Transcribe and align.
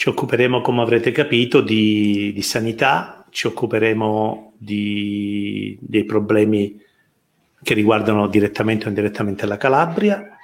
Ci 0.00 0.08
occuperemo, 0.08 0.62
come 0.62 0.80
avrete 0.80 1.12
capito, 1.12 1.60
di, 1.60 2.32
di 2.32 2.40
sanità, 2.40 3.26
ci 3.28 3.46
occuperemo 3.46 4.54
di, 4.56 5.76
dei 5.78 6.06
problemi 6.06 6.80
che 7.62 7.74
riguardano 7.74 8.26
direttamente 8.26 8.86
o 8.86 8.88
indirettamente 8.88 9.44
la 9.44 9.58
Calabria. 9.58 10.38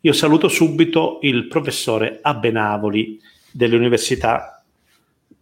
Io 0.00 0.12
saluto 0.14 0.48
subito 0.48 1.18
il 1.20 1.48
professore 1.48 2.20
Abenavoli 2.22 3.20
dell'Università 3.50 4.64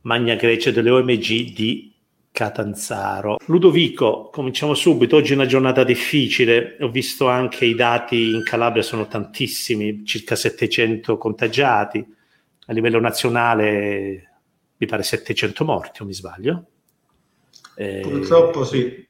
Magna 0.00 0.34
Grecia 0.34 0.72
delle 0.72 0.90
OMG 0.90 1.52
di 1.52 1.92
Catanzaro. 2.32 3.38
Ludovico, 3.46 4.28
cominciamo 4.32 4.74
subito. 4.74 5.14
Oggi 5.14 5.34
è 5.34 5.36
una 5.36 5.46
giornata 5.46 5.84
difficile. 5.84 6.76
Ho 6.80 6.88
visto 6.88 7.28
anche 7.28 7.64
i 7.64 7.76
dati 7.76 8.30
in 8.30 8.42
Calabria 8.42 8.82
sono 8.82 9.06
tantissimi, 9.06 10.04
circa 10.04 10.34
700 10.34 11.16
contagiati 11.16 12.18
a 12.71 12.73
livello 12.73 13.00
nazionale 13.00 14.29
mi 14.76 14.86
pare 14.86 15.03
700 15.03 15.64
morti, 15.64 16.03
o 16.03 16.04
mi 16.04 16.14
sbaglio? 16.14 16.67
Eh, 17.75 18.00
Purtroppo 18.00 18.64
sì. 18.64 19.07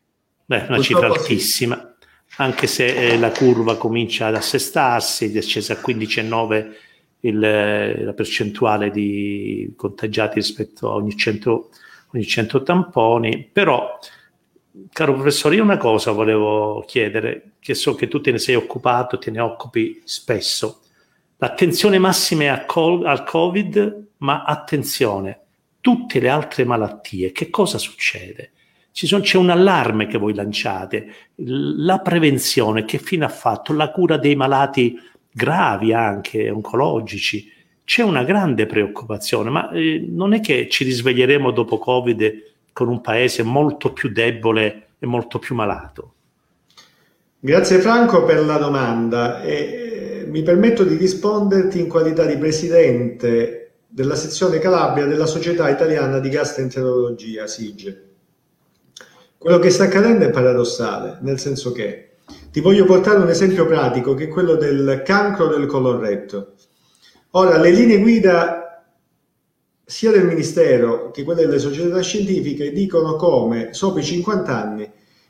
Beh, 0.47 0.57
una 0.57 0.77
Purtroppo 0.77 0.83
cifra 0.83 1.07
altissima, 1.07 1.95
sì. 2.27 2.37
anche 2.39 2.67
se 2.67 2.87
eh, 2.87 3.19
la 3.19 3.31
curva 3.31 3.77
comincia 3.77 4.29
ad 4.29 4.35
assestarsi, 4.35 5.37
è 5.37 5.43
scesa 5.43 5.75
a 5.75 5.81
15,9 5.87 6.73
il, 7.21 7.45
eh, 7.45 8.03
la 8.03 8.13
percentuale 8.15 8.91
di 8.91 9.73
contagiati 9.77 10.37
rispetto 10.37 10.91
a 10.91 10.95
ogni 10.95 11.15
100, 11.15 11.71
ogni 12.15 12.25
100 12.25 12.63
tamponi, 12.63 13.49
però 13.53 13.99
caro 14.91 15.13
professore, 15.13 15.57
io 15.57 15.63
una 15.63 15.77
cosa 15.77 16.13
volevo 16.13 16.83
chiedere, 16.87 17.53
che 17.61 17.75
so 17.75 17.95
che 17.95 18.09
tu 18.09 18.23
te 18.23 18.33
ne 18.33 18.39
sei 18.39 18.55
occupato, 18.55 19.19
te 19.19 19.31
ne 19.31 19.41
occupi 19.41 20.01
spesso. 20.05 20.81
L'attenzione 21.43 21.99
massima 21.99 22.43
è 22.43 22.47
al 22.49 23.25
Covid, 23.25 24.09
ma 24.19 24.45
attenzione, 24.45 25.41
tutte 25.81 26.21
le 26.21 26.29
altre 26.29 26.65
malattie, 26.65 27.33
che 27.33 27.49
cosa 27.49 27.79
succede? 27.79 28.51
Sono, 28.93 29.23
c'è 29.23 29.39
un 29.39 29.49
allarme 29.49 30.07
che 30.07 30.19
voi 30.19 30.35
lanciate, 30.35 31.15
la 31.37 32.01
prevenzione, 32.01 32.85
che 32.85 32.99
fine 32.99 33.25
ha 33.25 33.31
fatto? 33.31 33.73
La 33.73 33.91
cura 33.91 34.19
dei 34.19 34.37
malati 34.37 34.99
gravi 35.33 35.95
anche, 35.95 36.51
oncologici. 36.51 37.51
C'è 37.85 38.03
una 38.03 38.23
grande 38.23 38.67
preoccupazione, 38.67 39.49
ma 39.49 39.71
eh, 39.71 40.05
non 40.07 40.35
è 40.35 40.41
che 40.41 40.69
ci 40.69 40.85
risveglieremo 40.85 41.53
dopo 41.53 41.79
Covid 41.79 42.53
con 42.75 42.89
un 42.89 43.01
paese 43.01 43.43
molto 43.43 43.95
più 43.95 44.11
debole 44.11 44.89
e 44.99 45.07
molto 45.07 45.39
più 45.39 45.55
malato? 45.55 46.13
Grazie 47.39 47.79
Franco 47.79 48.25
per 48.25 48.45
la 48.45 48.59
domanda. 48.59 49.41
E 49.41 49.91
mi 50.31 50.43
permetto 50.43 50.85
di 50.85 50.97
risponderti 50.97 51.81
in 51.81 51.89
qualità 51.89 52.25
di 52.25 52.39
presidente 52.39 53.73
della 53.87 54.15
sezione 54.15 54.59
Calabria 54.59 55.07
della 55.07 55.27
Società 55.27 55.69
Italiana 55.69 56.21
di 56.21 56.29
Gastroenterologia, 56.29 57.47
SIGE. 57.47 58.09
Quello 59.37 59.59
che 59.59 59.71
sta 59.71 59.85
accadendo 59.85 60.25
è 60.25 60.31
paradossale, 60.31 61.19
nel 61.23 61.41
senso 61.41 61.73
che 61.73 62.11
ti 62.53 62.61
voglio 62.61 62.85
portare 62.85 63.19
un 63.19 63.29
esempio 63.29 63.67
pratico 63.67 64.15
che 64.15 64.25
è 64.25 64.29
quello 64.29 64.55
del 64.55 65.03
cancro 65.05 65.49
del 65.49 65.67
colon 65.67 66.27
Ora, 67.33 67.59
le 67.59 67.71
linee 67.71 67.99
guida 67.99 68.85
sia 69.85 70.13
del 70.13 70.27
Ministero 70.27 71.11
che 71.11 71.25
quelle 71.25 71.47
delle 71.47 71.59
società 71.59 72.01
scientifiche 72.01 72.71
dicono 72.71 73.17
come 73.17 73.73
sopra 73.73 74.01
i 74.01 74.05
50 74.05 74.57
anni 74.57 74.89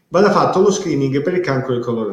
vada 0.08 0.30
fatto 0.30 0.60
lo 0.60 0.70
screening 0.70 1.22
per 1.22 1.32
il 1.32 1.40
cancro 1.40 1.72
del 1.72 1.82
colon 1.82 2.12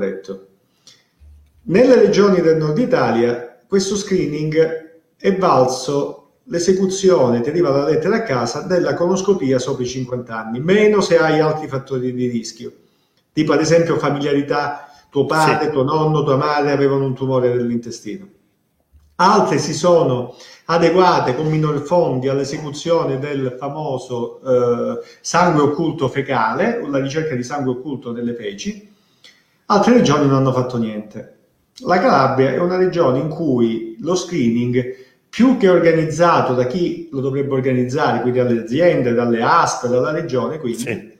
nelle 1.68 1.96
regioni 1.96 2.42
del 2.42 2.58
nord 2.58 2.78
Italia 2.78 3.60
questo 3.68 3.96
screening 3.96 5.00
è 5.18 5.36
valso 5.36 6.40
l'esecuzione, 6.46 7.42
ti 7.42 7.50
arriva 7.50 7.70
la 7.70 7.84
lettera 7.84 8.18
a 8.18 8.24
casa, 8.24 8.62
della 8.62 8.94
conoscopia 8.94 9.60
sopra 9.60 9.84
i 9.84 9.88
50 9.88 10.38
anni, 10.38 10.60
meno 10.60 11.02
se 11.02 11.18
hai 11.18 11.40
altri 11.40 11.68
fattori 11.68 12.14
di 12.14 12.28
rischio, 12.28 12.72
tipo 13.34 13.52
ad 13.52 13.60
esempio 13.60 13.98
familiarità, 13.98 14.90
tuo 15.10 15.26
padre, 15.26 15.66
sì. 15.66 15.72
tuo 15.72 15.84
nonno, 15.84 16.24
tua 16.24 16.38
madre 16.38 16.72
avevano 16.72 17.06
un 17.06 17.14
tumore 17.14 17.54
dell'intestino. 17.54 18.28
Altre 19.16 19.58
si 19.58 19.74
sono 19.74 20.36
adeguate 20.66 21.36
con 21.36 21.48
minor 21.48 21.80
fondi 21.82 22.30
all'esecuzione 22.30 23.18
del 23.20 23.56
famoso 23.58 24.40
eh, 24.42 25.00
sangue 25.22 25.64
occulto 25.64 26.08
fecale, 26.08 26.82
la 26.88 27.00
ricerca 27.00 27.36
di 27.36 27.44
sangue 27.44 27.72
occulto 27.72 28.12
nelle 28.14 28.34
feci. 28.34 28.94
Altre 29.66 29.94
regioni 29.94 30.28
non 30.28 30.38
hanno 30.38 30.54
fatto 30.54 30.78
niente. 30.78 31.37
La 31.82 32.00
Calabria 32.00 32.52
è 32.52 32.60
una 32.60 32.78
regione 32.78 33.20
in 33.20 33.30
cui 33.30 33.98
lo 34.00 34.16
screening, 34.16 34.96
più 35.30 35.58
che 35.58 35.70
organizzato 35.70 36.54
da 36.54 36.66
chi 36.66 37.10
lo 37.12 37.22
dovrebbe 37.22 37.54
organizzare, 37.54 38.22
quindi 38.22 38.40
dalle 38.40 38.62
aziende, 38.62 39.14
dalle 39.14 39.42
ASP, 39.42 39.88
dalla 39.88 40.12
regione, 40.12 40.58
quindi, 40.58 40.80
sì. 40.80 41.18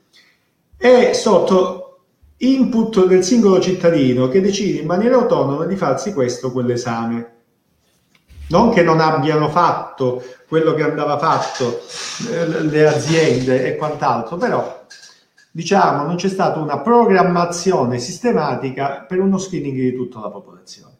è 0.76 1.12
sotto 1.12 2.00
input 2.38 3.06
del 3.06 3.24
singolo 3.24 3.60
cittadino 3.60 4.28
che 4.28 4.40
decide 4.40 4.80
in 4.80 4.86
maniera 4.86 5.16
autonoma 5.16 5.64
di 5.66 5.76
farsi 5.76 6.12
questo 6.12 6.48
o 6.48 6.52
quell'esame. 6.52 7.34
Non 8.48 8.72
che 8.72 8.82
non 8.82 9.00
abbiano 9.00 9.48
fatto 9.50 10.24
quello 10.48 10.72
che 10.74 10.82
andava 10.82 11.18
fatto 11.18 11.82
eh, 12.30 12.62
le 12.64 12.88
aziende 12.88 13.66
e 13.66 13.76
quant'altro, 13.76 14.36
però 14.36 14.86
diciamo, 15.50 16.04
non 16.04 16.16
c'è 16.16 16.28
stata 16.28 16.58
una 16.60 16.80
programmazione 16.80 17.98
sistematica 17.98 19.04
per 19.06 19.20
uno 19.20 19.38
screening 19.38 19.76
di 19.76 19.94
tutta 19.94 20.20
la 20.20 20.30
popolazione. 20.30 20.96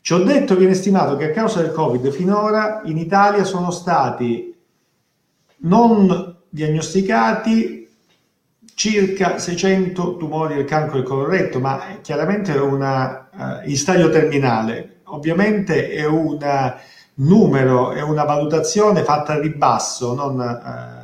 Ci 0.00 0.14
ho 0.14 0.22
detto, 0.22 0.56
viene 0.56 0.74
stimato 0.74 1.16
che 1.16 1.26
a 1.26 1.30
causa 1.30 1.60
del 1.60 1.72
Covid 1.72 2.10
finora 2.10 2.80
in 2.84 2.96
Italia 2.96 3.44
sono 3.44 3.70
stati 3.70 4.56
non 5.62 6.38
diagnosticati 6.48 7.80
circa 8.74 9.38
600 9.38 10.16
tumori 10.16 10.54
del 10.54 10.64
cancro 10.64 10.96
del 10.96 11.06
coloretto, 11.06 11.60
ma 11.60 11.98
chiaramente 12.00 12.54
è 12.54 12.58
una, 12.58 13.28
uh, 13.30 13.68
in 13.68 13.76
stadio 13.76 14.08
terminale. 14.08 15.00
Ovviamente 15.04 15.90
è 15.90 16.06
un 16.06 16.38
numero, 17.16 17.90
è 17.90 18.00
una 18.00 18.24
valutazione 18.24 19.04
fatta 19.04 19.34
a 19.34 19.38
ribasso, 19.38 20.14
non 20.14 20.38
uh, 20.38 20.99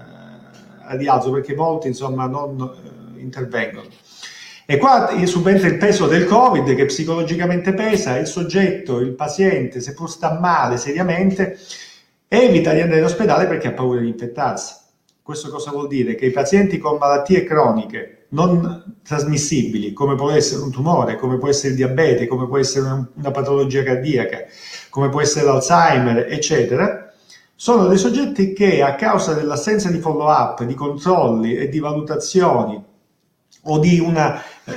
rialzo 0.91 1.31
perché 1.31 1.55
molti 1.55 1.89
insomma 1.89 2.27
non 2.27 2.61
eh, 2.61 3.21
intervengono. 3.21 3.89
E 4.69 4.79
qua 4.79 5.11
subentra 5.27 5.69
il 5.69 5.77
peso 5.77 6.09
del 6.09 6.25
Covid 6.25 6.75
che 6.75 6.87
psicologicamente 6.87 7.73
pesa, 7.73 8.19
il 8.19 8.27
soggetto, 8.27 8.99
il 8.99 9.15
paziente, 9.15 9.81
se 9.81 9.95
pur 9.95 10.11
sta 10.11 10.41
male 10.41 10.77
seriamente, 10.77 11.57
evita 12.27 12.73
di 12.73 12.81
andare 12.81 12.99
in 12.99 13.05
ospedale 13.05 13.47
perché 13.47 13.69
ha 13.69 13.73
paura 13.73 14.01
di 14.01 14.09
infettarsi. 14.09 14.75
Questo 15.23 15.51
cosa 15.51 15.71
vuol 15.71 15.87
dire? 15.87 16.17
Che 16.17 16.27
i 16.27 16.31
pazienti 16.33 16.79
con 16.79 16.99
malattie 16.99 17.45
croniche 17.45 18.27
non 18.31 18.97
trasmissibili, 19.03 19.93
come 19.93 20.17
può 20.17 20.31
essere 20.31 20.63
un 20.63 20.73
tumore, 20.73 21.17
come 21.17 21.39
può 21.39 21.49
essere 21.49 21.71
il 21.71 21.77
diabete, 21.77 22.27
come 22.27 22.47
può 22.49 22.59
essere 22.59 23.09
una 23.15 23.31
patologia 23.31 23.85
cardiaca, 23.85 24.47
come 24.91 25.09
può 25.11 25.21
essere 25.21 25.45
l'Alzheimer, 25.45 26.27
eccetera, 26.29 27.06
sono 27.59 27.87
dei 27.87 27.97
soggetti 27.97 28.53
che 28.53 28.83
a 28.83 28.95
causa 28.95 29.33
dell'assenza 29.33 29.91
di 29.91 29.99
follow 29.99 30.29
up, 30.29 30.63
di 30.63 30.75
controlli 30.75 31.57
e 31.57 31.71
di 31.71 31.79
valutazioni 31.79 32.81
o 33.63 33.79
di 33.79 33.99
un 33.99 34.15
eh, 34.15 34.75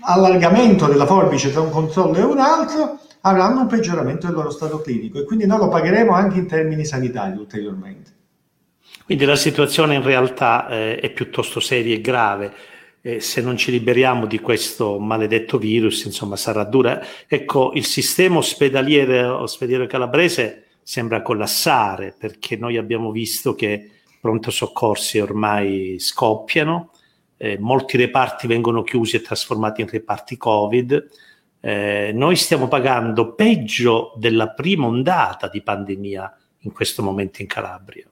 allargamento 0.00 0.86
della 0.86 1.06
forbice 1.06 1.52
tra 1.52 1.60
un 1.60 1.70
controllo 1.70 2.16
e 2.16 2.22
un 2.22 2.40
altro 2.40 2.98
avranno 3.20 3.60
un 3.60 3.66
peggioramento 3.68 4.26
del 4.26 4.34
loro 4.34 4.50
stato 4.50 4.80
clinico 4.80 5.20
e 5.20 5.24
quindi 5.24 5.46
noi 5.46 5.58
lo 5.58 5.68
pagheremo 5.68 6.12
anche 6.12 6.38
in 6.38 6.48
termini 6.48 6.84
sanitari 6.84 7.36
ulteriormente. 7.38 8.10
Quindi 9.04 9.24
la 9.24 9.36
situazione 9.36 9.94
in 9.94 10.02
realtà 10.02 10.68
eh, 10.68 10.96
è 10.96 11.10
piuttosto 11.10 11.60
seria 11.60 11.94
e 11.94 12.00
grave. 12.00 12.52
Eh, 13.02 13.20
se 13.20 13.40
non 13.40 13.56
ci 13.56 13.70
liberiamo 13.70 14.26
di 14.26 14.40
questo 14.40 14.98
maledetto 14.98 15.58
virus, 15.58 16.04
insomma, 16.04 16.34
sarà 16.34 16.64
dura. 16.64 17.00
Ecco, 17.28 17.70
il 17.74 17.84
sistema 17.84 18.38
ospedaliere, 18.38 19.22
ospedaliere 19.22 19.86
calabrese 19.86 20.65
sembra 20.88 21.20
collassare 21.20 22.14
perché 22.16 22.56
noi 22.56 22.76
abbiamo 22.76 23.10
visto 23.10 23.56
che 23.56 23.90
pronto 24.20 24.52
soccorsi 24.52 25.18
ormai 25.18 25.96
scoppiano, 25.98 26.92
eh, 27.36 27.58
molti 27.58 27.96
reparti 27.96 28.46
vengono 28.46 28.84
chiusi 28.84 29.16
e 29.16 29.20
trasformati 29.20 29.80
in 29.80 29.88
reparti 29.88 30.36
Covid. 30.36 31.08
Eh, 31.58 32.12
noi 32.14 32.36
stiamo 32.36 32.68
pagando 32.68 33.34
peggio 33.34 34.12
della 34.16 34.50
prima 34.50 34.86
ondata 34.86 35.48
di 35.48 35.60
pandemia 35.60 36.36
in 36.58 36.72
questo 36.72 37.02
momento 37.02 37.42
in 37.42 37.48
Calabria. 37.48 38.06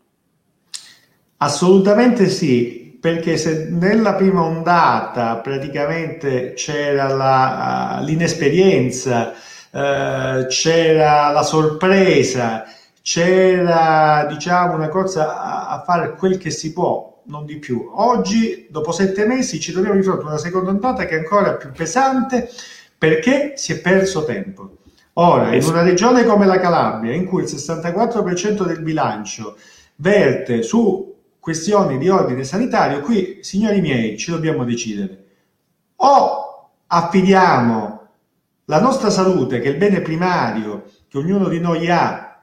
Assolutamente 1.36 2.28
sì, 2.28 2.98
perché 3.00 3.36
se 3.36 3.68
nella 3.70 4.14
prima 4.14 4.42
ondata 4.42 5.36
praticamente 5.36 6.54
c'era 6.54 7.06
la, 7.06 8.00
l'inesperienza, 8.02 9.32
eh, 9.74 10.46
c'era 10.48 11.32
la 11.32 11.42
sorpresa, 11.42 12.64
c'era 13.02 14.24
diciamo 14.28 14.74
una 14.74 14.88
cosa 14.88 15.36
a, 15.36 15.68
a, 15.70 15.82
fare 15.82 16.14
quel 16.14 16.38
che 16.38 16.50
si 16.50 16.72
può, 16.72 17.22
non 17.24 17.44
di 17.44 17.58
più. 17.58 17.90
Oggi, 17.92 18.68
dopo 18.70 18.92
sette 18.92 19.26
mesi, 19.26 19.58
ci 19.58 19.72
troviamo 19.72 19.96
di 19.96 20.04
fronte 20.04 20.22
a 20.22 20.28
una 20.28 20.38
seconda 20.38 20.70
ondata 20.70 21.06
che 21.06 21.16
è 21.16 21.18
ancora 21.18 21.54
più 21.54 21.72
pesante 21.72 22.48
perché 22.96 23.54
si 23.56 23.72
è 23.72 23.80
perso 23.80 24.24
tempo. 24.24 24.76
Ora, 25.14 25.54
in 25.54 25.64
una 25.64 25.82
regione 25.82 26.24
come 26.24 26.46
la 26.46 26.60
Calabria, 26.60 27.12
in 27.12 27.26
cui 27.26 27.42
il 27.42 27.48
64% 27.48 28.64
del 28.64 28.80
bilancio 28.80 29.56
verte 29.96 30.62
su 30.62 31.12
questioni 31.40 31.98
di 31.98 32.08
ordine 32.08 32.44
sanitario, 32.44 33.00
qui, 33.00 33.38
signori 33.42 33.80
miei, 33.80 34.16
ci 34.16 34.30
dobbiamo 34.30 34.64
decidere. 34.64 35.24
O 35.96 36.70
affidiamo 36.86 37.93
la 38.66 38.80
nostra 38.80 39.10
salute, 39.10 39.60
che 39.60 39.68
è 39.68 39.72
il 39.72 39.76
bene 39.76 40.00
primario 40.00 40.84
che 41.08 41.18
ognuno 41.18 41.48
di 41.48 41.60
noi 41.60 41.90
ha, 41.90 42.42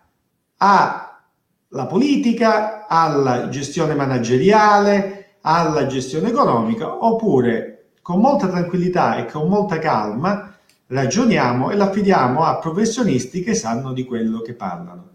alla 0.58 1.86
politica, 1.88 2.88
alla 2.88 3.50
gestione 3.50 3.96
manageriale, 3.96 5.38
alla 5.42 5.88
gestione 5.88 6.30
economica, 6.30 7.04
oppure 7.04 7.94
con 8.02 8.20
molta 8.20 8.48
tranquillità 8.48 9.18
e 9.18 9.26
con 9.26 9.48
molta 9.48 9.80
calma 9.80 10.56
ragioniamo 10.88 11.72
e 11.72 11.76
l'affidiamo 11.76 12.44
a 12.44 12.58
professionisti 12.58 13.42
che 13.42 13.54
sanno 13.54 13.94
di 13.94 14.04
quello 14.04 14.42
che 14.42 14.54
parlano. 14.54 15.10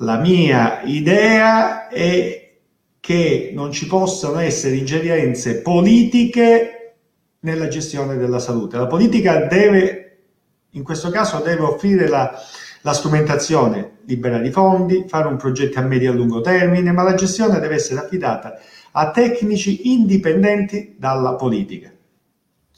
La 0.00 0.18
mia 0.18 0.82
idea 0.82 1.88
è 1.88 2.54
che 2.98 3.52
non 3.54 3.70
ci 3.70 3.86
possano 3.86 4.38
essere 4.38 4.76
ingerenze 4.76 5.60
politiche 5.62 6.75
nella 7.46 7.68
gestione 7.68 8.16
della 8.16 8.40
salute. 8.40 8.76
La 8.76 8.88
politica 8.88 9.46
deve, 9.46 10.18
in 10.70 10.82
questo 10.82 11.10
caso, 11.10 11.38
deve 11.38 11.62
offrire 11.62 12.08
la, 12.08 12.34
la 12.82 12.92
strumentazione, 12.92 13.98
liberare 14.06 14.48
i 14.48 14.50
fondi, 14.50 15.04
fare 15.06 15.28
un 15.28 15.36
progetto 15.36 15.78
a 15.78 15.82
medio 15.82 16.10
e 16.10 16.12
a 16.12 16.16
lungo 16.16 16.40
termine, 16.40 16.90
ma 16.90 17.04
la 17.04 17.14
gestione 17.14 17.60
deve 17.60 17.76
essere 17.76 18.00
affidata 18.00 18.58
a 18.90 19.10
tecnici 19.12 19.92
indipendenti 19.92 20.96
dalla 20.98 21.34
politica. 21.34 21.92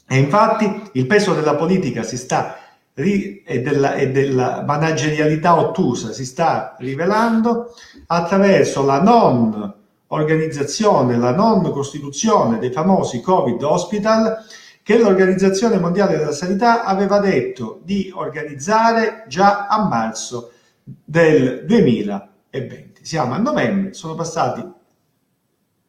E 0.07 0.17
infatti 0.17 0.89
il 0.93 1.07
peso 1.07 1.33
della 1.33 1.55
politica 1.55 2.03
si 2.03 2.17
sta 2.17 2.57
e 2.93 3.61
della, 3.63 3.93
e 3.95 4.11
della 4.11 4.63
managerialità 4.67 5.57
ottusa 5.57 6.11
si 6.11 6.25
sta 6.25 6.75
rivelando 6.79 7.73
attraverso 8.07 8.85
la 8.85 9.01
non 9.01 9.78
organizzazione, 10.09 11.17
la 11.17 11.31
non 11.31 11.71
costituzione 11.71 12.59
dei 12.59 12.71
famosi 12.71 13.21
Covid 13.21 13.61
Hospital 13.61 14.37
che 14.81 14.97
l'Organizzazione 14.97 15.77
Mondiale 15.77 16.17
della 16.17 16.31
Sanità 16.31 16.83
aveva 16.83 17.19
detto 17.19 17.79
di 17.83 18.11
organizzare 18.13 19.25
già 19.27 19.67
a 19.67 19.87
marzo 19.87 20.51
del 20.83 21.63
2020. 21.65 23.05
Siamo 23.05 23.33
a 23.33 23.37
novembre, 23.37 23.93
sono 23.93 24.15
passati 24.15 24.65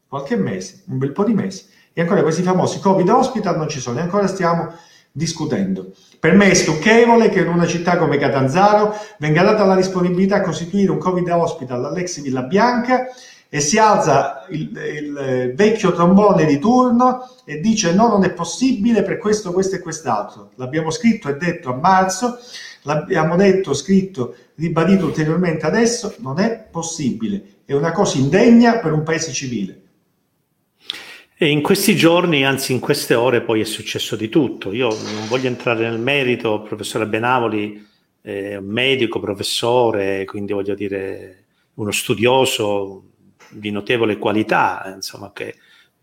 qualche 0.06 0.36
mese, 0.36 0.82
un 0.88 0.98
bel 0.98 1.12
po' 1.12 1.24
di 1.24 1.32
mesi, 1.32 1.64
e 1.92 2.02
ancora 2.02 2.22
questi 2.22 2.42
famosi 2.42 2.80
Covid 2.80 3.08
Hospital 3.08 3.56
non 3.56 3.68
ci 3.68 3.80
sono, 3.80 3.98
e 3.98 4.02
ancora 4.02 4.26
stiamo 4.26 4.74
discutendo. 5.12 5.92
Per 6.18 6.34
me 6.34 6.50
è 6.50 6.54
stucchevole 6.54 7.30
che 7.30 7.40
in 7.40 7.48
una 7.48 7.66
città 7.66 7.96
come 7.96 8.18
Catanzaro 8.18 8.94
venga 9.18 9.42
data 9.42 9.64
la 9.64 9.76
disponibilità 9.76 10.36
a 10.36 10.40
costituire 10.42 10.90
un 10.90 10.98
Covid 10.98 11.28
Hospital 11.28 11.84
all'ex 11.86 12.20
Villa 12.20 12.42
Bianca 12.42 13.06
e 13.52 13.58
si 13.58 13.78
alza 13.78 14.46
il, 14.50 14.70
il, 14.70 15.52
vecchio 15.56 15.92
trombone 15.92 16.44
di 16.46 16.60
turno 16.60 17.28
e 17.44 17.58
dice 17.58 17.92
no, 17.92 18.06
non 18.06 18.22
è 18.22 18.32
possibile 18.32 19.02
per 19.02 19.18
questo, 19.18 19.52
questo 19.52 19.74
e 19.74 19.80
quest'altro. 19.80 20.52
L'abbiamo 20.54 20.90
scritto 20.90 21.28
e 21.28 21.34
detto 21.34 21.70
a 21.72 21.74
marzo, 21.74 22.38
l'abbiamo 22.82 23.34
detto, 23.34 23.74
scritto, 23.74 24.36
ribadito 24.54 25.06
ulteriormente 25.06 25.66
adesso, 25.66 26.14
non 26.18 26.38
è 26.38 26.64
possibile. 26.70 27.42
È 27.64 27.72
una 27.72 27.90
cosa 27.90 28.18
indegna 28.18 28.78
per 28.78 28.92
un 28.92 29.02
paese 29.02 29.32
civile. 29.32 29.82
E 31.36 31.48
in 31.48 31.60
questi 31.60 31.96
giorni, 31.96 32.44
anzi 32.44 32.72
in 32.72 32.78
queste 32.78 33.14
ore, 33.14 33.40
poi 33.40 33.62
è 33.62 33.64
successo 33.64 34.14
di 34.14 34.28
tutto. 34.28 34.72
Io 34.72 34.90
non 34.90 35.26
voglio 35.26 35.48
entrare 35.48 35.88
nel 35.88 35.98
merito, 35.98 36.62
professore 36.62 37.08
Benavoli 37.08 37.84
è 38.20 38.54
un 38.56 38.66
medico, 38.66 39.18
professore, 39.18 40.24
quindi 40.24 40.52
voglio 40.52 40.74
dire 40.74 41.46
uno 41.74 41.90
studioso 41.90 43.09
di 43.50 43.70
notevole 43.70 44.18
qualità, 44.18 44.90
insomma, 44.94 45.32
che 45.32 45.56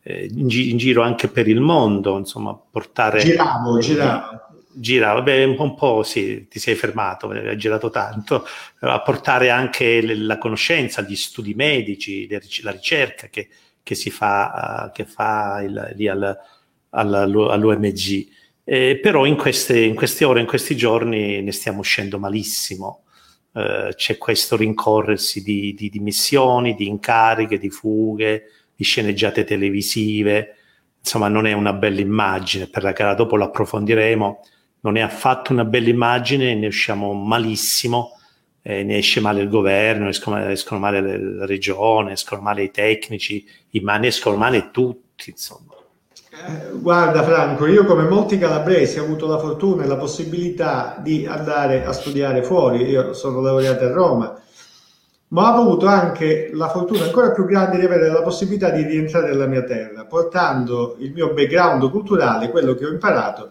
eh, 0.03 0.29
in, 0.31 0.47
gi- 0.47 0.69
in, 0.71 0.77
giro 0.77 1.01
anche 1.01 1.27
per 1.27 1.47
il 1.47 1.59
mondo, 1.59 2.17
insomma, 2.17 2.55
portare... 2.55 3.19
Giravo, 3.19 3.79
giravo. 3.79 4.45
Giravo, 4.79 5.23
beh, 5.23 5.43
un 5.43 5.73
po' 5.73 6.03
sì, 6.03 6.47
ti 6.47 6.59
sei 6.59 6.75
fermato, 6.75 7.29
hai 7.29 7.57
girato 7.57 7.89
tanto, 7.89 8.45
a 8.81 9.01
portare 9.01 9.49
anche 9.49 10.15
la 10.15 10.37
conoscenza, 10.37 11.01
gli 11.01 11.15
studi 11.15 11.55
medici, 11.55 12.27
la 12.61 12.69
ricerca 12.69 13.27
che 13.27 13.49
che 13.87 13.95
si 13.95 14.11
fa, 14.11 14.89
uh, 14.89 14.91
che 14.91 15.05
fa 15.05 15.61
il, 15.63 15.93
lì 15.95 16.09
al, 16.09 16.37
al, 16.89 17.13
all'UMG. 17.13 18.27
Eh, 18.65 18.99
però 19.01 19.25
in 19.25 19.37
queste, 19.37 19.79
in 19.79 19.95
queste, 19.95 20.25
ore, 20.25 20.41
in 20.41 20.45
questi 20.45 20.75
giorni 20.75 21.41
ne 21.41 21.53
stiamo 21.53 21.79
uscendo 21.79 22.19
malissimo. 22.19 23.03
Uh, 23.57 23.89
c'è 23.95 24.17
questo 24.17 24.55
rincorrersi 24.55 25.41
di, 25.41 25.73
di, 25.73 25.89
di, 25.89 25.99
missioni, 25.99 26.75
di 26.75 26.87
incariche, 26.87 27.57
di 27.57 27.69
fughe, 27.69 28.43
di 28.75 28.83
sceneggiate 28.83 29.43
televisive. 29.43 30.55
Insomma, 30.99 31.27
non 31.27 31.47
è 31.47 31.53
una 31.53 31.73
bella 31.73 32.01
immagine 32.01 32.67
per 32.67 32.83
la 32.83 32.91
gara. 32.91 33.15
Dopo 33.15 33.35
lo 33.35 33.45
approfondiremo. 33.45 34.45
Non 34.81 34.97
è 34.97 35.01
affatto 35.01 35.53
una 35.53 35.65
bella 35.65 35.89
immagine, 35.89 36.53
ne 36.53 36.67
usciamo 36.67 37.13
malissimo 37.13 38.17
eh, 38.67 38.83
ne 38.83 38.97
esce 38.97 39.21
male 39.21 39.41
il 39.41 39.47
governo, 39.47 40.09
escono, 40.09 40.45
escono 40.49 40.81
male 40.81 40.99
la 40.99 41.45
regione, 41.45 42.11
escono 42.11 42.41
male 42.41 42.63
i 42.63 42.71
tecnici, 42.71 43.47
ma 43.81 43.95
ne 43.95 44.07
escono 44.07 44.35
male 44.35 44.71
tutti, 44.71 45.29
insomma. 45.29 45.66
Eh, 46.45 46.77
guarda 46.77 47.23
Franco, 47.23 47.65
io 47.65 47.83
come 47.83 48.03
molti 48.03 48.37
calabresi 48.37 48.99
ho 48.99 49.03
avuto 49.03 49.25
la 49.25 49.39
fortuna 49.39 49.83
e 49.83 49.87
la 49.87 49.97
possibilità 49.97 50.95
di 50.99 51.25
andare 51.25 51.83
a 51.83 51.91
studiare 51.91 52.43
fuori, 52.43 52.83
io 52.83 53.13
sono 53.13 53.41
laureato 53.41 53.85
a 53.85 53.91
Roma, 53.91 54.39
ma 55.29 55.57
ho 55.57 55.61
avuto 55.61 55.87
anche 55.87 56.51
la 56.53 56.69
fortuna 56.69 57.05
ancora 57.05 57.31
più 57.31 57.43
grande 57.45 57.79
di 57.79 57.85
avere 57.85 58.09
la 58.09 58.21
possibilità 58.21 58.69
di 58.69 58.83
rientrare 58.83 59.29
nella 59.29 59.47
mia 59.47 59.63
terra, 59.63 60.05
portando 60.05 60.95
il 60.99 61.11
mio 61.11 61.33
background 61.33 61.89
culturale, 61.89 62.51
quello 62.51 62.75
che 62.75 62.85
ho 62.85 62.91
imparato, 62.91 63.49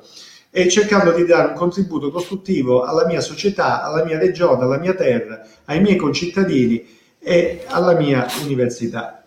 e 0.50 0.68
cercando 0.68 1.10
di 1.10 1.24
dare 1.24 1.48
un 1.48 1.54
contributo 1.54 2.12
costruttivo 2.12 2.84
alla 2.84 3.04
mia 3.04 3.20
società, 3.20 3.82
alla 3.82 4.04
mia 4.04 4.16
regione, 4.16 4.62
alla 4.62 4.78
mia 4.78 4.94
terra, 4.94 5.42
ai 5.64 5.80
miei 5.80 5.96
concittadini 5.96 6.86
e 7.18 7.64
alla 7.66 7.94
mia 7.94 8.26
università. 8.44 9.24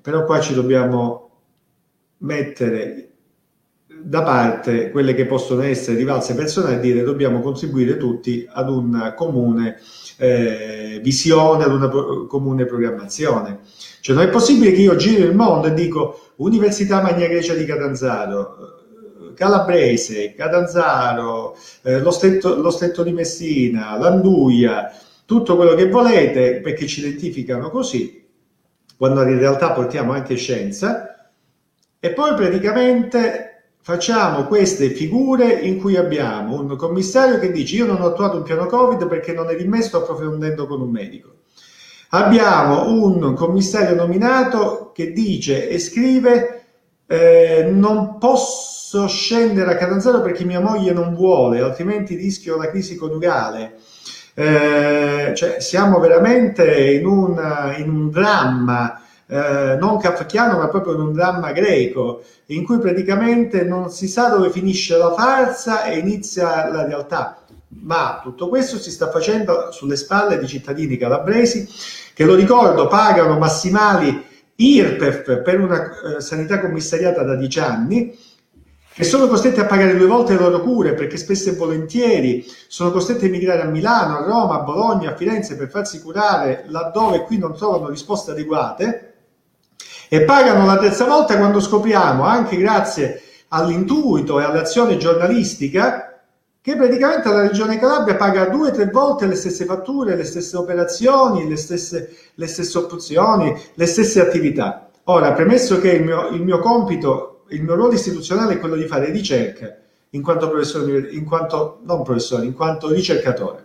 Però 0.00 0.24
qua 0.24 0.38
ci 0.38 0.54
dobbiamo 0.54 1.25
mettere 2.18 3.10
da 4.02 4.22
parte 4.22 4.90
quelle 4.90 5.14
che 5.14 5.26
possono 5.26 5.62
essere 5.62 5.96
rivalse 5.96 6.34
personali 6.34 6.76
e 6.76 6.80
dire 6.80 7.02
dobbiamo 7.02 7.40
contribuire 7.40 7.96
tutti 7.96 8.46
ad 8.48 8.68
una 8.68 9.14
comune 9.14 9.80
eh, 10.18 11.00
visione, 11.02 11.64
ad 11.64 11.72
una 11.72 11.88
pro- 11.88 12.26
comune 12.26 12.66
programmazione. 12.66 13.60
Cioè 14.00 14.14
non 14.14 14.24
è 14.24 14.28
possibile 14.28 14.72
che 14.72 14.82
io 14.82 14.96
giri 14.96 15.22
il 15.22 15.34
mondo 15.34 15.66
e 15.68 15.74
dico 15.74 16.32
Università 16.36 17.02
Magna 17.02 17.26
Grecia 17.26 17.54
di 17.54 17.64
Catanzaro, 17.64 18.76
Calabrese, 19.34 20.34
Catanzaro, 20.34 21.56
eh, 21.82 22.00
lo, 22.00 22.10
stretto, 22.10 22.60
lo, 22.60 22.70
stretto, 22.70 23.02
di 23.02 23.12
Messina, 23.12 23.96
l'Anduia, 23.98 24.90
tutto 25.26 25.56
quello 25.56 25.74
che 25.74 25.88
volete 25.88 26.60
perché 26.60 26.86
ci 26.86 27.00
identificano 27.00 27.70
così, 27.70 28.24
quando 28.96 29.22
in 29.22 29.38
realtà 29.38 29.72
portiamo 29.72 30.12
anche 30.12 30.36
scienza, 30.36 31.05
e 31.98 32.10
poi 32.10 32.34
praticamente 32.34 33.46
facciamo 33.80 34.46
queste 34.46 34.90
figure 34.90 35.52
in 35.52 35.78
cui 35.78 35.96
abbiamo 35.96 36.60
un 36.60 36.76
commissario 36.76 37.38
che 37.38 37.52
dice 37.52 37.76
io 37.76 37.86
non 37.86 38.00
ho 38.00 38.06
attuato 38.06 38.36
un 38.36 38.42
piano 38.42 38.66
Covid 38.66 39.06
perché 39.06 39.32
non 39.32 39.48
è 39.48 39.56
di 39.56 39.82
sto 39.82 39.98
approfondendo 39.98 40.66
con 40.66 40.80
un 40.80 40.90
medico. 40.90 41.34
Abbiamo 42.10 42.90
un 42.90 43.34
commissario 43.34 43.94
nominato 43.94 44.90
che 44.94 45.12
dice 45.12 45.68
e 45.68 45.78
scrive 45.78 46.64
eh, 47.06 47.68
non 47.72 48.18
posso 48.18 49.06
scendere 49.06 49.72
a 49.72 49.76
Catanzaro 49.76 50.20
perché 50.20 50.44
mia 50.44 50.60
moglie 50.60 50.92
non 50.92 51.14
vuole, 51.14 51.60
altrimenti 51.60 52.14
rischio 52.14 52.56
la 52.56 52.68
crisi 52.68 52.96
coniugale. 52.96 53.76
Eh, 54.34 55.32
cioè, 55.34 55.60
siamo 55.60 55.98
veramente 55.98 56.92
in 56.92 57.06
un, 57.06 57.74
in 57.78 57.88
un 57.88 58.10
dramma. 58.10 59.00
Eh, 59.28 59.76
non 59.80 59.98
kafkiano 59.98 60.56
ma 60.56 60.68
proprio 60.68 60.94
in 60.94 61.00
un 61.00 61.12
dramma 61.12 61.50
greco 61.50 62.22
in 62.46 62.64
cui 62.64 62.78
praticamente 62.78 63.64
non 63.64 63.90
si 63.90 64.06
sa 64.06 64.28
dove 64.28 64.50
finisce 64.50 64.96
la 64.96 65.12
farsa 65.14 65.82
e 65.84 65.98
inizia 65.98 66.70
la 66.70 66.84
realtà. 66.84 67.42
Ma 67.68 68.20
tutto 68.22 68.48
questo 68.48 68.78
si 68.78 68.90
sta 68.90 69.10
facendo 69.10 69.72
sulle 69.72 69.96
spalle 69.96 70.38
di 70.38 70.46
cittadini 70.46 70.96
calabresi 70.96 71.68
che 72.14 72.24
lo 72.24 72.34
ricordo 72.34 72.86
pagano 72.86 73.36
massimali 73.36 74.24
IRPEF 74.54 75.42
per 75.42 75.60
una 75.60 76.16
eh, 76.16 76.20
sanità 76.20 76.60
commissariata 76.60 77.22
da 77.22 77.34
10 77.34 77.58
anni, 77.58 78.18
che 78.94 79.04
sono 79.04 79.26
costretti 79.26 79.60
a 79.60 79.66
pagare 79.66 79.96
due 79.96 80.06
volte 80.06 80.32
le 80.32 80.38
loro 80.38 80.62
cure 80.62 80.94
perché 80.94 81.18
spesso 81.18 81.50
e 81.50 81.54
volentieri 81.54 82.46
sono 82.68 82.90
costretti 82.90 83.26
a 83.26 83.28
emigrare 83.28 83.62
a 83.62 83.66
Milano, 83.66 84.16
a 84.16 84.24
Roma, 84.24 84.60
a 84.60 84.62
Bologna, 84.62 85.10
a 85.10 85.16
Firenze 85.16 85.56
per 85.56 85.68
farsi 85.68 86.00
curare 86.00 86.64
laddove 86.68 87.24
qui 87.24 87.36
non 87.36 87.54
trovano 87.54 87.90
risposte 87.90 88.30
adeguate 88.30 89.15
e 90.08 90.22
pagano 90.22 90.66
la 90.66 90.78
terza 90.78 91.04
volta 91.04 91.36
quando 91.36 91.60
scopriamo, 91.60 92.24
anche 92.24 92.56
grazie 92.56 93.22
all'intuito 93.48 94.40
e 94.40 94.44
all'azione 94.44 94.96
giornalistica, 94.96 96.20
che 96.60 96.74
praticamente 96.74 97.28
la 97.28 97.42
Regione 97.42 97.78
Calabria 97.78 98.16
paga 98.16 98.46
due 98.46 98.70
o 98.70 98.72
tre 98.72 98.86
volte 98.86 99.26
le 99.26 99.36
stesse 99.36 99.64
fatture, 99.64 100.16
le 100.16 100.24
stesse 100.24 100.56
operazioni, 100.56 101.48
le 101.48 101.56
stesse, 101.56 102.16
le 102.34 102.46
stesse 102.48 102.78
opzioni, 102.78 103.56
le 103.74 103.86
stesse 103.86 104.20
attività. 104.20 104.88
Ora, 105.04 105.32
premesso 105.32 105.78
che 105.78 105.92
il 105.92 106.02
mio, 106.02 106.28
il 106.30 106.42
mio 106.42 106.58
compito, 106.58 107.44
il 107.50 107.62
mio 107.62 107.76
ruolo 107.76 107.92
istituzionale 107.92 108.54
è 108.54 108.58
quello 108.58 108.74
di 108.74 108.86
fare 108.86 109.12
ricerca, 109.12 109.76
in 110.10 110.22
quanto 110.22 110.48
professore, 110.48 111.08
in 111.12 111.24
quanto, 111.24 111.78
non 111.84 112.02
professore, 112.02 112.44
in 112.44 112.54
quanto 112.54 112.90
ricercatore, 112.90 113.64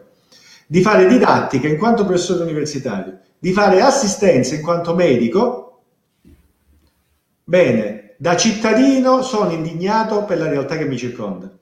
di 0.67 0.81
fare 0.83 1.07
didattica 1.07 1.67
in 1.67 1.79
quanto 1.79 2.05
professore 2.05 2.43
universitario, 2.43 3.17
di 3.39 3.51
fare 3.51 3.81
assistenza 3.81 4.53
in 4.53 4.61
quanto 4.61 4.93
medico, 4.93 5.70
bene, 7.51 8.15
da 8.17 8.37
cittadino 8.37 9.21
sono 9.23 9.51
indignato 9.51 10.23
per 10.23 10.37
la 10.37 10.47
realtà 10.47 10.77
che 10.77 10.85
mi 10.85 10.97
circonda. 10.97 11.53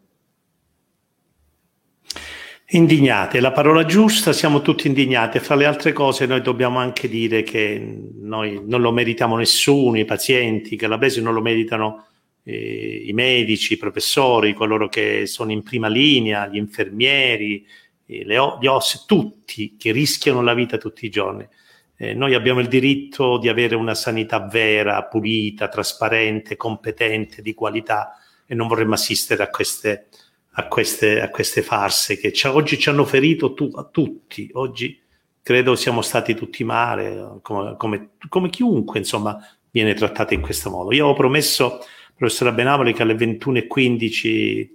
Indignati, 2.72 3.38
è 3.38 3.40
la 3.40 3.52
parola 3.52 3.84
giusta, 3.86 4.32
siamo 4.32 4.62
tutti 4.62 4.86
indignati. 4.86 5.40
Fra 5.40 5.56
le 5.56 5.66
altre 5.66 5.92
cose 5.92 6.28
noi 6.28 6.42
dobbiamo 6.42 6.78
anche 6.78 7.10
dire 7.10 7.42
che 7.42 8.02
noi 8.22 8.62
non 8.64 8.82
lo 8.82 8.92
meritiamo 8.92 9.36
nessuno, 9.36 9.98
i 9.98 10.06
pazienti 10.06 10.76
calabresi 10.76 11.24
non 11.24 11.34
lo 11.34 11.42
meritano 11.42 12.06
eh, 12.44 13.06
i 13.08 13.14
medici, 13.14 13.74
i 13.74 13.78
professori, 13.78 14.54
coloro 14.54 14.90
che 14.90 15.26
sono 15.26 15.52
in 15.52 15.64
prima 15.64 15.88
linea, 15.88 16.46
gli 16.46 16.58
infermieri, 16.58 17.66
eh, 18.06 18.24
le, 18.26 18.36
gli 18.62 18.68
OS, 18.68 19.06
tutti 19.08 19.76
che 19.76 19.92
rischiano 19.92 20.44
la 20.44 20.54
vita 20.54 20.78
tutti 20.78 21.08
i 21.08 21.10
giorni. 21.10 21.48
Eh, 22.02 22.14
noi 22.14 22.34
abbiamo 22.34 22.62
il 22.62 22.70
diritto 22.70 23.38
di 23.38 23.50
avere 23.50 23.76
una 23.76 23.94
sanità 23.94 24.40
vera, 24.40 25.04
pulita, 25.04 25.68
trasparente, 25.68 26.56
competente, 26.56 27.42
di 27.42 27.54
qualità 27.54 28.16
e 28.46 28.56
non 28.56 28.68
vorremmo 28.70 28.94
assistere 28.94 29.44
a 29.44 29.50
queste, 29.50 30.08
a 30.52 30.66
queste, 30.70 31.20
a 31.20 31.30
queste 31.30 31.62
farse 31.62 32.18
che 32.18 32.32
ci, 32.32 32.48
oggi 32.48 32.80
ci 32.80 32.88
hanno 32.88 33.04
ferito 33.04 33.54
tu, 33.54 33.70
a 33.76 33.84
tutti. 33.84 34.50
Oggi 34.54 34.98
credo 35.42 35.76
siamo 35.76 36.02
stati 36.02 36.36
tutti 36.36 36.64
male, 36.64 37.40
come, 37.42 37.76
come, 37.76 38.12
come 38.30 38.50
chiunque 38.50 39.00
insomma 39.00 39.38
viene 39.70 39.94
trattato 39.94 40.34
in 40.34 40.40
questo 40.40 40.70
modo. 40.70 40.94
Io 40.94 41.06
ho 41.06 41.14
promesso 41.14 41.82
professora 42.16 42.54
Benavoli 42.54 42.94
che 42.94 43.02
alle 43.02 43.16
21.15 43.16 44.70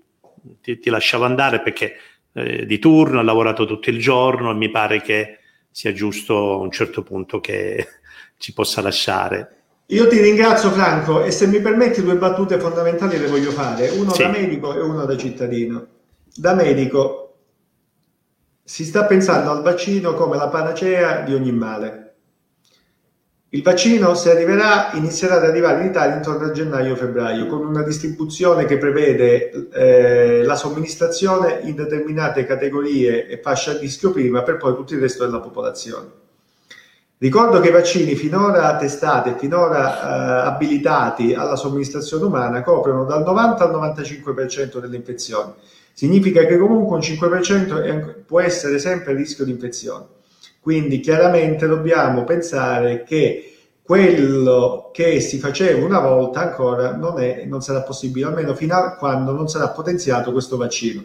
ti, 0.60 0.78
ti 0.78 0.90
lasciavo 0.90 1.24
andare 1.24 1.62
perché 1.62 1.94
eh, 2.34 2.66
di 2.66 2.78
turno, 2.78 3.18
ha 3.18 3.22
lavorato 3.22 3.64
tutto 3.64 3.88
il 3.88 3.98
giorno 3.98 4.50
e 4.50 4.54
mi 4.54 4.68
pare 4.68 5.00
che 5.00 5.38
sia 5.74 5.92
giusto 5.92 6.52
a 6.52 6.56
un 6.58 6.70
certo 6.70 7.02
punto 7.02 7.40
che 7.40 7.84
ci 8.38 8.52
possa 8.52 8.80
lasciare. 8.80 9.62
Io 9.86 10.06
ti 10.06 10.20
ringrazio 10.20 10.70
Franco 10.70 11.24
e 11.24 11.32
se 11.32 11.48
mi 11.48 11.60
permetti 11.60 12.00
due 12.00 12.16
battute 12.16 12.60
fondamentali 12.60 13.18
le 13.18 13.26
voglio 13.26 13.50
fare, 13.50 13.88
uno 13.88 14.12
sì. 14.12 14.22
da 14.22 14.28
medico 14.28 14.72
e 14.72 14.80
uno 14.80 15.04
da 15.04 15.16
cittadino. 15.16 15.86
Da 16.32 16.54
medico 16.54 17.38
si 18.62 18.84
sta 18.84 19.04
pensando 19.04 19.50
al 19.50 19.62
vaccino 19.62 20.14
come 20.14 20.36
la 20.36 20.48
panacea 20.48 21.22
di 21.22 21.34
ogni 21.34 21.52
male 21.52 22.03
il 23.54 23.62
vaccino, 23.62 24.14
se 24.14 24.32
arriverà, 24.32 24.90
inizierà 24.94 25.36
ad 25.36 25.44
arrivare 25.44 25.82
in 25.82 25.86
Italia 25.86 26.16
intorno 26.16 26.46
a 26.46 26.50
gennaio-febbraio, 26.50 27.46
con 27.46 27.64
una 27.64 27.84
distribuzione 27.84 28.64
che 28.64 28.78
prevede 28.78 29.68
eh, 29.70 30.42
la 30.42 30.56
somministrazione 30.56 31.60
in 31.62 31.76
determinate 31.76 32.46
categorie 32.46 33.28
e 33.28 33.38
fasce 33.40 33.70
a 33.70 33.78
rischio 33.78 34.10
prima 34.10 34.42
per 34.42 34.56
poi 34.56 34.74
tutto 34.74 34.94
il 34.94 35.00
resto 35.00 35.24
della 35.24 35.38
popolazione. 35.38 36.22
Ricordo 37.16 37.60
che 37.60 37.68
i 37.68 37.70
vaccini 37.70 38.16
finora 38.16 38.76
testati 38.76 39.28
e 39.28 39.38
finora 39.38 40.00
eh, 40.42 40.46
abilitati 40.48 41.32
alla 41.34 41.54
somministrazione 41.54 42.24
umana 42.24 42.60
coprono 42.64 43.04
dal 43.04 43.22
90 43.22 43.70
al 43.70 43.94
95% 43.94 44.80
delle 44.80 44.96
infezioni. 44.96 45.52
Significa 45.92 46.44
che 46.44 46.58
comunque 46.58 46.96
un 46.96 47.02
5% 47.02 48.24
può 48.26 48.40
essere 48.40 48.80
sempre 48.80 49.12
a 49.12 49.14
rischio 49.14 49.44
di 49.44 49.52
infezione. 49.52 50.06
Quindi 50.64 51.00
chiaramente 51.00 51.66
dobbiamo 51.66 52.24
pensare 52.24 53.02
che 53.02 53.52
quello 53.82 54.88
che 54.94 55.20
si 55.20 55.38
faceva 55.38 55.84
una 55.84 56.00
volta 56.00 56.40
ancora 56.40 56.96
non, 56.96 57.20
è, 57.20 57.44
non 57.44 57.60
sarà 57.60 57.82
possibile, 57.82 58.28
almeno 58.28 58.54
fino 58.54 58.74
a 58.74 58.94
quando 58.94 59.32
non 59.32 59.46
sarà 59.46 59.68
potenziato 59.68 60.32
questo 60.32 60.56
vaccino. 60.56 61.04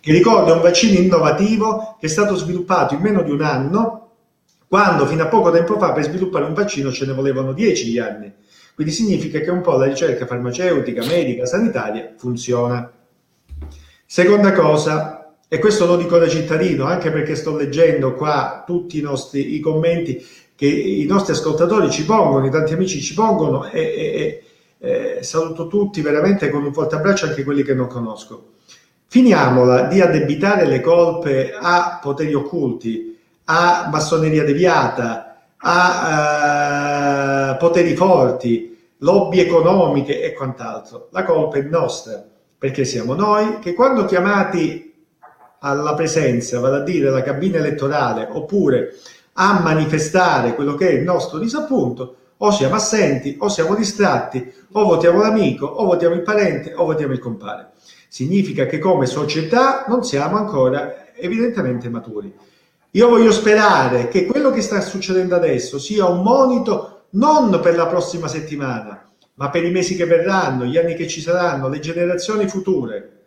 Che 0.00 0.12
ricordo 0.12 0.50
è 0.50 0.56
un 0.56 0.62
vaccino 0.62 0.98
innovativo 0.98 1.96
che 2.00 2.06
è 2.06 2.08
stato 2.08 2.34
sviluppato 2.34 2.94
in 2.94 3.00
meno 3.00 3.22
di 3.22 3.30
un 3.30 3.42
anno, 3.42 4.14
quando 4.66 5.06
fino 5.06 5.22
a 5.22 5.28
poco 5.28 5.52
tempo 5.52 5.78
fa 5.78 5.92
per 5.92 6.02
sviluppare 6.02 6.46
un 6.46 6.54
vaccino 6.54 6.90
ce 6.90 7.06
ne 7.06 7.12
volevano 7.12 7.52
dieci 7.52 7.96
anni. 8.00 8.34
Quindi 8.74 8.92
significa 8.92 9.38
che 9.38 9.50
un 9.52 9.60
po' 9.60 9.76
la 9.76 9.86
ricerca 9.86 10.26
farmaceutica, 10.26 11.06
medica, 11.06 11.46
sanitaria 11.46 12.14
funziona. 12.16 12.90
Seconda 14.04 14.50
cosa, 14.50 15.17
e 15.48 15.58
questo 15.58 15.86
lo 15.86 15.96
dico 15.96 16.18
da 16.18 16.28
cittadino, 16.28 16.84
anche 16.84 17.10
perché 17.10 17.34
sto 17.34 17.56
leggendo 17.56 18.14
qua 18.14 18.64
tutti 18.66 18.98
i 18.98 19.00
nostri 19.00 19.54
i 19.54 19.60
commenti 19.60 20.22
che 20.54 20.66
i 20.66 21.06
nostri 21.06 21.32
ascoltatori 21.32 21.90
ci 21.90 22.04
pongono, 22.04 22.44
i 22.44 22.50
tanti 22.50 22.74
amici 22.74 23.00
ci 23.00 23.14
pongono 23.14 23.64
e, 23.70 24.42
e, 24.78 25.16
e 25.16 25.22
saluto 25.22 25.68
tutti 25.68 26.02
veramente 26.02 26.50
con 26.50 26.64
un 26.64 26.72
forte 26.72 26.96
abbraccio, 26.96 27.26
anche 27.26 27.44
quelli 27.44 27.62
che 27.62 27.74
non 27.74 27.86
conosco. 27.86 28.54
Finiamola 29.06 29.82
di 29.84 30.00
addebitare 30.00 30.66
le 30.66 30.80
colpe 30.80 31.56
a 31.58 31.98
poteri 32.02 32.34
occulti, 32.34 33.16
a 33.44 33.88
massoneria 33.90 34.44
deviata, 34.44 35.46
a 35.56 37.52
uh, 37.52 37.56
poteri 37.56 37.94
forti, 37.96 38.76
lobby 38.98 39.38
economiche 39.38 40.20
e 40.20 40.32
quant'altro. 40.32 41.08
La 41.12 41.22
colpa 41.24 41.58
è 41.58 41.62
nostra, 41.62 42.22
perché 42.58 42.84
siamo 42.84 43.14
noi 43.14 43.60
che 43.60 43.74
quando 43.74 44.04
chiamati 44.04 44.87
alla 45.60 45.94
presenza, 45.94 46.60
vale 46.60 46.76
a 46.76 46.82
dire 46.82 47.10
la 47.10 47.22
cabina 47.22 47.58
elettorale, 47.58 48.28
oppure 48.30 48.94
a 49.34 49.60
manifestare 49.60 50.54
quello 50.54 50.74
che 50.74 50.88
è 50.88 50.92
il 50.92 51.02
nostro 51.02 51.38
disappunto, 51.38 52.16
o 52.38 52.50
siamo 52.50 52.76
assenti, 52.76 53.36
o 53.40 53.48
siamo 53.48 53.74
distratti, 53.74 54.52
o 54.72 54.84
votiamo 54.84 55.20
l'amico, 55.20 55.66
o 55.66 55.84
votiamo 55.84 56.14
il 56.14 56.22
parente, 56.22 56.72
o 56.74 56.84
votiamo 56.84 57.12
il 57.12 57.18
compare. 57.18 57.70
Significa 58.08 58.66
che 58.66 58.78
come 58.78 59.06
società 59.06 59.84
non 59.88 60.04
siamo 60.04 60.36
ancora 60.36 61.14
evidentemente 61.14 61.88
maturi. 61.88 62.32
Io 62.92 63.08
voglio 63.08 63.32
sperare 63.32 64.08
che 64.08 64.24
quello 64.24 64.50
che 64.50 64.62
sta 64.62 64.80
succedendo 64.80 65.34
adesso 65.34 65.78
sia 65.78 66.06
un 66.06 66.22
monito 66.22 67.06
non 67.10 67.60
per 67.60 67.76
la 67.76 67.86
prossima 67.86 68.28
settimana, 68.28 69.08
ma 69.34 69.50
per 69.50 69.64
i 69.64 69.70
mesi 69.70 69.94
che 69.94 70.04
verranno, 70.04 70.64
gli 70.64 70.76
anni 70.76 70.94
che 70.94 71.06
ci 71.06 71.20
saranno, 71.20 71.68
le 71.68 71.80
generazioni 71.80 72.48
future 72.48 73.17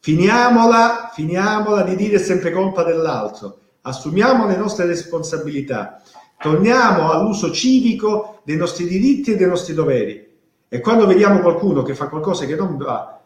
Finiamola, 0.00 1.10
finiamola 1.12 1.82
di 1.82 1.96
dire 1.96 2.18
sempre 2.18 2.52
colpa 2.52 2.84
dell'altro, 2.84 3.58
assumiamo 3.82 4.46
le 4.46 4.56
nostre 4.56 4.86
responsabilità, 4.86 6.00
torniamo 6.38 7.10
all'uso 7.10 7.50
civico 7.50 8.40
dei 8.44 8.56
nostri 8.56 8.86
diritti 8.86 9.32
e 9.32 9.36
dei 9.36 9.48
nostri 9.48 9.74
doveri. 9.74 10.24
E 10.68 10.80
quando 10.80 11.06
vediamo 11.06 11.40
qualcuno 11.40 11.82
che 11.82 11.94
fa 11.94 12.08
qualcosa 12.08 12.44
che 12.46 12.56
non 12.56 12.76
va, 12.76 13.20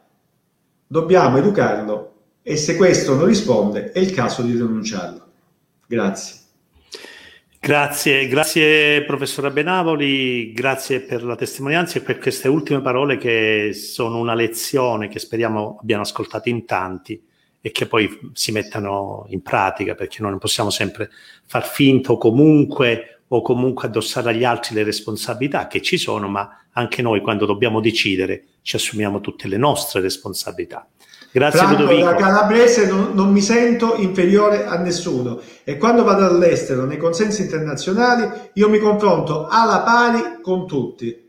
dobbiamo 0.87 1.39
educarlo 1.39 2.13
e 2.43 2.57
se 2.57 2.77
questo 2.77 3.15
non 3.15 3.27
risponde 3.27 3.93
è 3.93 3.99
il 3.99 4.13
caso 4.13 4.43
di 4.43 4.57
denunciarlo. 4.57 5.27
Grazie. 5.87 6.40
Grazie, 7.63 8.27
grazie 8.27 9.05
professore 9.05 9.51
Benavoli, 9.51 10.51
grazie 10.51 11.01
per 11.01 11.23
la 11.23 11.37
testimonianza 11.37 11.99
e 11.99 12.03
per 12.03 12.19
queste 12.19 12.49
ultime 12.49 12.81
parole 12.81 13.19
che 13.19 13.73
sono 13.75 14.19
una 14.19 14.33
lezione 14.33 15.09
che 15.09 15.19
speriamo 15.19 15.77
abbiano 15.79 16.01
ascoltato 16.01 16.49
in 16.49 16.65
tanti 16.65 17.23
e 17.61 17.71
che 17.71 17.85
poi 17.87 18.31
si 18.33 18.51
mettano 18.51 19.27
in 19.29 19.43
pratica 19.43 19.95
perché 19.95 20.23
noi 20.23 20.31
non 20.31 20.41
possiamo 20.41 20.71
sempre 20.71 21.11
far 21.45 21.67
finto 21.67 22.17
comunque 22.17 23.25
o 23.29 23.43
comunque 23.43 23.89
addossare 23.89 24.31
agli 24.31 24.43
altri 24.45 24.75
le 24.75 24.83
responsabilità 24.83 25.67
che 25.67 25.83
ci 25.83 25.99
sono, 25.99 26.29
ma 26.29 26.65
anche 26.73 27.03
noi 27.03 27.21
quando 27.21 27.45
dobbiamo 27.45 27.81
decidere 27.81 28.45
ci 28.63 28.77
assumiamo 28.77 29.21
tutte 29.21 29.49
le 29.49 29.59
nostre 29.59 30.01
responsabilità. 30.01 30.89
Grazie 31.33 31.61
Franco, 31.61 31.83
Ludovico. 31.83 32.07
da 32.07 32.15
calabrese 32.17 32.87
non, 32.87 33.11
non, 33.13 33.31
mi 33.31 33.41
sento 33.41 33.95
inferiore 33.97 34.67
a 34.67 34.77
nessuno 34.79 35.41
e 35.63 35.77
quando 35.77 36.03
vado 36.03 36.27
all'estero 36.27 36.85
nei 36.85 36.97
consensi 36.97 37.43
internazionali 37.43 38.29
io 38.55 38.69
mi 38.69 38.81
confronto 38.81 39.47
alla 39.47 39.81
pari 39.81 40.41
con 40.43 40.67
tutti. 40.67 41.29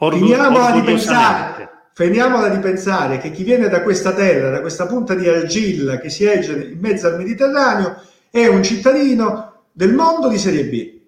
Orgu- 0.00 0.20
finiamola, 0.20 0.70
di 0.72 0.82
pensare, 0.82 1.70
finiamola 1.94 2.48
di 2.48 2.58
pensare 2.58 3.18
che 3.18 3.30
chi 3.30 3.44
viene 3.44 3.68
da 3.68 3.82
questa 3.82 4.12
terra, 4.12 4.50
da 4.50 4.60
questa 4.60 4.86
punta 4.86 5.14
di 5.14 5.26
argilla 5.26 5.96
che 5.96 6.10
si 6.10 6.24
erge 6.24 6.70
in 6.70 6.78
mezzo 6.78 7.06
al 7.06 7.16
Mediterraneo, 7.16 8.02
è 8.30 8.46
un 8.46 8.62
cittadino 8.62 9.62
del 9.72 9.94
mondo 9.94 10.28
di 10.28 10.38
serie 10.38 10.64
B. 10.66 11.00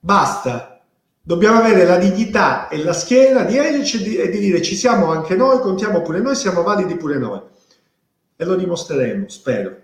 Basta, 0.00 0.73
Dobbiamo 1.26 1.58
avere 1.58 1.86
la 1.86 1.96
dignità 1.96 2.68
e 2.68 2.84
la 2.84 2.92
schiena 2.92 3.44
di 3.44 3.56
ergerci 3.56 4.14
e 4.14 4.28
di 4.28 4.38
dire 4.38 4.60
ci 4.60 4.76
siamo 4.76 5.10
anche 5.10 5.34
noi, 5.34 5.58
contiamo 5.60 6.02
pure 6.02 6.20
noi, 6.20 6.36
siamo 6.36 6.62
validi 6.62 6.96
pure 6.96 7.16
noi. 7.16 7.40
E 8.36 8.44
lo 8.44 8.56
dimostreremo, 8.56 9.26
spero. 9.28 9.74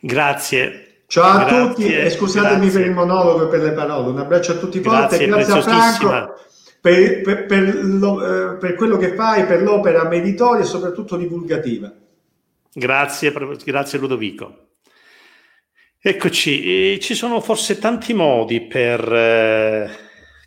Grazie. 0.00 1.04
Ciao 1.06 1.24
a 1.24 1.44
grazie, 1.44 1.68
tutti 1.68 1.94
e 1.94 2.10
scusatemi 2.10 2.60
grazie. 2.62 2.80
per 2.80 2.88
il 2.88 2.94
monologo 2.94 3.44
e 3.44 3.48
per 3.48 3.60
le 3.60 3.72
parole. 3.72 4.10
Un 4.10 4.18
abbraccio 4.18 4.52
a 4.52 4.56
tutti 4.56 4.80
forte 4.80 5.26
grazie, 5.26 5.26
grazie 5.26 5.52
a 5.52 5.62
Franco 5.62 6.34
per, 6.80 7.20
per, 7.22 7.46
per, 7.46 7.84
lo, 7.84 8.54
eh, 8.54 8.56
per 8.56 8.74
quello 8.74 8.96
che 8.96 9.14
fai, 9.14 9.46
per 9.46 9.62
l'opera 9.62 10.08
meritoria 10.08 10.64
e 10.64 10.66
soprattutto 10.66 11.16
divulgativa. 11.16 11.92
Grazie, 12.72 13.32
grazie 13.64 13.98
Ludovico. 14.00 14.61
Eccoci, 16.04 16.98
ci 16.98 17.14
sono 17.14 17.40
forse 17.40 17.78
tanti 17.78 18.12
modi 18.12 18.62
per, 18.62 19.00
eh, 19.12 19.90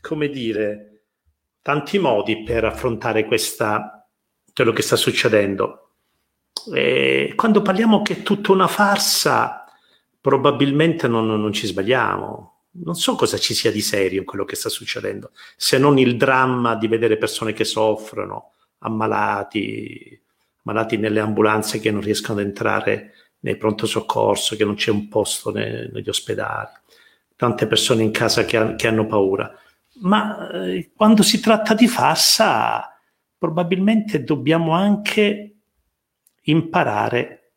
come 0.02 0.28
dire, 0.28 1.04
tanti 1.62 1.98
modi 1.98 2.44
per 2.44 2.66
affrontare 2.66 3.24
questa, 3.24 4.06
quello 4.54 4.74
che 4.74 4.82
sta 4.82 4.98
succedendo. 4.98 5.92
E 6.74 7.32
quando 7.38 7.62
parliamo 7.62 8.02
che 8.02 8.18
è 8.18 8.22
tutta 8.22 8.52
una 8.52 8.68
farsa, 8.68 9.64
probabilmente 10.20 11.08
non, 11.08 11.26
non 11.26 11.54
ci 11.54 11.68
sbagliamo. 11.68 12.64
Non 12.72 12.96
so 12.96 13.16
cosa 13.16 13.38
ci 13.38 13.54
sia 13.54 13.72
di 13.72 13.80
serio 13.80 14.20
in 14.20 14.26
quello 14.26 14.44
che 14.44 14.58
sta 14.58 14.68
succedendo, 14.68 15.32
se 15.56 15.78
non 15.78 15.98
il 15.98 16.18
dramma 16.18 16.76
di 16.76 16.90
vedere 16.90 17.16
persone 17.16 17.54
che 17.54 17.64
soffrono, 17.64 18.56
ammalati, 18.80 20.22
malati 20.64 20.98
nelle 20.98 21.22
ambulanze 21.22 21.80
che 21.80 21.92
non 21.92 22.02
riescono 22.02 22.42
ad 22.42 22.46
entrare 22.46 23.14
nei 23.46 23.58
pronto 23.58 23.86
soccorso, 23.86 24.56
che 24.56 24.66
non 24.66 24.74
c'è 24.74 24.90
un 24.90 25.08
posto 25.08 25.52
ne, 25.52 25.88
negli 25.94 26.10
ospedali, 26.10 26.72
tante 27.36 27.68
persone 27.68 28.02
in 28.02 28.10
casa 28.10 28.44
che, 28.44 28.74
che 28.76 28.88
hanno 28.88 29.06
paura. 29.06 29.56
Ma 30.00 30.50
eh, 30.50 30.92
quando 30.96 31.22
si 31.22 31.40
tratta 31.40 31.76
di 31.76 31.88
farsa, 31.88 33.00
probabilmente 33.38 34.24
dobbiamo 34.24 34.72
anche 34.72 35.58
imparare 36.42 37.52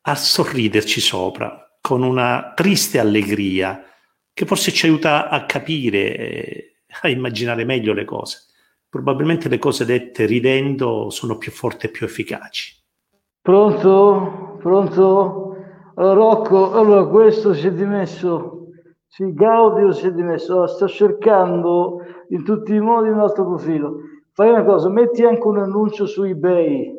a 0.00 0.14
sorriderci 0.14 1.00
sopra 1.00 1.78
con 1.82 2.02
una 2.02 2.52
triste 2.56 2.98
allegria 2.98 3.84
che 4.32 4.46
forse 4.46 4.72
ci 4.72 4.86
aiuta 4.86 5.28
a 5.28 5.44
capire, 5.44 6.16
eh, 6.16 6.76
a 7.02 7.08
immaginare 7.08 7.64
meglio 7.66 7.92
le 7.92 8.06
cose 8.06 8.46
probabilmente 8.88 9.50
le 9.50 9.58
cose 9.58 9.84
dette 9.84 10.24
ridendo 10.24 11.10
sono 11.10 11.36
più 11.36 11.52
forti 11.52 11.84
e 11.84 11.90
più 11.90 12.06
efficaci. 12.06 12.74
Pronto? 13.46 14.56
Pronto? 14.60 15.56
Allora, 15.94 16.14
Rocco, 16.14 16.72
allora 16.72 17.06
questo 17.06 17.54
si 17.54 17.68
è 17.68 17.72
dimesso, 17.72 18.70
sì, 19.06 19.32
Gaudio 19.32 19.92
si 19.92 20.08
è 20.08 20.12
dimesso, 20.12 20.52
allora, 20.52 20.66
sta 20.66 20.88
cercando 20.88 22.00
in 22.30 22.42
tutti 22.42 22.74
i 22.74 22.80
modi 22.80 23.08
un 23.08 23.20
altro 23.20 23.46
profilo. 23.46 24.00
Fai 24.32 24.50
una 24.50 24.64
cosa, 24.64 24.88
metti 24.88 25.24
anche 25.24 25.46
un 25.46 25.58
annuncio 25.58 26.06
su 26.06 26.24
eBay, 26.24 26.92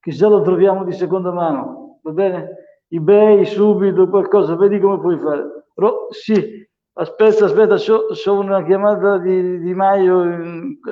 chissà 0.00 0.28
lo 0.28 0.40
troviamo 0.40 0.84
di 0.84 0.92
seconda 0.92 1.30
mano, 1.32 1.98
va 2.02 2.10
bene? 2.12 2.48
eBay 2.88 3.44
subito 3.44 4.08
qualcosa, 4.08 4.56
vedi 4.56 4.80
come 4.80 4.98
puoi 4.98 5.18
fare. 5.18 5.66
Ro- 5.74 6.06
sì, 6.10 6.62
Aspetta, 6.96 7.46
aspetta, 7.46 7.74
ho 7.74 8.38
una 8.38 8.62
chiamata 8.62 9.18
di, 9.18 9.58
di 9.58 9.74
Maio. 9.74 10.22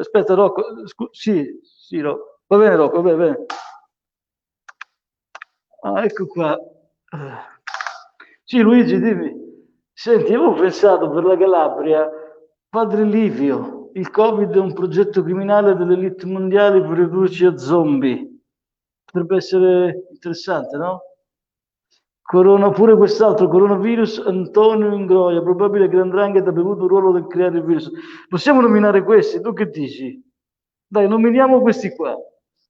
Aspetta, 0.00 0.34
Rocco. 0.34 0.64
Scu- 0.84 1.10
sì, 1.12 1.60
sì, 1.62 2.00
Rocco. 2.00 2.40
Va 2.48 2.56
bene, 2.58 2.74
Rocco, 2.74 3.00
va 3.00 3.02
bene, 3.02 3.16
va 3.16 3.24
bene. 3.30 3.46
Ah, 5.84 6.04
ecco 6.04 6.26
qua. 6.26 6.56
Sì, 8.44 8.60
Luigi, 8.60 9.00
dimmi. 9.00 9.40
Senti, 9.92 10.32
avevo 10.34 10.54
pensato 10.54 11.10
per 11.10 11.24
la 11.24 11.36
Calabria, 11.36 12.08
Padre 12.68 13.04
Livio, 13.04 13.90
il 13.94 14.10
Covid 14.10 14.50
è 14.50 14.58
un 14.58 14.72
progetto 14.72 15.22
criminale 15.22 15.74
delle 15.74 15.94
elite 15.94 16.26
mondiali 16.26 16.80
per 16.80 16.98
ridurci 16.98 17.44
a 17.44 17.56
zombie. 17.58 18.40
Potrebbe 19.04 19.36
essere 19.36 20.06
interessante, 20.10 20.76
no? 20.76 21.02
Corona, 22.22 22.70
pure 22.70 22.96
quest'altro 22.96 23.48
coronavirus, 23.48 24.22
Antonio 24.26 24.94
Ingroia, 24.94 25.42
probabile 25.42 25.88
che 25.88 25.96
l'Andrangheta 25.96 26.48
ha 26.48 26.52
bevuto 26.52 26.82
un 26.82 26.88
ruolo 26.88 27.12
nel 27.12 27.26
creare 27.26 27.58
il 27.58 27.64
virus. 27.64 27.90
Possiamo 28.28 28.60
nominare 28.60 29.02
questi? 29.02 29.40
Tu 29.40 29.52
che 29.52 29.68
dici? 29.68 30.22
Dai, 30.86 31.08
nominiamo 31.08 31.60
questi 31.60 31.94
qua. 31.94 32.16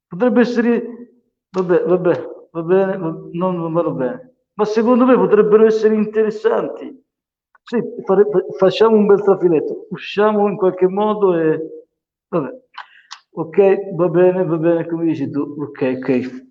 Potrebbe 0.09 0.40
essere... 0.40 1.11
Vabbè, 1.50 1.85
vabbè, 1.85 2.32
va 2.53 2.63
bene, 2.63 2.97
va... 2.97 3.15
non, 3.33 3.73
vanno 3.73 3.93
bene. 3.93 4.35
Ma 4.55 4.65
secondo 4.65 5.05
me 5.05 5.17
potrebbero 5.17 5.67
essere 5.67 5.95
interessanti. 5.95 7.05
Sì, 7.63 7.83
fare... 8.05 8.25
facciamo 8.57 8.97
un 8.97 9.07
bel 9.07 9.23
trafiletto, 9.23 9.87
usciamo 9.91 10.49
in 10.49 10.57
qualche 10.57 10.88
modo 10.88 11.37
e... 11.37 11.61
Vabbè. 12.29 12.61
Ok, 13.35 13.95
va 13.95 14.09
bene, 14.09 14.45
va 14.45 14.57
bene, 14.57 14.87
come 14.87 15.05
dici 15.05 15.31
tu. 15.31 15.41
Ok, 15.41 15.99
ok. 16.01 16.51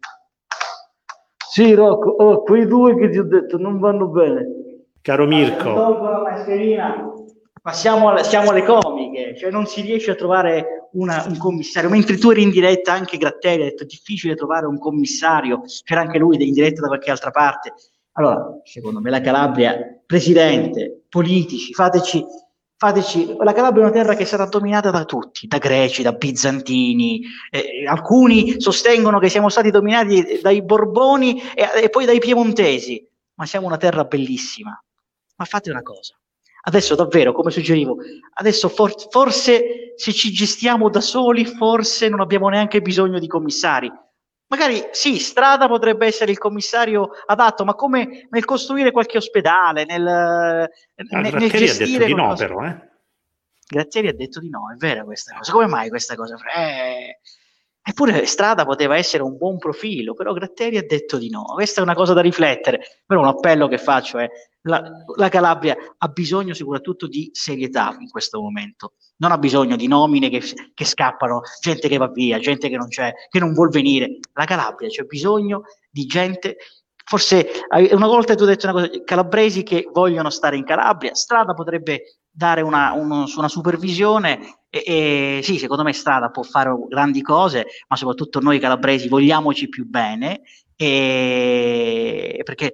Sì, 1.47 1.73
Rocco, 1.75 2.09
oh, 2.09 2.43
quei 2.43 2.65
due 2.65 2.95
che 2.95 3.09
ti 3.09 3.19
ho 3.19 3.23
detto 3.23 3.57
non 3.57 3.79
vanno 3.79 4.07
bene. 4.07 4.47
Caro 5.01 5.25
Mirko. 5.25 5.73
Dopo 5.73 6.03
la 6.07 6.21
mascherina 6.21 7.11
passiamo 7.61 8.09
alle, 8.09 8.23
siamo 8.23 8.49
alle 8.49 8.63
comiche, 8.63 9.35
cioè 9.35 9.51
non 9.51 9.65
si 9.65 9.81
riesce 9.81 10.11
a 10.11 10.15
trovare 10.15 10.80
una, 10.93 11.25
un 11.27 11.37
commissario, 11.37 11.89
mentre 11.89 12.17
tu 12.17 12.31
eri 12.31 12.43
in 12.43 12.49
diretta 12.49 12.93
anche 12.93 13.17
Gratteri 13.17 13.61
ha 13.61 13.65
detto 13.65 13.85
difficile 13.85 14.35
trovare 14.35 14.65
un 14.65 14.77
commissario, 14.77 15.61
c'era 15.83 16.01
anche 16.01 16.17
lui 16.17 16.41
in 16.45 16.53
diretta 16.53 16.81
da 16.81 16.87
qualche 16.87 17.11
altra 17.11 17.31
parte. 17.31 17.73
Allora, 18.13 18.59
secondo 18.63 18.99
me 18.99 19.09
la 19.09 19.21
Calabria, 19.21 19.77
presidente, 20.05 21.03
politici, 21.09 21.73
fateci 21.73 22.25
fateci, 22.81 23.35
la 23.37 23.53
Calabria 23.53 23.83
è 23.83 23.85
una 23.85 23.93
terra 23.93 24.15
che 24.15 24.25
stata 24.25 24.45
dominata 24.45 24.89
da 24.89 25.05
tutti, 25.05 25.45
da 25.45 25.59
greci, 25.59 26.01
da 26.01 26.13
bizantini, 26.13 27.21
eh, 27.51 27.85
alcuni 27.87 28.59
sostengono 28.59 29.19
che 29.19 29.29
siamo 29.29 29.49
stati 29.49 29.69
dominati 29.69 30.39
dai 30.41 30.63
Borboni 30.63 31.39
e, 31.53 31.83
e, 31.83 31.89
poi 31.89 32.05
dai 32.05 32.17
piemontesi, 32.17 33.07
ma 33.35 33.45
siamo 33.45 33.67
una 33.67 33.77
terra 33.77 34.03
bellissima. 34.05 34.83
Ma 35.35 35.45
fate 35.45 35.69
una 35.69 35.83
cosa, 35.83 36.19
adesso 36.61 36.95
davvero, 36.95 37.31
come 37.31 37.51
suggerivo, 37.51 37.97
adesso 38.33 38.69
for- 38.69 39.09
forse 39.09 39.93
se 39.95 40.13
ci 40.13 40.31
gestiamo 40.31 40.89
da 40.89 41.01
soli, 41.01 41.45
forse 41.45 42.09
non 42.09 42.21
abbiamo 42.21 42.49
neanche 42.49 42.81
bisogno 42.81 43.19
di 43.19 43.27
commissari, 43.27 43.91
Magari 44.51 44.89
sì, 44.91 45.17
Strada 45.17 45.69
potrebbe 45.69 46.05
essere 46.05 46.31
il 46.31 46.37
commissario 46.37 47.11
adatto, 47.25 47.63
ma 47.63 47.73
come 47.73 48.27
nel 48.29 48.43
costruire 48.43 48.91
qualche 48.91 49.15
ospedale, 49.15 49.85
nel, 49.85 50.05
ah, 50.05 50.67
nel, 51.21 51.33
nel 51.35 51.49
gestire... 51.49 51.85
Ha 51.85 51.87
detto 51.87 52.05
di 52.05 52.13
no, 52.13 52.35
però, 52.35 52.65
eh? 52.65 52.89
Grazieri 53.65 54.09
ha 54.09 54.13
detto 54.13 54.41
di 54.41 54.49
no, 54.49 54.69
è 54.69 54.75
vera 54.75 55.05
questa 55.05 55.33
cosa. 55.37 55.53
Come 55.53 55.67
mai 55.67 55.87
questa 55.87 56.15
cosa? 56.15 56.35
Eh, 56.53 57.19
eppure 57.83 58.25
Strada 58.25 58.65
poteva 58.65 58.97
essere 58.97 59.23
un 59.23 59.37
buon 59.37 59.57
profilo, 59.57 60.13
però 60.13 60.33
Gratteri 60.33 60.77
ha 60.77 60.85
detto 60.85 61.17
di 61.17 61.29
no. 61.29 61.43
Questa 61.43 61.79
è 61.79 61.83
una 61.83 61.95
cosa 61.95 62.13
da 62.13 62.21
riflettere. 62.21 62.81
Però 63.05 63.21
un 63.21 63.27
appello 63.27 63.67
che 63.67 63.77
faccio 63.77 64.19
è 64.19 64.29
la, 64.63 64.83
la, 65.15 65.29
Calabria 65.29 65.75
ha 65.97 66.07
bisogno 66.07 66.53
soprattutto 66.53 67.07
di 67.07 67.29
serietà 67.33 67.95
in 67.99 68.09
questo 68.09 68.39
momento, 68.39 68.93
non 69.17 69.31
ha 69.31 69.37
bisogno 69.37 69.75
di 69.75 69.87
nomine 69.87 70.29
che, 70.29 70.43
che 70.73 70.85
scappano, 70.85 71.41
gente 71.59 71.87
che 71.87 71.97
va 71.97 72.09
via, 72.09 72.37
gente 72.37 72.69
che 72.69 72.77
non 72.77 72.87
c'è, 72.87 73.11
che 73.29 73.39
non 73.39 73.53
vuol 73.53 73.69
venire. 73.69 74.19
La 74.33 74.45
Calabria 74.45 74.89
c'è 74.89 75.03
bisogno 75.03 75.63
di 75.89 76.05
gente. 76.05 76.57
Forse 77.03 77.49
una 77.91 78.07
volta 78.07 78.35
tu 78.35 78.43
hai 78.43 78.49
detto 78.49 78.69
una 78.69 78.87
cosa, 78.87 79.03
calabresi 79.03 79.63
che 79.63 79.89
vogliono 79.91 80.29
stare 80.29 80.55
in 80.55 80.63
Calabria, 80.63 81.15
Strada 81.15 81.53
potrebbe 81.53 82.19
dare 82.31 82.61
una, 82.61 82.93
uno, 82.93 83.25
una 83.35 83.47
supervisione 83.49 84.59
e, 84.69 84.83
e, 84.85 85.39
sì, 85.43 85.57
secondo 85.57 85.83
me 85.83 85.93
Strada 85.93 86.29
può 86.29 86.43
fare 86.43 86.71
grandi 86.87 87.21
cose, 87.21 87.65
ma 87.89 87.97
soprattutto 87.97 88.39
noi 88.39 88.59
calabresi 88.59 89.09
vogliamoci 89.09 89.67
più 89.67 89.85
bene 89.85 90.41
e, 90.75 92.41
perché 92.43 92.73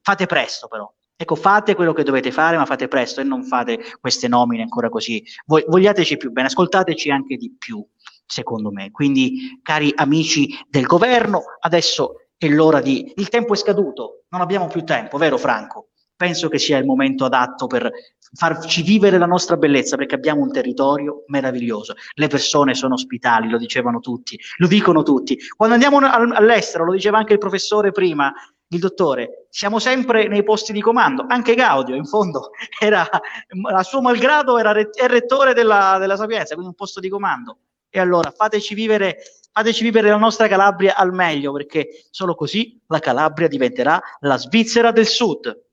fate 0.00 0.26
presto 0.26 0.68
però, 0.68 0.90
Ecco, 1.16 1.36
fate 1.36 1.76
quello 1.76 1.92
che 1.92 2.02
dovete 2.02 2.32
fare, 2.32 2.56
ma 2.56 2.66
fate 2.66 2.88
presto 2.88 3.20
e 3.20 3.24
non 3.24 3.44
fate 3.44 3.78
queste 4.00 4.26
nomine 4.26 4.62
ancora 4.62 4.88
così. 4.88 5.24
Vogliateci 5.46 6.16
più 6.16 6.32
bene, 6.32 6.48
ascoltateci 6.48 7.08
anche 7.08 7.36
di 7.36 7.54
più, 7.56 7.84
secondo 8.26 8.72
me. 8.72 8.90
Quindi, 8.90 9.60
cari 9.62 9.92
amici 9.94 10.48
del 10.68 10.84
governo, 10.86 11.42
adesso 11.60 12.26
è 12.36 12.48
l'ora 12.48 12.80
di... 12.80 13.12
Il 13.16 13.28
tempo 13.28 13.54
è 13.54 13.56
scaduto, 13.56 14.24
non 14.30 14.40
abbiamo 14.40 14.66
più 14.66 14.82
tempo, 14.82 15.16
vero 15.16 15.38
Franco? 15.38 15.90
Penso 16.16 16.48
che 16.48 16.58
sia 16.58 16.78
il 16.78 16.84
momento 16.84 17.24
adatto 17.24 17.66
per 17.66 17.90
farci 18.34 18.82
vivere 18.82 19.18
la 19.18 19.26
nostra 19.26 19.56
bellezza, 19.56 19.96
perché 19.96 20.14
abbiamo 20.14 20.42
un 20.42 20.52
territorio 20.52 21.24
meraviglioso. 21.26 21.94
Le 22.14 22.28
persone 22.28 22.74
sono 22.74 22.94
ospitali, 22.94 23.48
lo 23.48 23.58
dicevano 23.58 24.00
tutti, 24.00 24.38
lo 24.58 24.66
dicono 24.66 25.02
tutti. 25.02 25.38
Quando 25.56 25.74
andiamo 25.74 25.98
all'estero, 25.98 26.84
lo 26.84 26.92
diceva 26.92 27.18
anche 27.18 27.32
il 27.32 27.38
professore 27.38 27.92
prima, 27.92 28.32
il 28.68 28.80
dottore, 28.80 29.46
siamo 29.50 29.78
sempre 29.78 30.26
nei 30.26 30.42
posti 30.42 30.72
di 30.72 30.80
comando, 30.80 31.24
anche 31.28 31.54
Gaudio 31.54 31.94
in 31.94 32.04
fondo 32.04 32.50
era, 32.80 33.08
a 33.08 33.82
suo 33.82 34.00
malgrado 34.00 34.58
era 34.58 34.72
re, 34.72 34.90
rettore 35.06 35.54
della, 35.54 35.96
della 35.98 36.16
Sapienza, 36.16 36.54
quindi 36.54 36.66
un 36.66 36.74
posto 36.74 37.00
di 37.00 37.08
comando. 37.08 37.58
E 37.88 38.00
allora 38.00 38.32
fateci 38.32 38.74
vivere, 38.74 39.18
fateci 39.52 39.84
vivere 39.84 40.08
la 40.08 40.16
nostra 40.16 40.48
Calabria 40.48 40.96
al 40.96 41.12
meglio, 41.12 41.52
perché 41.52 42.06
solo 42.10 42.34
così 42.34 42.80
la 42.88 42.98
Calabria 42.98 43.46
diventerà 43.46 44.02
la 44.20 44.36
Svizzera 44.36 44.90
del 44.90 45.06
Sud. 45.06 45.63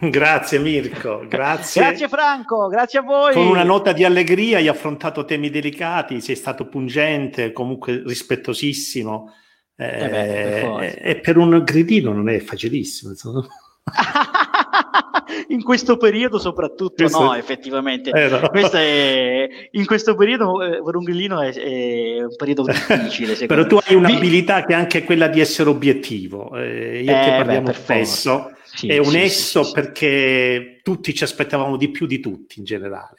Grazie 0.10 0.60
Mirko, 0.60 1.24
grazie. 1.26 1.82
grazie 1.82 2.08
Franco, 2.08 2.68
grazie 2.68 3.00
a 3.00 3.02
voi. 3.02 3.32
Con 3.32 3.48
una 3.48 3.64
nota 3.64 3.92
di 3.92 4.04
allegria 4.04 4.58
hai 4.58 4.68
affrontato 4.68 5.24
temi 5.24 5.50
delicati, 5.50 6.20
sei 6.20 6.36
stato 6.36 6.68
pungente, 6.68 7.50
comunque 7.50 8.00
rispettosissimo 8.06 9.32
eh, 9.74 10.08
beh, 10.08 10.88
e 11.02 11.20
per 11.20 11.36
un 11.36 11.62
gridino 11.64 12.12
non 12.12 12.28
è 12.28 12.38
facilissimo. 12.38 13.12
in 15.48 15.62
questo 15.62 15.96
periodo 15.96 16.38
soprattutto 16.38 16.94
questo 16.96 17.22
no, 17.22 17.34
è... 17.34 17.38
effettivamente. 17.38 18.10
Eh, 18.10 18.28
no. 18.28 18.50
È... 18.50 19.48
in 19.72 19.86
questo 19.86 20.14
periodo 20.14 20.62
eh, 20.62 20.82
per 20.82 20.96
un 20.96 21.04
grillino 21.04 21.40
è, 21.40 21.52
è 21.52 22.22
un 22.22 22.36
periodo 22.36 22.64
difficile. 22.68 23.46
Però 23.46 23.66
tu 23.66 23.78
hai 23.84 23.94
un'abilità 23.94 24.64
che 24.64 24.72
è 24.72 24.76
anche 24.76 25.04
quella 25.04 25.28
di 25.28 25.40
essere 25.40 25.70
obiettivo. 25.70 26.56
Eh, 26.56 27.02
io 27.02 27.12
che 27.12 27.34
eh, 27.34 27.36
parliamo 27.36 27.66
beh, 27.66 27.74
spesso, 27.74 28.52
sì, 28.64 28.88
è 28.88 29.00
onesto 29.00 29.62
sì, 29.62 29.68
sì, 29.68 29.74
perché 29.74 30.80
tutti 30.82 31.14
ci 31.14 31.24
aspettavamo 31.24 31.76
di 31.76 31.90
più 31.90 32.06
di 32.06 32.20
tutti 32.20 32.58
in 32.58 32.64
generale. 32.64 33.16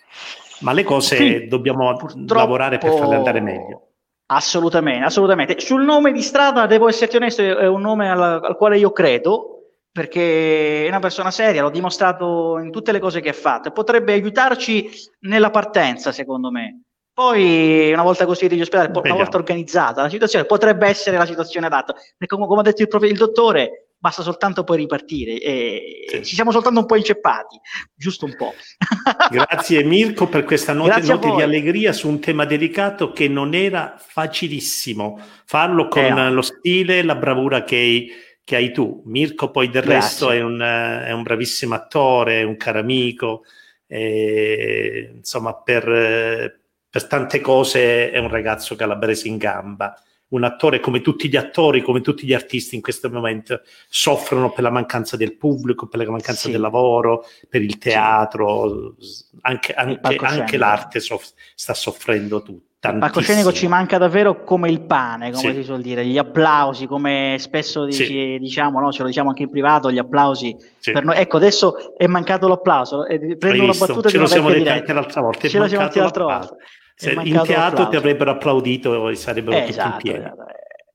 Ma 0.62 0.74
le 0.74 0.84
cose 0.84 1.48
dobbiamo 1.48 1.96
Purtroppo... 1.96 2.34
lavorare 2.34 2.78
per 2.78 2.92
farle 2.92 3.16
andare 3.16 3.40
meglio. 3.40 3.84
Assolutamente, 4.32 5.06
assolutamente. 5.06 5.60
Sul 5.60 5.84
nome 5.84 6.12
di 6.12 6.22
strada, 6.22 6.68
devo 6.68 6.88
esserti 6.88 7.16
onesto, 7.16 7.42
è 7.42 7.68
un 7.68 7.82
nome 7.82 8.12
al, 8.12 8.22
al, 8.22 8.58
quale 8.58 8.78
io 8.78 8.92
credo, 8.92 9.59
perché 9.92 10.86
è 10.86 10.88
una 10.88 11.00
persona 11.00 11.32
seria, 11.32 11.62
l'ho 11.62 11.70
dimostrato 11.70 12.60
in 12.60 12.72
tutte 12.72 12.92
le 12.92 13.00
cose 13.00 13.22
che 13.22 13.30
ha 13.30 13.34
fatto, 13.34 13.72
potrebbe 13.72 14.14
aiutarci 14.14 14.90
nella 15.22 15.50
partenza, 15.50 16.12
secondo 16.12 16.52
me. 16.52 16.84
Poi, 17.14 17.92
una 17.92 18.04
volta 18.04 18.26
costruiti 18.26 18.56
gli 18.56 18.62
ospedali, 18.62 18.92
una 18.94 19.14
volta 19.14 19.36
organizzata 19.36 20.02
la 20.02 20.10
situazione, 20.10 20.46
potrebbe 20.46 20.88
essere 20.88 21.18
la 21.18 21.26
situazione 21.26 21.66
adatta. 21.66 21.94
E 22.18 22.26
come, 22.28 22.48
come 22.48 22.62
ha 22.62 22.64
detto 22.64 22.82
il, 22.82 22.88
prof, 22.88 23.04
il 23.04 23.18
dottore, 23.18 23.90
basta 24.00 24.22
soltanto 24.24 24.64
poi 24.64 24.78
ripartire. 24.78 25.38
E 25.40 26.06
sì. 26.08 26.24
Ci 26.24 26.36
siamo 26.36 26.52
soltanto 26.52 26.80
un 26.80 26.86
po' 26.86 26.96
inceppati, 26.96 27.60
giusto 27.94 28.26
un 28.26 28.36
po'. 28.38 28.54
Grazie 29.30 29.84
Mirko 29.84 30.28
per 30.28 30.46
questa 30.46 30.72
notte, 30.72 31.02
notte 31.02 31.32
di 31.36 31.42
allegria 31.42 31.92
su 31.92 32.08
un 32.08 32.20
tema 32.20 32.46
delicato 32.46 33.12
che 33.12 33.28
non 33.28 33.54
era 33.54 33.96
facilissimo 34.00 35.20
farlo 35.46 35.90
con 35.90 36.04
eh, 36.04 36.32
lo 36.32 36.42
stile 36.42 37.00
e 37.00 37.04
la 37.04 37.16
bravura 37.16 37.64
che 37.64 37.76
hai, 37.76 38.12
che 38.50 38.56
hai, 38.56 38.72
tu. 38.72 39.04
Mirko 39.06 39.52
poi 39.52 39.70
del 39.70 39.84
Grazie. 39.84 40.00
resto 40.00 40.32
è 40.32 40.42
un, 40.42 40.60
è 40.60 41.12
un, 41.12 41.22
bravissimo 41.22 41.76
attore, 41.76 42.40
è 42.40 42.44
un 42.44 42.58
caro 42.58 42.80
amico, 42.80 43.44
e, 43.86 45.12
insomma 45.14 45.54
per, 45.54 46.60
per 46.90 47.06
tante 47.06 47.42
cose 47.42 48.10
è 48.10 48.18
un 48.18 48.28
ragazzo 48.28 48.76
calabrese 48.76 49.28
in 49.28 49.38
gamba 49.38 49.96
un 50.30 50.44
attore 50.44 50.80
come 50.80 51.02
tutti 51.02 51.30
gli 51.30 51.36
attori, 51.36 51.82
come 51.82 52.02
tutti 52.02 52.26
gli 52.26 52.34
artisti 52.34 52.76
in 52.76 52.82
questo 52.82 53.10
momento 53.10 53.62
soffrono 53.88 54.52
per 54.52 54.64
la 54.64 54.70
mancanza 54.70 55.18
del 55.18 55.36
pubblico, 55.36 55.88
per 55.88 56.06
la 56.06 56.12
mancanza 56.12 56.46
sì. 56.46 56.52
del 56.52 56.62
lavoro, 56.62 57.26
per 57.48 57.62
il 57.62 57.78
teatro, 57.78 58.96
sì. 59.00 59.26
anche, 59.42 59.74
anche, 59.74 60.18
anche 60.22 60.58
l'arte 60.58 61.00
soff- 61.00 61.34
sta 61.56 61.74
soffrendo 61.74 62.42
tutto. 62.42 62.68
Il 62.82 62.98
palcoscenico 62.98 63.52
ci 63.52 63.68
manca 63.68 63.98
davvero 63.98 64.42
come 64.46 64.70
il 64.70 64.80
pane, 64.80 65.32
come 65.32 65.50
sì. 65.50 65.56
si 65.56 65.64
suol 65.64 65.82
dire, 65.82 66.06
gli 66.06 66.18
applausi, 66.18 66.88
come 66.88 67.36
spesso 67.38 67.84
dici, 67.84 68.38
diciamo, 68.40 68.80
no? 68.80 68.90
ce 68.94 69.02
lo 69.02 69.10
diciamo 69.10 69.30
anche 69.30 69.44
in 69.44 69.50
privato, 69.50 69.92
gli 69.92 69.98
applausi 69.98 70.56
per 70.82 71.04
noi. 71.04 71.18
Ecco, 71.18 71.36
adesso 71.36 71.98
è 71.98 72.08
mancato 72.08 72.48
l'applauso, 72.48 73.06
eh, 73.06 73.36
prendo 73.36 73.64
una 73.64 73.74
battuta 73.78 74.08
ce 74.08 74.18
lo 74.18 74.28
siamo 74.28 74.50
detti 74.50 74.70
anche 74.70 74.94
l'altra 74.94 75.20
volta. 75.20 75.50
Ce 75.50 75.60
lo 75.60 75.68
siamo 75.68 75.84
detti 75.84 76.00
l'altra 76.00 76.24
volta. 76.24 76.56
Se 77.02 77.14
in 77.14 77.42
teatro 77.46 77.88
ti 77.88 77.96
avrebbero 77.96 78.32
applaudito 78.32 79.08
e 79.08 79.16
sarebbero 79.16 79.56
eh, 79.56 79.60
tutti 79.62 79.72
esatto, 79.72 79.90
in 79.90 79.98
piedi. 80.02 80.20
Esatto. 80.20 80.46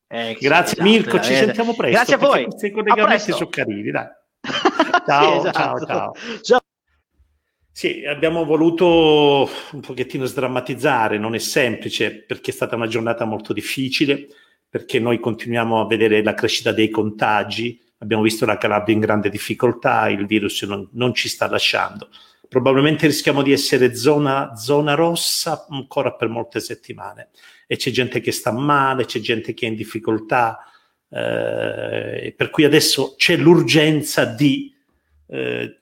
Eh, 0.07 0.37
Grazie 0.38 0.73
esatto, 0.75 0.83
Mirko, 0.83 1.21
ci 1.21 1.35
sentiamo 1.35 1.75
presto. 1.75 1.97
Grazie 1.97 2.14
a 2.14 2.19
voi. 2.19 2.45
Questi 2.45 2.71
collegamenti 2.73 3.33
sono 3.33 3.49
carini, 3.49 3.90
dai. 3.90 4.07
ciao, 5.07 5.40
sì, 5.40 5.49
esatto. 5.49 5.59
ciao, 5.59 5.87
ciao, 5.87 6.17
ciao. 6.43 6.61
Sì, 7.73 8.05
abbiamo 8.05 8.45
voluto 8.45 9.49
un 9.73 9.81
pochettino 9.81 10.27
sdrammatizzare, 10.27 11.17
non 11.17 11.35
è 11.35 11.38
semplice 11.38 12.23
perché 12.23 12.51
è 12.51 12.55
stata 12.55 12.77
una 12.77 12.87
giornata 12.87 13.25
molto 13.25 13.55
difficile, 13.55 14.27
perché 14.69 15.01
noi 15.01 15.19
continuiamo 15.19 15.81
a 15.81 15.87
vedere 15.87 16.23
la 16.23 16.35
crescita 16.35 16.71
dei 16.71 16.90
contagi, 16.90 17.81
abbiamo 17.97 18.23
visto 18.23 18.45
la 18.45 18.59
Calabria 18.59 18.95
in 18.95 19.01
grande 19.01 19.31
difficoltà, 19.31 20.11
il 20.11 20.27
virus 20.27 20.64
non, 20.64 20.87
non 20.93 21.14
ci 21.14 21.31
sta 21.31 21.49
lasciando 21.49 22.11
probabilmente 22.48 23.07
rischiamo 23.07 23.42
di 23.42 23.52
essere 23.52 23.94
zona, 23.94 24.54
zona 24.54 24.94
rossa 24.94 25.66
ancora 25.68 26.12
per 26.12 26.28
molte 26.28 26.61
settimane. 26.61 27.28
E 27.66 27.76
c'è 27.76 27.90
gente 27.90 28.20
che 28.20 28.33
sta 28.33 28.52
male, 28.52 29.04
c'è 29.04 29.20
gente 29.20 29.54
che 29.54 29.66
è 29.66 29.68
in 29.68 29.76
difficoltà, 29.76 30.59
eh, 31.09 32.35
per 32.37 32.50
cui 32.50 32.64
adesso 32.64 33.14
c'è 33.16 33.37
l'urgenza 33.37 34.24
di 34.24 34.74
eh, 35.28 35.78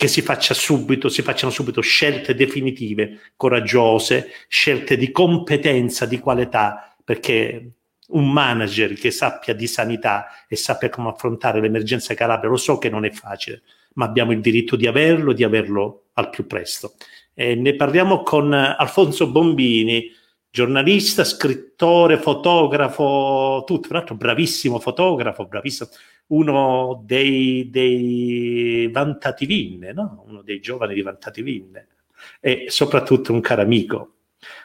che 0.00 0.08
si 0.08 0.22
faccia 0.22 0.54
subito, 0.54 1.10
si 1.10 1.20
facciano 1.20 1.52
subito 1.52 1.82
scelte 1.82 2.34
definitive, 2.34 3.32
coraggiose, 3.36 4.30
scelte 4.48 4.96
di 4.96 5.10
competenza, 5.10 6.06
di 6.06 6.18
qualità, 6.18 6.96
perché 7.04 7.72
un 8.08 8.32
manager 8.32 8.94
che 8.94 9.10
sappia 9.10 9.54
di 9.54 9.66
sanità 9.66 10.46
e 10.48 10.56
sappia 10.56 10.88
come 10.88 11.10
affrontare 11.10 11.60
l'emergenza 11.60 12.14
Calabria, 12.14 12.48
lo 12.48 12.56
so 12.56 12.78
che 12.78 12.88
non 12.88 13.04
è 13.04 13.10
facile, 13.10 13.60
ma 13.94 14.04
abbiamo 14.04 14.32
il 14.32 14.40
diritto 14.40 14.76
di 14.76 14.86
averlo, 14.86 15.32
di 15.32 15.44
averlo 15.44 16.06
al 16.14 16.30
più 16.30 16.46
presto. 16.46 16.94
E 17.34 17.54
ne 17.54 17.74
parliamo 17.74 18.22
con 18.22 18.52
Alfonso 18.52 19.30
Bombini, 19.30 20.10
giornalista, 20.50 21.24
scrittore, 21.24 22.18
fotografo, 22.18 23.62
tutto, 23.66 23.88
tra 23.88 23.98
l'altro 23.98 24.16
bravissimo 24.16 24.78
fotografo, 24.78 25.46
bravissimo, 25.46 25.88
uno 26.28 27.02
dei, 27.04 27.68
dei 27.70 28.88
Vantati 28.92 29.46
Vinne, 29.46 29.92
no? 29.92 30.24
uno 30.26 30.42
dei 30.42 30.60
giovani 30.60 30.94
di 30.94 31.02
Vantati 31.02 31.42
Vinne 31.42 31.88
e 32.40 32.66
soprattutto 32.68 33.32
un 33.32 33.40
caro 33.40 33.62
amico. 33.62 34.14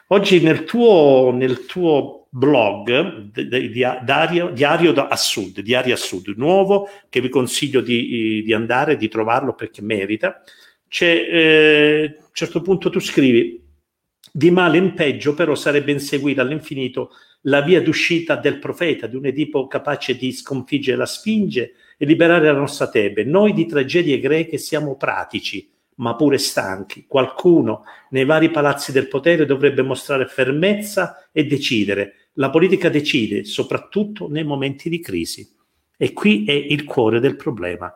Oggi 0.08 0.40
nel 0.40 0.64
tuo, 0.64 1.32
nel 1.32 1.66
tuo 1.66 2.25
blog, 2.36 3.30
di, 3.32 3.84
Dario, 4.04 4.50
Diario 4.50 4.92
a 4.92 5.16
Sud, 5.16 5.60
Diario 5.60 5.94
a 5.94 5.96
Sud, 5.96 6.34
nuovo, 6.36 6.88
che 7.08 7.22
vi 7.22 7.30
consiglio 7.30 7.80
di, 7.80 8.42
di 8.44 8.52
andare, 8.52 8.98
di 8.98 9.08
trovarlo 9.08 9.54
perché 9.54 9.80
merita, 9.80 10.42
c'è, 10.86 11.28
eh, 11.30 12.16
a 12.18 12.24
un 12.24 12.30
certo 12.32 12.60
punto 12.60 12.90
tu 12.90 13.00
scrivi, 13.00 13.64
di 14.30 14.50
male 14.50 14.76
in 14.76 14.92
peggio 14.92 15.32
però 15.32 15.54
sarebbe 15.54 15.92
inseguire 15.92 16.42
all'infinito 16.42 17.12
la 17.42 17.62
via 17.62 17.80
d'uscita 17.80 18.36
del 18.36 18.58
profeta, 18.58 19.06
di 19.06 19.16
un 19.16 19.24
Edipo 19.24 19.66
capace 19.66 20.14
di 20.14 20.30
sconfiggere 20.32 20.98
la 20.98 21.06
Sfinge 21.06 21.72
e 21.96 22.04
liberare 22.04 22.46
la 22.46 22.58
nostra 22.58 22.90
Tebe. 22.90 23.24
Noi 23.24 23.54
di 23.54 23.64
tragedie 23.64 24.18
greche 24.18 24.58
siamo 24.58 24.96
pratici, 24.96 25.70
ma 25.96 26.14
pure 26.16 26.36
stanchi. 26.36 27.06
Qualcuno 27.06 27.84
nei 28.10 28.26
vari 28.26 28.50
palazzi 28.50 28.92
del 28.92 29.08
potere 29.08 29.46
dovrebbe 29.46 29.80
mostrare 29.80 30.26
fermezza 30.26 31.28
e 31.32 31.46
decidere. 31.46 32.25
La 32.38 32.50
politica 32.50 32.88
decide, 32.88 33.44
soprattutto 33.44 34.28
nei 34.28 34.44
momenti 34.44 34.88
di 34.88 35.00
crisi. 35.00 35.54
E 35.96 36.12
qui 36.12 36.44
è 36.44 36.52
il 36.52 36.84
cuore 36.84 37.20
del 37.20 37.36
problema 37.36 37.94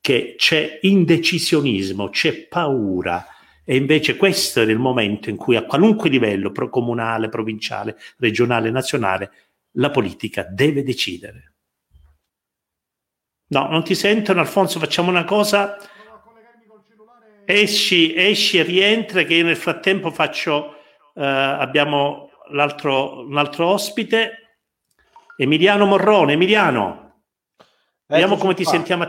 che 0.00 0.34
c'è 0.36 0.78
indecisionismo, 0.82 2.08
c'è 2.08 2.46
paura. 2.46 3.26
E 3.64 3.76
invece 3.76 4.16
questo 4.16 4.60
era 4.60 4.70
il 4.70 4.78
momento 4.78 5.28
in 5.28 5.36
cui 5.36 5.56
a 5.56 5.64
qualunque 5.64 6.08
livello, 6.08 6.52
comunale, 6.52 7.28
provinciale, 7.28 7.96
regionale, 8.18 8.70
nazionale, 8.70 9.30
la 9.72 9.90
politica 9.90 10.44
deve 10.44 10.82
decidere. 10.82 11.54
No, 13.48 13.68
non 13.68 13.82
ti 13.82 13.94
sentono, 13.94 14.40
Alfonso, 14.40 14.78
facciamo 14.78 15.10
una 15.10 15.24
cosa. 15.24 15.76
Esci, 17.44 18.14
esci 18.14 18.58
e 18.58 18.62
rientra 18.62 19.24
che 19.24 19.34
io 19.34 19.44
nel 19.44 19.56
frattempo 19.56 20.12
faccio, 20.12 20.76
eh, 21.14 21.24
abbiamo 21.24 22.29
l'altro, 22.52 23.26
un 23.26 23.36
altro 23.36 23.66
ospite, 23.66 24.58
Emiliano 25.36 25.86
Morrone. 25.86 26.34
Emiliano, 26.34 27.22
vediamo 28.06 28.36
come 28.36 28.54
ti 28.54 28.64
sentiamo. 28.64 29.06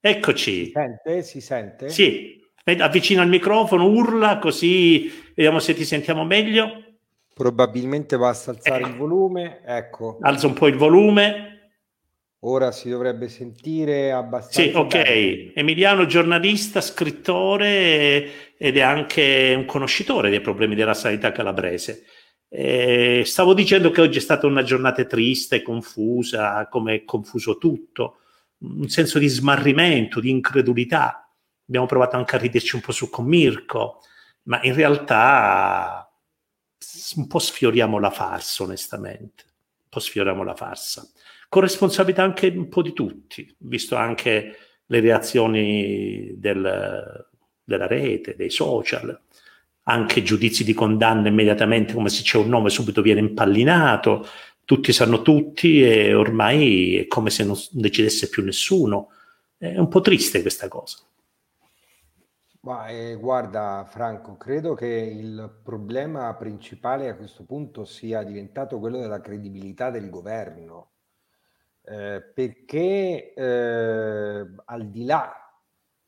Eccoci. 0.00 0.66
Si 0.66 0.70
sente? 0.72 1.22
Si 1.22 1.40
sente? 1.40 1.88
Sì, 1.88 2.40
avvicina 2.78 3.22
il 3.22 3.28
microfono, 3.28 3.86
urla 3.86 4.38
così 4.38 5.10
vediamo 5.34 5.58
se 5.58 5.74
ti 5.74 5.84
sentiamo 5.84 6.24
meglio. 6.24 6.82
Probabilmente 7.34 8.16
basta 8.16 8.52
alzare 8.52 8.84
eh. 8.84 8.88
il 8.88 8.96
volume, 8.96 9.60
ecco. 9.64 10.18
Alza 10.20 10.46
un 10.46 10.52
po' 10.52 10.68
il 10.68 10.76
volume. 10.76 11.50
Ora 12.46 12.70
si 12.72 12.90
dovrebbe 12.90 13.28
sentire 13.28 14.12
abbastanza. 14.12 14.60
Sì, 14.60 14.76
ok. 14.76 15.02
Bene. 15.02 15.52
Emiliano, 15.54 16.06
giornalista, 16.06 16.80
scrittore 16.80 18.54
ed 18.56 18.76
è 18.76 18.82
anche 18.82 19.54
un 19.56 19.64
conoscitore 19.64 20.30
dei 20.30 20.42
problemi 20.42 20.74
della 20.74 20.94
sanità 20.94 21.32
calabrese. 21.32 22.04
Eh, 22.56 23.22
stavo 23.24 23.52
dicendo 23.52 23.90
che 23.90 24.00
oggi 24.00 24.18
è 24.18 24.20
stata 24.20 24.46
una 24.46 24.62
giornata 24.62 25.04
triste, 25.04 25.60
confusa, 25.60 26.68
come 26.68 26.94
è 26.94 27.04
confuso 27.04 27.58
tutto 27.58 28.18
un 28.58 28.88
senso 28.88 29.18
di 29.18 29.26
smarrimento, 29.26 30.20
di 30.20 30.30
incredulità. 30.30 31.28
Abbiamo 31.66 31.86
provato 31.86 32.16
anche 32.16 32.36
a 32.36 32.38
riderci 32.38 32.76
un 32.76 32.80
po' 32.80 32.92
su 32.92 33.10
con 33.10 33.26
Mirko, 33.26 34.00
ma 34.44 34.60
in 34.62 34.74
realtà 34.74 36.08
un 37.16 37.26
po' 37.26 37.38
sfioriamo 37.40 37.98
la 37.98 38.10
farsa, 38.10 38.62
onestamente. 38.62 39.44
Un 39.82 39.88
po' 39.88 39.98
sfioriamo 39.98 40.44
la 40.44 40.54
farsa. 40.54 41.06
Con 41.48 41.62
responsabilità 41.62 42.22
anche 42.22 42.46
un 42.46 42.68
po' 42.68 42.82
di 42.82 42.92
tutti, 42.92 43.52
visto 43.58 43.96
anche 43.96 44.56
le 44.86 45.00
reazioni 45.00 46.34
del, 46.36 47.26
della 47.64 47.86
rete, 47.86 48.36
dei 48.36 48.50
social, 48.50 49.20
anche 49.84 50.22
giudizi 50.22 50.64
di 50.64 50.74
condanna 50.74 51.28
immediatamente, 51.28 51.94
come 51.94 52.08
se 52.08 52.22
c'è 52.22 52.38
un 52.38 52.48
nome 52.48 52.70
subito 52.70 53.02
viene 53.02 53.20
impallinato, 53.20 54.26
tutti 54.64 54.92
sanno 54.92 55.22
tutti 55.22 55.82
e 55.82 56.14
ormai 56.14 56.98
è 56.98 57.06
come 57.06 57.30
se 57.30 57.44
non 57.44 57.56
decidesse 57.70 58.28
più 58.28 58.42
nessuno. 58.42 59.10
È 59.56 59.78
un 59.78 59.88
po' 59.88 60.00
triste 60.00 60.40
questa 60.40 60.68
cosa. 60.68 60.98
Ma, 62.60 62.88
eh, 62.88 63.14
guarda 63.16 63.84
Franco, 63.86 64.38
credo 64.38 64.72
che 64.72 64.86
il 64.86 65.60
problema 65.62 66.34
principale 66.34 67.10
a 67.10 67.14
questo 67.14 67.44
punto 67.44 67.84
sia 67.84 68.22
diventato 68.22 68.78
quello 68.78 68.98
della 68.98 69.20
credibilità 69.20 69.90
del 69.90 70.08
governo, 70.08 70.92
eh, 71.82 72.22
perché 72.22 73.34
eh, 73.34 74.46
al 74.64 74.88
di 74.88 75.04
là 75.04 75.43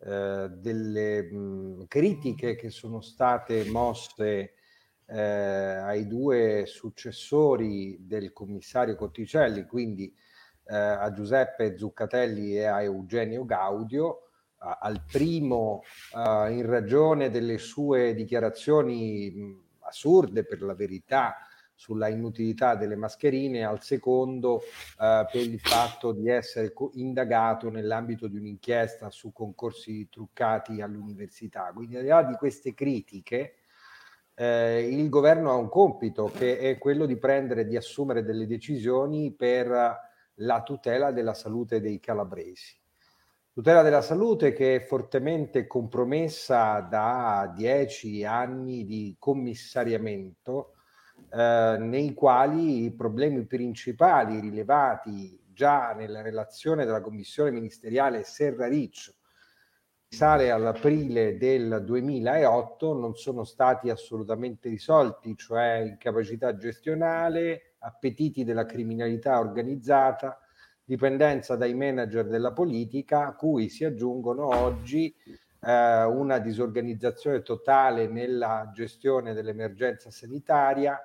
eh, 0.06 0.48
delle 0.50 1.22
mh, 1.22 1.86
critiche 1.88 2.54
che 2.54 2.70
sono 2.70 3.00
state 3.00 3.64
mosse 3.64 4.54
eh, 5.04 5.20
ai 5.20 6.06
due 6.06 6.62
successori 6.66 7.96
del 8.06 8.32
commissario 8.32 8.94
Cotticelli, 8.94 9.66
quindi 9.66 10.14
eh, 10.68 10.76
a 10.76 11.12
Giuseppe 11.12 11.76
Zuccatelli 11.76 12.56
e 12.56 12.66
a 12.66 12.82
Eugenio 12.82 13.44
Gaudio, 13.44 14.20
al 14.58 15.02
primo 15.10 15.82
in 16.14 16.64
ragione 16.64 17.30
delle 17.30 17.58
sue 17.58 18.14
dichiarazioni 18.14 19.62
assurde 19.80 20.44
per 20.44 20.62
la 20.62 20.74
verità 20.74 21.36
sulla 21.76 22.08
inutilità 22.08 22.74
delle 22.74 22.96
mascherine, 22.96 23.64
al 23.64 23.82
secondo 23.82 24.62
eh, 24.98 25.26
per 25.30 25.42
il 25.42 25.60
fatto 25.60 26.12
di 26.12 26.28
essere 26.28 26.72
indagato 26.94 27.70
nell'ambito 27.70 28.26
di 28.26 28.38
un'inchiesta 28.38 29.10
su 29.10 29.30
concorsi 29.30 30.08
truccati 30.08 30.80
all'università. 30.80 31.70
Quindi 31.74 31.96
al 31.96 32.02
di 32.02 32.08
là 32.08 32.22
di 32.22 32.34
queste 32.34 32.72
critiche, 32.72 33.56
eh, 34.34 34.88
il 34.88 35.08
governo 35.10 35.50
ha 35.50 35.54
un 35.54 35.68
compito 35.68 36.30
che 36.34 36.58
è 36.58 36.78
quello 36.78 37.04
di 37.04 37.18
prendere, 37.18 37.66
di 37.66 37.76
assumere 37.76 38.24
delle 38.24 38.46
decisioni 38.46 39.32
per 39.32 40.04
la 40.40 40.62
tutela 40.62 41.12
della 41.12 41.34
salute 41.34 41.80
dei 41.80 42.00
calabresi. 42.00 42.74
Tutela 43.52 43.82
della 43.82 44.02
salute 44.02 44.52
che 44.52 44.76
è 44.76 44.80
fortemente 44.80 45.66
compromessa 45.66 46.80
da 46.80 47.50
dieci 47.54 48.24
anni 48.24 48.84
di 48.84 49.16
commissariamento 49.18 50.75
eh, 51.30 51.76
nei 51.78 52.14
quali 52.14 52.84
i 52.84 52.92
problemi 52.92 53.44
principali 53.46 54.40
rilevati 54.40 55.38
già 55.52 55.92
nella 55.94 56.22
relazione 56.22 56.84
della 56.84 57.00
commissione 57.00 57.50
ministeriale 57.50 58.24
Serra 58.24 58.68
Riccio 58.68 59.14
risale 60.08 60.50
all'aprile 60.50 61.36
del 61.36 61.82
2008 61.84 62.94
non 62.94 63.16
sono 63.16 63.44
stati 63.44 63.90
assolutamente 63.90 64.68
risolti, 64.68 65.36
cioè 65.36 65.84
incapacità 65.84 66.56
gestionale, 66.56 67.74
appetiti 67.80 68.44
della 68.44 68.64
criminalità 68.64 69.38
organizzata, 69.38 70.38
dipendenza 70.84 71.56
dai 71.56 71.74
manager 71.74 72.26
della 72.26 72.52
politica, 72.52 73.26
a 73.26 73.34
cui 73.34 73.68
si 73.68 73.84
aggiungono 73.84 74.46
oggi 74.46 75.14
eh, 75.60 76.04
una 76.04 76.38
disorganizzazione 76.38 77.42
totale 77.42 78.06
nella 78.06 78.70
gestione 78.72 79.34
dell'emergenza 79.34 80.10
sanitaria, 80.10 80.98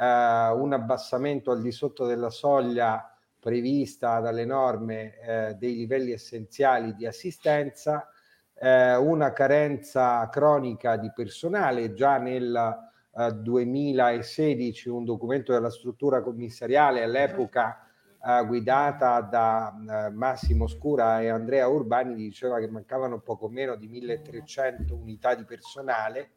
eh, 0.00 0.50
un 0.52 0.72
abbassamento 0.72 1.50
al 1.50 1.60
di 1.60 1.70
sotto 1.70 2.06
della 2.06 2.30
soglia 2.30 3.14
prevista 3.38 4.20
dalle 4.20 4.46
norme 4.46 5.18
eh, 5.18 5.54
dei 5.54 5.74
livelli 5.74 6.12
essenziali 6.12 6.94
di 6.94 7.06
assistenza, 7.06 8.08
eh, 8.54 8.96
una 8.96 9.32
carenza 9.32 10.26
cronica 10.30 10.96
di 10.96 11.12
personale. 11.14 11.92
Già 11.92 12.16
nel 12.18 12.88
2016 13.12 14.88
un 14.88 15.04
documento 15.04 15.52
della 15.52 15.70
struttura 15.70 16.22
commissariale 16.22 17.02
all'epoca 17.02 17.84
eh, 18.24 18.44
guidata 18.46 19.20
da 19.20 19.74
eh, 20.06 20.10
Massimo 20.10 20.66
Scura 20.66 21.20
e 21.20 21.28
Andrea 21.28 21.66
Urbani 21.66 22.14
diceva 22.14 22.58
che 22.58 22.68
mancavano 22.68 23.18
poco 23.20 23.48
meno 23.48 23.76
di 23.76 23.88
1300 23.88 24.94
unità 24.94 25.34
di 25.34 25.44
personale 25.44 26.30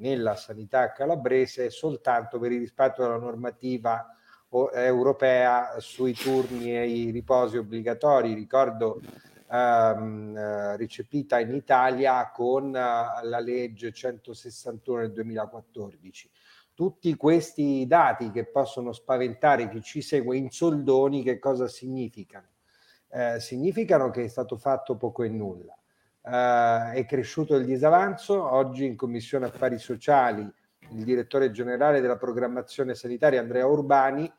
nella 0.00 0.34
sanità 0.34 0.92
calabrese 0.92 1.70
soltanto 1.70 2.38
per 2.38 2.52
il 2.52 2.58
rispetto 2.58 3.02
della 3.02 3.18
normativa 3.18 4.14
europea 4.50 5.78
sui 5.78 6.12
turni 6.12 6.76
e 6.76 6.88
i 6.88 7.10
riposi 7.10 7.56
obbligatori. 7.56 8.34
Ricordo 8.34 9.00
ehm, 9.50 10.36
eh, 10.36 10.76
recepita 10.76 11.38
in 11.38 11.54
Italia 11.54 12.30
con 12.30 12.66
uh, 12.66 12.72
la 12.72 13.40
legge 13.40 13.92
161 13.92 15.00
del 15.02 15.12
2014 15.12 16.30
tutti 16.80 17.14
questi 17.14 17.84
dati 17.86 18.30
che 18.30 18.46
possono 18.46 18.92
spaventare 18.92 19.68
chi 19.68 19.82
ci 19.82 20.00
segue 20.00 20.38
in 20.38 20.48
soldoni, 20.48 21.22
che 21.22 21.38
cosa 21.38 21.68
significano? 21.68 22.46
Eh, 23.10 23.38
significano 23.38 24.08
che 24.08 24.24
è 24.24 24.28
stato 24.28 24.56
fatto 24.56 24.96
poco 24.96 25.22
e 25.22 25.28
nulla. 25.28 25.76
Eh, 26.22 26.92
è 26.92 27.04
cresciuto 27.06 27.56
il 27.56 27.64
disavanzo. 27.64 28.52
Oggi 28.52 28.84
in 28.84 28.96
Commissione 28.96 29.46
Affari 29.46 29.78
Sociali 29.78 30.42
il 30.90 31.04
direttore 31.04 31.50
generale 31.50 32.00
della 32.00 32.16
programmazione 32.16 32.94
sanitaria 32.94 33.40
Andrea 33.40 33.66
Urbani 33.66 34.24
eh, 34.24 34.32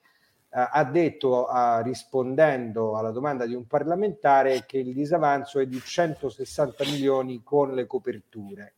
ha 0.50 0.84
detto, 0.84 1.48
rispondendo 1.84 2.98
alla 2.98 3.12
domanda 3.12 3.46
di 3.46 3.56
un 3.56 3.68
parlamentare, 3.68 4.66
che 4.66 4.80
il 4.80 4.94
disavanzo 4.94 5.60
è 5.60 5.66
di 5.66 5.80
160 5.80 6.84
milioni 6.86 7.42
con 7.44 7.74
le 7.74 7.88
coperture 7.88 8.74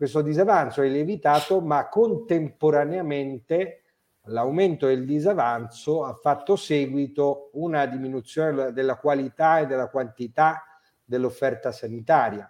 questo 0.00 0.22
disavanzo 0.22 0.80
è 0.80 0.88
lievitato, 0.88 1.60
ma 1.60 1.90
contemporaneamente 1.90 3.82
l'aumento 4.28 4.86
del 4.86 5.04
disavanzo 5.04 6.04
ha 6.04 6.14
fatto 6.14 6.56
seguito 6.56 7.50
una 7.52 7.84
diminuzione 7.84 8.72
della 8.72 8.96
qualità 8.96 9.58
e 9.58 9.66
della 9.66 9.90
quantità 9.90 10.64
dell'offerta 11.10 11.72
sanitaria. 11.72 12.48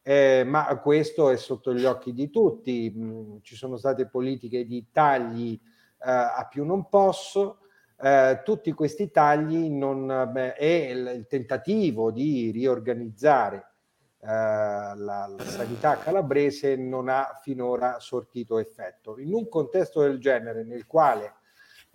Eh, 0.00 0.44
ma 0.46 0.64
questo 0.78 1.30
è 1.30 1.36
sotto 1.36 1.74
gli 1.74 1.84
occhi 1.84 2.12
di 2.12 2.30
tutti. 2.30 2.94
Mm, 2.96 3.38
ci 3.42 3.56
sono 3.56 3.76
state 3.76 4.06
politiche 4.06 4.64
di 4.64 4.86
tagli 4.92 5.52
eh, 5.54 6.10
a 6.10 6.46
più 6.48 6.64
non 6.64 6.88
posso. 6.88 7.58
Eh, 8.00 8.42
tutti 8.44 8.70
questi 8.72 9.10
tagli 9.10 9.68
non, 9.68 10.28
beh, 10.30 10.54
e 10.54 10.90
il, 10.90 11.12
il 11.16 11.26
tentativo 11.26 12.12
di 12.12 12.52
riorganizzare 12.52 13.72
eh, 14.20 14.28
la, 14.28 14.94
la, 14.94 15.44
sanità 15.44 15.98
calabrese 15.98 16.76
non 16.76 17.08
ha 17.08 17.36
finora 17.42 17.98
sortito 17.98 18.58
effetto. 18.58 19.18
In 19.18 19.34
un 19.34 19.48
contesto 19.48 20.02
del 20.02 20.20
genere, 20.20 20.62
nel 20.62 20.86
quale 20.86 21.34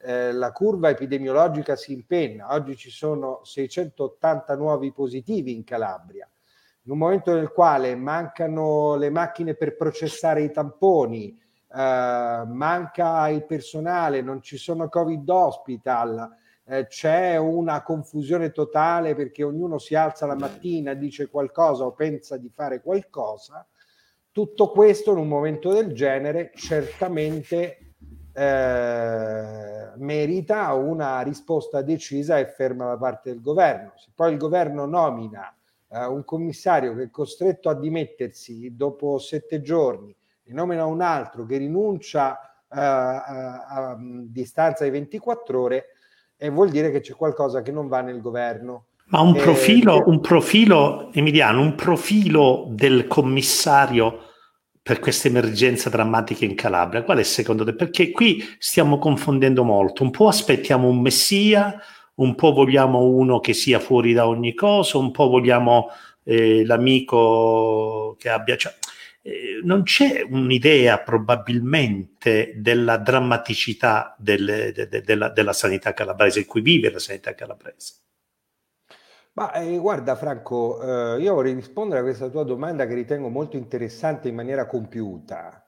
eh, 0.03 0.31
la 0.31 0.51
curva 0.51 0.89
epidemiologica 0.89 1.75
si 1.75 1.93
impenna, 1.93 2.53
oggi 2.53 2.75
ci 2.75 2.89
sono 2.89 3.41
680 3.43 4.55
nuovi 4.55 4.91
positivi 4.91 5.55
in 5.55 5.63
Calabria, 5.63 6.29
in 6.83 6.91
un 6.91 6.97
momento 6.97 7.33
nel 7.33 7.51
quale 7.51 7.95
mancano 7.95 8.95
le 8.95 9.09
macchine 9.09 9.53
per 9.55 9.75
processare 9.75 10.43
i 10.43 10.51
tamponi, 10.51 11.29
eh, 11.73 12.43
manca 12.47 13.29
il 13.29 13.45
personale, 13.45 14.21
non 14.21 14.41
ci 14.41 14.57
sono 14.57 14.89
Covid 14.89 15.29
hospital, 15.29 16.37
eh, 16.65 16.87
c'è 16.87 17.37
una 17.37 17.81
confusione 17.83 18.51
totale 18.51 19.15
perché 19.15 19.43
ognuno 19.43 19.77
si 19.77 19.95
alza 19.95 20.25
la 20.25 20.35
mattina, 20.35 20.93
dice 20.93 21.29
qualcosa 21.29 21.85
o 21.85 21.91
pensa 21.91 22.37
di 22.37 22.49
fare 22.49 22.81
qualcosa. 22.81 23.65
Tutto 24.31 24.71
questo 24.71 25.11
in 25.11 25.17
un 25.17 25.27
momento 25.27 25.73
del 25.73 25.93
genere 25.93 26.51
certamente 26.55 27.90
eh, 28.33 29.91
merita 29.97 30.73
una 30.73 31.21
risposta 31.21 31.81
decisa 31.81 32.39
e 32.39 32.47
ferma 32.47 32.87
da 32.87 32.97
parte 32.97 33.31
del 33.31 33.41
governo. 33.41 33.93
Se 33.95 34.09
poi 34.13 34.31
il 34.31 34.37
governo 34.37 34.85
nomina 34.85 35.53
eh, 35.89 36.05
un 36.05 36.23
commissario 36.23 36.95
che 36.95 37.03
è 37.03 37.09
costretto 37.09 37.69
a 37.69 37.75
dimettersi 37.75 38.75
dopo 38.75 39.17
sette 39.17 39.61
giorni 39.61 40.15
e 40.43 40.53
nomina 40.53 40.85
un 40.85 41.01
altro 41.01 41.45
che 41.45 41.57
rinuncia 41.57 42.39
eh, 42.39 42.79
a, 42.79 43.23
a, 43.23 43.89
a 43.89 43.97
distanza 43.99 44.83
di 44.85 44.89
24 44.89 45.61
ore, 45.61 45.85
e 46.37 46.49
vuol 46.49 46.69
dire 46.69 46.89
che 46.89 47.01
c'è 47.01 47.13
qualcosa 47.13 47.61
che 47.61 47.71
non 47.71 47.87
va 47.87 48.01
nel 48.01 48.19
governo. 48.19 48.85
Ma 49.05 49.19
un 49.19 49.35
profilo, 49.35 49.97
eh, 49.97 50.09
un 50.09 50.21
profilo, 50.21 51.11
Emiliano, 51.13 51.61
un 51.61 51.75
profilo 51.75 52.65
del 52.69 53.05
commissario 53.05 54.30
per 54.83 54.99
questa 54.99 55.27
emergenza 55.27 55.89
drammatica 55.89 56.45
in 56.45 56.55
Calabria, 56.55 57.03
qual 57.03 57.19
è 57.19 57.23
secondo 57.23 57.63
te? 57.63 57.73
Perché 57.73 58.11
qui 58.11 58.43
stiamo 58.57 58.97
confondendo 58.97 59.63
molto, 59.63 60.03
un 60.03 60.09
po' 60.09 60.27
aspettiamo 60.27 60.87
un 60.87 61.01
messia, 61.01 61.79
un 62.15 62.35
po' 62.35 62.51
vogliamo 62.51 63.03
uno 63.03 63.39
che 63.39 63.53
sia 63.53 63.79
fuori 63.79 64.13
da 64.13 64.27
ogni 64.27 64.53
cosa, 64.53 64.97
un 64.97 65.11
po' 65.11 65.27
vogliamo 65.27 65.89
eh, 66.23 66.65
l'amico 66.65 68.15
che 68.19 68.29
abbia... 68.29 68.55
Cioè, 68.55 68.73
eh, 69.23 69.59
non 69.63 69.83
c'è 69.83 70.25
un'idea 70.27 70.99
probabilmente 70.99 72.53
della 72.55 72.97
drammaticità 72.97 74.15
del, 74.17 74.71
de, 74.73 74.87
de, 74.87 75.01
della, 75.01 75.29
della, 75.29 75.53
sanità 75.53 75.93
calabrese, 75.93 76.39
in 76.39 76.45
cui 76.45 76.61
vive 76.61 76.89
la 76.89 76.99
sanità 76.99 77.35
calabrese. 77.35 77.93
Ma 79.33 79.53
eh, 79.53 79.77
guarda 79.77 80.15
Franco, 80.15 81.15
eh, 81.15 81.21
io 81.21 81.33
vorrei 81.33 81.53
rispondere 81.53 82.01
a 82.01 82.03
questa 82.03 82.27
tua 82.29 82.43
domanda 82.43 82.85
che 82.85 82.93
ritengo 82.93 83.29
molto 83.29 83.55
interessante 83.55 84.27
in 84.27 84.35
maniera 84.35 84.65
compiuta. 84.65 85.65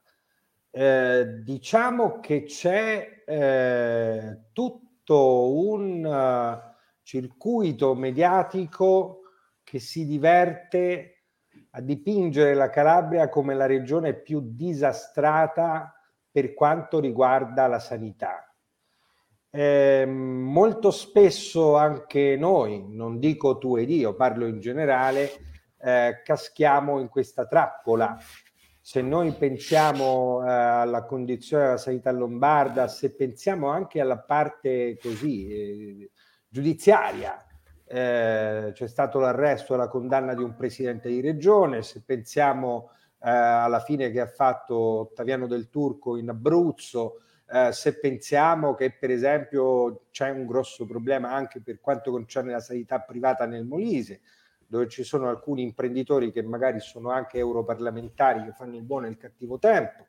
Eh, 0.69 1.41
diciamo 1.43 2.19
che 2.19 2.43
c'è 2.43 3.23
eh, 3.25 4.39
tutto 4.51 5.53
un 5.53 6.03
uh, 6.03 6.71
circuito 7.03 7.93
mediatico 7.95 9.21
che 9.63 9.79
si 9.79 10.05
diverte 10.05 11.25
a 11.71 11.81
dipingere 11.81 12.53
la 12.55 12.69
Calabria 12.69 13.29
come 13.29 13.53
la 13.53 13.65
regione 13.65 14.13
più 14.13 14.41
disastrata 14.43 15.93
per 16.29 16.53
quanto 16.53 16.99
riguarda 16.99 17.67
la 17.67 17.79
sanità. 17.79 18.52
Eh, 19.55 20.03
molto 20.07 20.89
spesso 20.89 21.75
anche 21.75 22.35
noi, 22.35 22.87
non 22.89 23.19
dico 23.19 23.59
tu 23.59 23.77
ed 23.77 23.91
io, 23.91 24.15
parlo 24.15 24.47
in 24.47 24.59
generale, 24.59 25.29
eh, 25.77 26.21
caschiamo 26.23 26.99
in 26.99 27.07
questa 27.07 27.45
trappola. 27.45 28.17
Se 28.81 29.03
noi 29.03 29.31
pensiamo 29.33 30.41
eh, 30.43 30.49
alla 30.49 31.05
condizione 31.05 31.65
della 31.65 31.77
sanità 31.77 32.11
lombarda, 32.11 32.87
se 32.87 33.13
pensiamo 33.13 33.67
anche 33.67 34.01
alla 34.01 34.17
parte 34.17 34.97
così 34.99 35.47
eh, 35.47 36.11
giudiziaria, 36.47 37.37
eh, 37.85 38.71
c'è 38.73 38.87
stato 38.87 39.19
l'arresto 39.19 39.75
e 39.75 39.77
la 39.77 39.87
condanna 39.87 40.33
di 40.33 40.41
un 40.41 40.55
presidente 40.55 41.09
di 41.09 41.21
regione, 41.21 41.83
se 41.83 42.01
pensiamo 42.03 42.89
eh, 43.19 43.29
alla 43.29 43.81
fine 43.81 44.09
che 44.09 44.19
ha 44.19 44.25
fatto 44.27 44.75
Ottaviano 44.75 45.45
del 45.45 45.69
Turco 45.69 46.17
in 46.17 46.29
Abruzzo, 46.29 47.19
eh, 47.53 47.71
se 47.71 47.99
pensiamo 47.99 48.73
che 48.73 48.91
per 48.91 49.11
esempio 49.11 50.05
c'è 50.09 50.31
un 50.31 50.47
grosso 50.47 50.87
problema 50.87 51.31
anche 51.33 51.61
per 51.61 51.79
quanto 51.79 52.09
concerne 52.09 52.51
la 52.51 52.59
sanità 52.59 52.99
privata 52.99 53.45
nel 53.45 53.63
Molise, 53.63 54.21
dove 54.65 54.87
ci 54.87 55.03
sono 55.03 55.29
alcuni 55.29 55.61
imprenditori 55.61 56.31
che 56.31 56.41
magari 56.41 56.79
sono 56.79 57.11
anche 57.11 57.37
europarlamentari 57.37 58.43
che 58.45 58.53
fanno 58.53 58.75
il 58.75 58.81
buono 58.81 59.05
e 59.05 59.09
il 59.09 59.17
cattivo 59.17 59.59
tempo. 59.59 60.07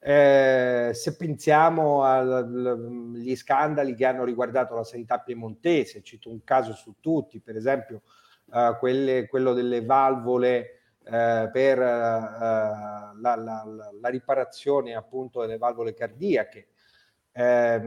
Eh, 0.00 0.90
se 0.92 1.14
pensiamo 1.14 2.02
agli 2.02 3.36
scandali 3.36 3.94
che 3.94 4.04
hanno 4.04 4.24
riguardato 4.24 4.74
la 4.74 4.82
sanità 4.82 5.20
piemontese, 5.20 6.02
cito 6.02 6.30
un 6.30 6.42
caso 6.42 6.72
su 6.72 6.96
tutti, 6.98 7.38
per 7.38 7.54
esempio 7.54 8.02
eh, 8.52 8.76
quelle, 8.80 9.28
quello 9.28 9.52
delle 9.52 9.84
valvole 9.84 10.80
eh, 11.04 11.48
per 11.52 11.78
eh, 11.78 11.82
la, 11.82 13.12
la, 13.20 13.64
la, 14.00 14.08
riparazione 14.08 14.94
appunto 14.94 15.40
delle 15.40 15.58
valvole 15.58 15.94
cardiache. 15.94 16.66
Eh, 17.34 17.80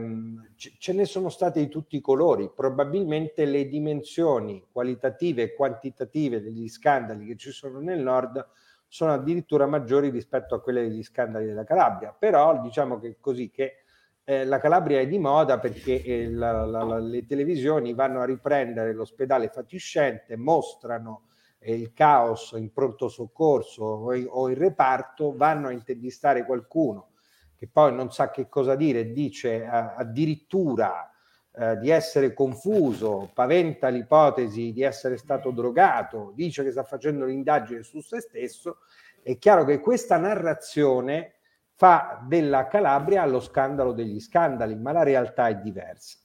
ce 0.56 0.92
ne 0.92 1.04
sono 1.04 1.28
state 1.28 1.60
di 1.60 1.68
tutti 1.68 1.96
i 1.96 2.00
colori, 2.00 2.50
probabilmente 2.52 3.44
le 3.44 3.68
dimensioni 3.68 4.66
qualitative 4.72 5.42
e 5.42 5.54
quantitative 5.54 6.42
degli 6.42 6.68
scandali 6.68 7.26
che 7.26 7.36
ci 7.36 7.52
sono 7.52 7.78
nel 7.78 8.00
nord 8.00 8.44
sono 8.88 9.12
addirittura 9.12 9.66
maggiori 9.66 10.10
rispetto 10.10 10.54
a 10.54 10.60
quelle 10.60 10.82
degli 10.82 11.02
scandali 11.02 11.46
della 11.46 11.64
Calabria, 11.64 12.14
però 12.16 12.60
diciamo 12.60 12.98
che 12.98 13.18
così 13.20 13.50
che 13.50 13.82
eh, 14.24 14.44
la 14.44 14.58
Calabria 14.58 15.00
è 15.00 15.06
di 15.06 15.18
moda 15.18 15.60
perché 15.60 16.02
eh, 16.02 16.28
la, 16.28 16.64
la, 16.64 16.82
la, 16.82 16.98
le 16.98 17.24
televisioni 17.26 17.94
vanno 17.94 18.20
a 18.20 18.24
riprendere 18.24 18.92
l'ospedale 18.92 19.48
fatiscente, 19.48 20.36
mostrano 20.36 21.28
eh, 21.58 21.74
il 21.74 21.92
caos 21.92 22.52
in 22.56 22.72
pronto 22.72 23.08
soccorso 23.08 23.84
o 23.84 24.14
in, 24.14 24.26
o 24.28 24.48
in, 24.48 24.58
reparto, 24.58 25.36
vanno 25.36 25.68
a 25.68 25.72
intervistare 25.72 26.44
qualcuno 26.44 27.10
che 27.56 27.68
poi 27.70 27.94
non 27.94 28.12
sa 28.12 28.30
che 28.30 28.48
cosa 28.48 28.74
dire, 28.74 29.12
dice 29.12 29.62
eh, 29.62 29.66
addirittura 29.66 31.10
eh, 31.58 31.78
di 31.78 31.90
essere 31.90 32.34
confuso, 32.34 33.30
paventa 33.32 33.88
l'ipotesi 33.88 34.72
di 34.72 34.82
essere 34.82 35.16
stato 35.16 35.50
drogato, 35.50 36.32
dice 36.34 36.62
che 36.62 36.70
sta 36.70 36.82
facendo 36.82 37.24
l'indagine 37.24 37.82
su 37.82 38.00
se 38.00 38.20
stesso, 38.20 38.78
è 39.22 39.38
chiaro 39.38 39.64
che 39.64 39.80
questa 39.80 40.18
narrazione 40.18 41.36
fa 41.72 42.22
della 42.28 42.66
Calabria 42.68 43.24
lo 43.26 43.40
scandalo 43.40 43.92
degli 43.92 44.20
scandali, 44.20 44.76
ma 44.76 44.92
la 44.92 45.02
realtà 45.02 45.48
è 45.48 45.56
diversa. 45.56 46.18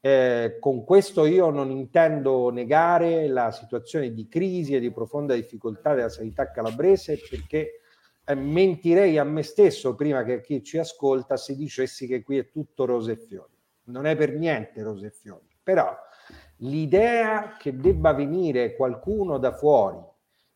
Eh, 0.00 0.58
con 0.60 0.84
questo 0.84 1.24
io 1.24 1.50
non 1.50 1.70
intendo 1.70 2.50
negare 2.50 3.26
la 3.26 3.50
situazione 3.50 4.12
di 4.12 4.28
crisi 4.28 4.74
e 4.74 4.80
di 4.80 4.92
profonda 4.92 5.34
difficoltà 5.34 5.94
della 5.94 6.10
sanità 6.10 6.50
calabrese 6.50 7.18
perché 7.30 7.80
eh, 8.24 8.34
mentirei 8.34 9.18
a 9.18 9.24
me 9.24 9.42
stesso 9.42 9.94
prima 9.94 10.22
che 10.24 10.34
a 10.34 10.40
chi 10.40 10.62
ci 10.62 10.78
ascolta 10.78 11.36
se 11.36 11.54
dicessi 11.56 12.06
che 12.06 12.22
qui 12.22 12.38
è 12.38 12.50
tutto 12.50 12.84
rose 12.84 13.12
e 13.12 13.16
fiori 13.16 13.52
non 13.84 14.06
è 14.06 14.16
per 14.16 14.34
niente 14.34 14.82
rose 14.82 15.06
e 15.06 15.10
fiori, 15.10 15.46
però 15.62 15.94
l'idea 16.58 17.56
che 17.58 17.76
debba 17.76 18.12
venire 18.12 18.74
qualcuno 18.76 19.38
da 19.38 19.52
fuori 19.52 20.00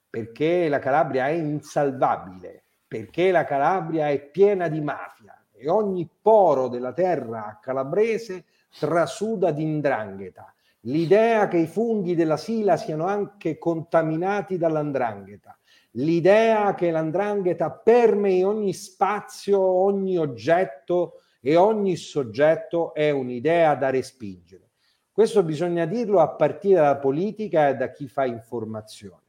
perché 0.08 0.68
la 0.68 0.78
Calabria 0.78 1.28
è 1.28 1.32
insalvabile, 1.32 2.62
perché 2.86 3.30
la 3.30 3.44
Calabria 3.44 4.08
è 4.08 4.20
piena 4.30 4.68
di 4.68 4.80
mafia 4.80 5.34
e 5.52 5.68
ogni 5.68 6.08
poro 6.20 6.68
della 6.68 6.92
terra 6.92 7.58
calabrese 7.60 8.44
trasuda 8.78 9.50
di 9.50 9.62
indrangheta. 9.62 10.54
L'idea 10.82 11.48
che 11.48 11.58
i 11.58 11.66
funghi 11.66 12.14
della 12.14 12.36
Sila 12.36 12.76
siano 12.76 13.04
anche 13.04 13.58
contaminati 13.58 14.56
dall'andrangheta, 14.56 15.57
l'idea 15.92 16.74
che 16.74 16.90
l'andrangheta 16.90 17.70
permei 17.70 18.42
ogni 18.42 18.72
spazio, 18.72 19.60
ogni 19.60 20.18
oggetto 20.18 21.20
e 21.40 21.56
ogni 21.56 21.96
soggetto 21.96 22.92
è 22.94 23.10
un'idea 23.10 23.74
da 23.74 23.90
respingere. 23.90 24.70
Questo 25.10 25.42
bisogna 25.42 25.84
dirlo 25.84 26.20
a 26.20 26.30
partire 26.30 26.76
dalla 26.76 26.98
politica 26.98 27.68
e 27.68 27.74
da 27.74 27.90
chi 27.90 28.06
fa 28.06 28.24
informazione. 28.24 29.22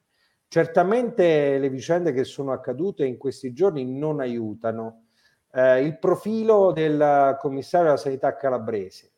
Certamente 0.47 1.57
le 1.57 1.69
vicende 1.69 2.11
che 2.11 2.23
sono 2.23 2.51
accadute 2.51 3.05
in 3.05 3.17
questi 3.17 3.53
giorni 3.53 3.85
non 3.85 4.19
aiutano. 4.19 5.05
Eh, 5.51 5.83
il 5.83 5.97
profilo 5.97 6.71
del 6.71 7.37
commissario 7.39 7.87
della 7.87 7.97
sanità 7.97 8.35
calabrese, 8.35 9.11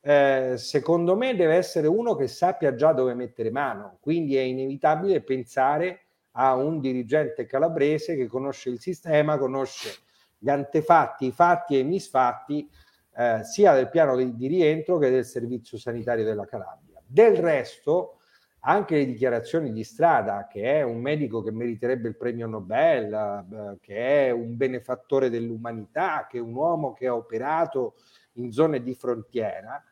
eh, 0.00 0.54
secondo 0.56 1.16
me 1.16 1.36
deve 1.36 1.54
essere 1.54 1.86
uno 1.86 2.14
che 2.14 2.26
sappia 2.28 2.74
già 2.74 2.92
dove 2.92 3.14
mettere 3.14 3.50
mano, 3.50 3.98
quindi 4.00 4.36
è 4.36 4.40
inevitabile 4.40 5.20
pensare 5.22 6.07
a 6.32 6.54
un 6.54 6.80
dirigente 6.80 7.46
calabrese 7.46 8.16
che 8.16 8.26
conosce 8.26 8.70
il 8.70 8.80
sistema, 8.80 9.38
conosce 9.38 9.90
gli 10.38 10.48
antefatti, 10.48 11.26
i 11.26 11.32
fatti 11.32 11.76
e 11.76 11.80
i 11.80 11.84
misfatti 11.84 12.68
eh, 13.16 13.42
sia 13.42 13.74
del 13.74 13.88
piano 13.90 14.16
di, 14.16 14.36
di, 14.36 14.46
rientro 14.46 14.98
che 14.98 15.10
del 15.10 15.24
servizio 15.24 15.76
sanitario 15.78 16.24
della 16.24 16.46
Calabria. 16.46 17.02
Del 17.04 17.36
resto, 17.36 18.20
anche 18.60 18.96
le 18.96 19.06
dichiarazioni 19.06 19.72
di 19.72 19.82
strada, 19.82 20.46
che 20.46 20.78
è 20.78 20.82
un 20.82 21.00
medico 21.00 21.42
che 21.42 21.50
meriterebbe 21.50 22.08
il 22.08 22.16
premio 22.16 22.46
Nobel, 22.46 23.12
eh, 23.12 23.78
che 23.80 24.26
è 24.26 24.30
un 24.30 24.56
benefattore 24.56 25.30
dell'umanità, 25.30 26.26
che 26.30 26.38
è 26.38 26.40
un 26.40 26.54
uomo 26.54 26.92
che 26.92 27.08
ha 27.08 27.14
operato 27.14 27.94
in 28.34 28.52
zone 28.52 28.82
di 28.82 28.94
frontiera, 28.94 29.82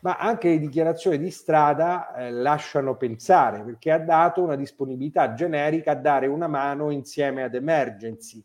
ma 0.00 0.16
anche 0.16 0.48
le 0.48 0.58
dichiarazioni 0.58 1.18
di 1.18 1.30
strada 1.30 2.14
eh, 2.14 2.30
lasciano 2.30 2.96
pensare 2.96 3.62
perché 3.62 3.90
ha 3.90 3.98
dato 3.98 4.42
una 4.42 4.56
disponibilità 4.56 5.34
generica 5.34 5.92
a 5.92 5.96
dare 5.96 6.26
una 6.26 6.48
mano 6.48 6.90
insieme 6.90 7.42
ad 7.42 7.54
emergency. 7.54 8.42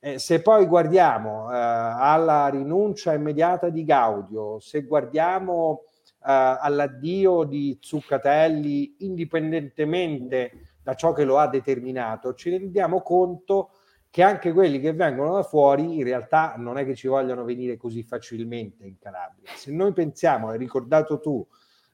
Eh, 0.00 0.18
se 0.18 0.40
poi 0.42 0.66
guardiamo 0.66 1.50
eh, 1.50 1.56
alla 1.56 2.48
rinuncia 2.48 3.12
immediata 3.12 3.68
di 3.68 3.84
Gaudio, 3.84 4.60
se 4.60 4.82
guardiamo 4.82 5.82
eh, 5.84 6.56
all'addio 6.60 7.44
di 7.44 7.76
Zuccatelli, 7.80 8.96
indipendentemente 9.00 10.76
da 10.82 10.94
ciò 10.94 11.12
che 11.12 11.24
lo 11.24 11.38
ha 11.38 11.48
determinato, 11.48 12.32
ci 12.34 12.48
rendiamo 12.50 13.02
conto 13.02 13.70
che 14.10 14.22
anche 14.22 14.52
quelli 14.52 14.80
che 14.80 14.92
vengono 14.92 15.34
da 15.34 15.42
fuori 15.42 15.96
in 15.96 16.04
realtà 16.04 16.54
non 16.56 16.78
è 16.78 16.84
che 16.84 16.94
ci 16.94 17.08
vogliono 17.08 17.44
venire 17.44 17.76
così 17.76 18.02
facilmente 18.02 18.84
in 18.84 18.98
Calabria. 18.98 19.52
Se 19.54 19.70
noi 19.70 19.92
pensiamo, 19.92 20.48
hai 20.48 20.58
ricordato 20.58 21.20
tu 21.20 21.46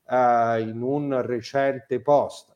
eh, 0.08 0.60
in 0.60 0.80
un 0.80 1.20
recente 1.22 2.00
post, 2.00 2.54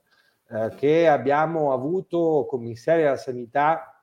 eh, 0.50 0.72
che 0.76 1.08
abbiamo 1.08 1.72
avuto 1.72 2.46
commissari 2.48 3.02
della 3.02 3.16
sanità 3.16 4.02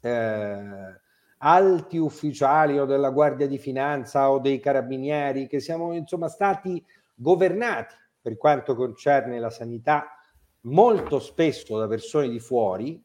eh, 0.00 1.00
alti 1.38 1.96
ufficiali 1.96 2.78
o 2.78 2.84
della 2.84 3.10
Guardia 3.10 3.46
di 3.46 3.58
Finanza 3.58 4.30
o 4.30 4.38
dei 4.38 4.60
carabinieri 4.60 5.46
che 5.46 5.60
siamo 5.60 5.92
insomma 5.92 6.28
stati 6.28 6.84
governati 7.14 7.94
per 8.20 8.36
quanto 8.36 8.74
concerne 8.74 9.38
la 9.38 9.50
sanità 9.50 10.18
molto 10.62 11.18
spesso 11.18 11.78
da 11.78 11.86
persone 11.86 12.28
di 12.28 12.40
fuori 12.40 13.02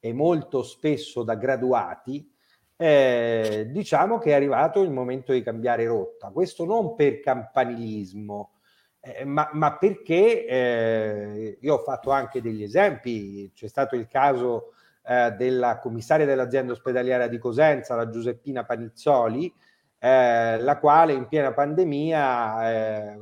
e 0.00 0.12
molto 0.12 0.62
spesso 0.62 1.22
da 1.22 1.34
graduati, 1.34 2.30
eh, 2.76 3.68
diciamo 3.70 4.18
che 4.18 4.30
è 4.30 4.34
arrivato 4.34 4.82
il 4.82 4.90
momento 4.90 5.32
di 5.32 5.42
cambiare 5.42 5.86
rotta. 5.86 6.30
Questo 6.30 6.64
non 6.64 6.94
per 6.94 7.20
campanilismo, 7.20 8.52
eh, 9.00 9.24
ma, 9.24 9.48
ma, 9.52 9.76
perché 9.76 10.46
eh, 10.46 11.58
io 11.60 11.74
ho 11.74 11.82
fatto 11.82 12.10
anche 12.10 12.40
degli 12.42 12.62
esempi. 12.62 13.50
C'è 13.54 13.68
stato 13.68 13.96
il 13.96 14.06
caso 14.06 14.72
eh, 15.06 15.32
della 15.32 15.78
commissaria 15.78 16.26
dell'azienda 16.26 16.72
ospedaliera 16.72 17.28
di 17.28 17.38
Cosenza, 17.38 17.94
la 17.94 18.10
Giuseppina 18.10 18.64
Panizzoli, 18.64 19.52
eh, 19.98 20.60
la 20.60 20.78
quale 20.78 21.12
in 21.12 21.28
piena 21.28 21.52
pandemia, 21.52 22.70
eh, 22.70 23.18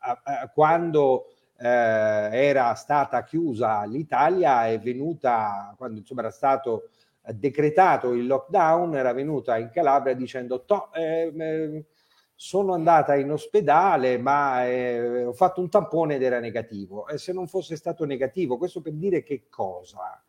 a, 0.00 0.20
a, 0.22 0.48
quando 0.48 1.26
eh, 1.26 1.39
era 1.62 2.74
stata 2.74 3.22
chiusa 3.22 3.84
l'Italia, 3.84 4.66
è 4.66 4.78
venuta, 4.78 5.74
quando 5.76 5.98
insomma 5.98 6.22
era 6.22 6.30
stato 6.30 6.88
decretato 7.34 8.12
il 8.12 8.26
lockdown, 8.26 8.96
era 8.96 9.12
venuta 9.12 9.58
in 9.58 9.70
Calabria 9.70 10.14
dicendo 10.14 10.64
eh, 10.94 11.84
sono 12.34 12.72
andata 12.72 13.14
in 13.16 13.30
ospedale 13.30 14.16
ma 14.16 14.66
eh, 14.66 15.24
ho 15.24 15.32
fatto 15.34 15.60
un 15.60 15.68
tampone 15.68 16.14
ed 16.14 16.22
era 16.22 16.40
negativo 16.40 17.06
e 17.06 17.18
se 17.18 17.34
non 17.34 17.46
fosse 17.46 17.76
stato 17.76 18.06
negativo 18.06 18.56
questo 18.56 18.80
per 18.80 18.94
dire 18.94 19.22
che 19.22 19.48
cosa? 19.50 20.22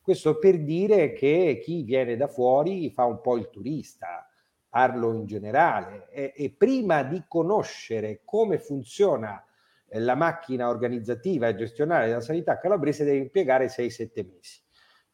Questo 0.00 0.38
per 0.38 0.60
dire 0.60 1.12
che 1.12 1.60
chi 1.60 1.82
viene 1.82 2.16
da 2.16 2.28
fuori 2.28 2.88
fa 2.90 3.04
un 3.06 3.20
po' 3.20 3.36
il 3.36 3.50
turista, 3.50 4.24
parlo 4.68 5.12
in 5.12 5.26
generale, 5.26 6.06
e, 6.10 6.32
e 6.36 6.54
prima 6.56 7.02
di 7.02 7.24
conoscere 7.26 8.20
come 8.24 8.60
funziona 8.60 9.40
eh, 9.40 9.44
la 9.90 10.14
macchina 10.14 10.68
organizzativa 10.68 11.48
e 11.48 11.54
gestionale 11.54 12.06
della 12.06 12.20
sanità 12.20 12.58
calabrese 12.58 13.04
deve 13.04 13.18
impiegare 13.18 13.66
6-7 13.66 14.26
mesi. 14.26 14.60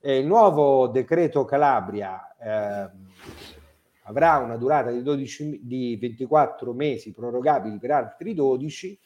Eh, 0.01 0.19
il 0.19 0.27
nuovo 0.27 0.89
decreto 0.89 1.45
Calabria 1.45 2.37
eh, 2.37 2.91
avrà 4.05 4.39
una 4.39 4.57
durata 4.57 4.91
di, 4.91 5.03
12, 5.03 5.61
di 5.63 5.97
24 5.97 6.73
mesi 6.73 7.13
prorogabili 7.13 7.79
per 7.79 7.91
altri 7.93 8.35
12 8.35 8.99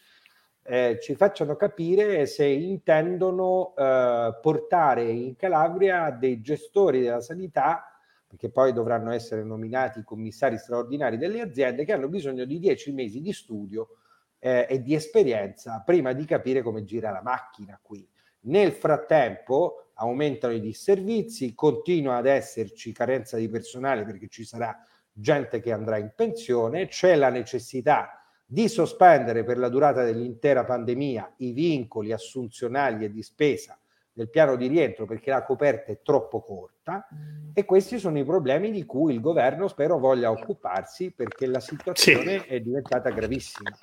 eh, 0.68 0.98
ci 1.00 1.14
facciano 1.14 1.54
capire 1.54 2.26
se 2.26 2.44
intendono 2.44 3.72
eh, 3.76 4.36
portare 4.42 5.04
in 5.04 5.36
Calabria 5.36 6.10
dei 6.10 6.40
gestori 6.40 7.00
della 7.00 7.20
sanità, 7.20 7.84
perché 8.26 8.50
poi 8.50 8.72
dovranno 8.72 9.12
essere 9.12 9.44
nominati 9.44 10.02
commissari 10.02 10.58
straordinari 10.58 11.18
delle 11.18 11.40
aziende, 11.40 11.84
che 11.84 11.92
hanno 11.92 12.08
bisogno 12.08 12.44
di 12.44 12.58
dieci 12.58 12.90
mesi 12.92 13.20
di 13.20 13.32
studio 13.32 13.98
eh, 14.38 14.66
e 14.68 14.82
di 14.82 14.94
esperienza 14.94 15.82
prima 15.84 16.12
di 16.12 16.24
capire 16.24 16.62
come 16.62 16.84
gira 16.84 17.10
la 17.10 17.22
macchina 17.22 17.78
qui. 17.82 18.08
Nel 18.42 18.72
frattempo 18.72 19.90
aumentano 19.94 20.52
i 20.52 20.60
disservizi, 20.60 21.54
continua 21.54 22.16
ad 22.16 22.26
esserci 22.26 22.92
carenza 22.92 23.36
di 23.36 23.48
personale 23.48 24.04
perché 24.04 24.28
ci 24.28 24.44
sarà 24.44 24.76
gente 25.10 25.60
che 25.60 25.72
andrà 25.72 25.96
in 25.96 26.12
pensione, 26.14 26.88
c'è 26.88 27.16
la 27.16 27.30
necessità 27.30 28.20
di 28.44 28.68
sospendere 28.68 29.42
per 29.42 29.58
la 29.58 29.68
durata 29.68 30.04
dell'intera 30.04 30.64
pandemia 30.64 31.34
i 31.38 31.52
vincoli 31.52 32.12
assunzionali 32.12 33.04
e 33.04 33.10
di 33.10 33.22
spesa 33.22 33.76
del 34.12 34.30
piano 34.30 34.56
di 34.56 34.68
rientro 34.68 35.04
perché 35.04 35.30
la 35.30 35.42
coperta 35.42 35.90
è 35.90 36.00
troppo 36.00 36.40
corta 36.40 37.06
e 37.52 37.64
questi 37.64 37.98
sono 37.98 38.18
i 38.18 38.24
problemi 38.24 38.70
di 38.70 38.86
cui 38.86 39.12
il 39.12 39.20
governo 39.20 39.66
spero 39.68 39.98
voglia 39.98 40.30
occuparsi 40.30 41.10
perché 41.10 41.46
la 41.46 41.60
situazione 41.60 42.40
sì. 42.40 42.46
è 42.46 42.60
diventata 42.60 43.10
gravissima. 43.10 43.76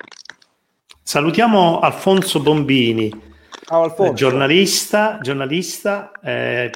Salutiamo 1.06 1.80
Alfonso 1.80 2.40
Bombini, 2.40 3.32
Oh, 3.68 4.12
giornalista, 4.12 5.18
giornalista 5.22 6.12
eh, 6.22 6.70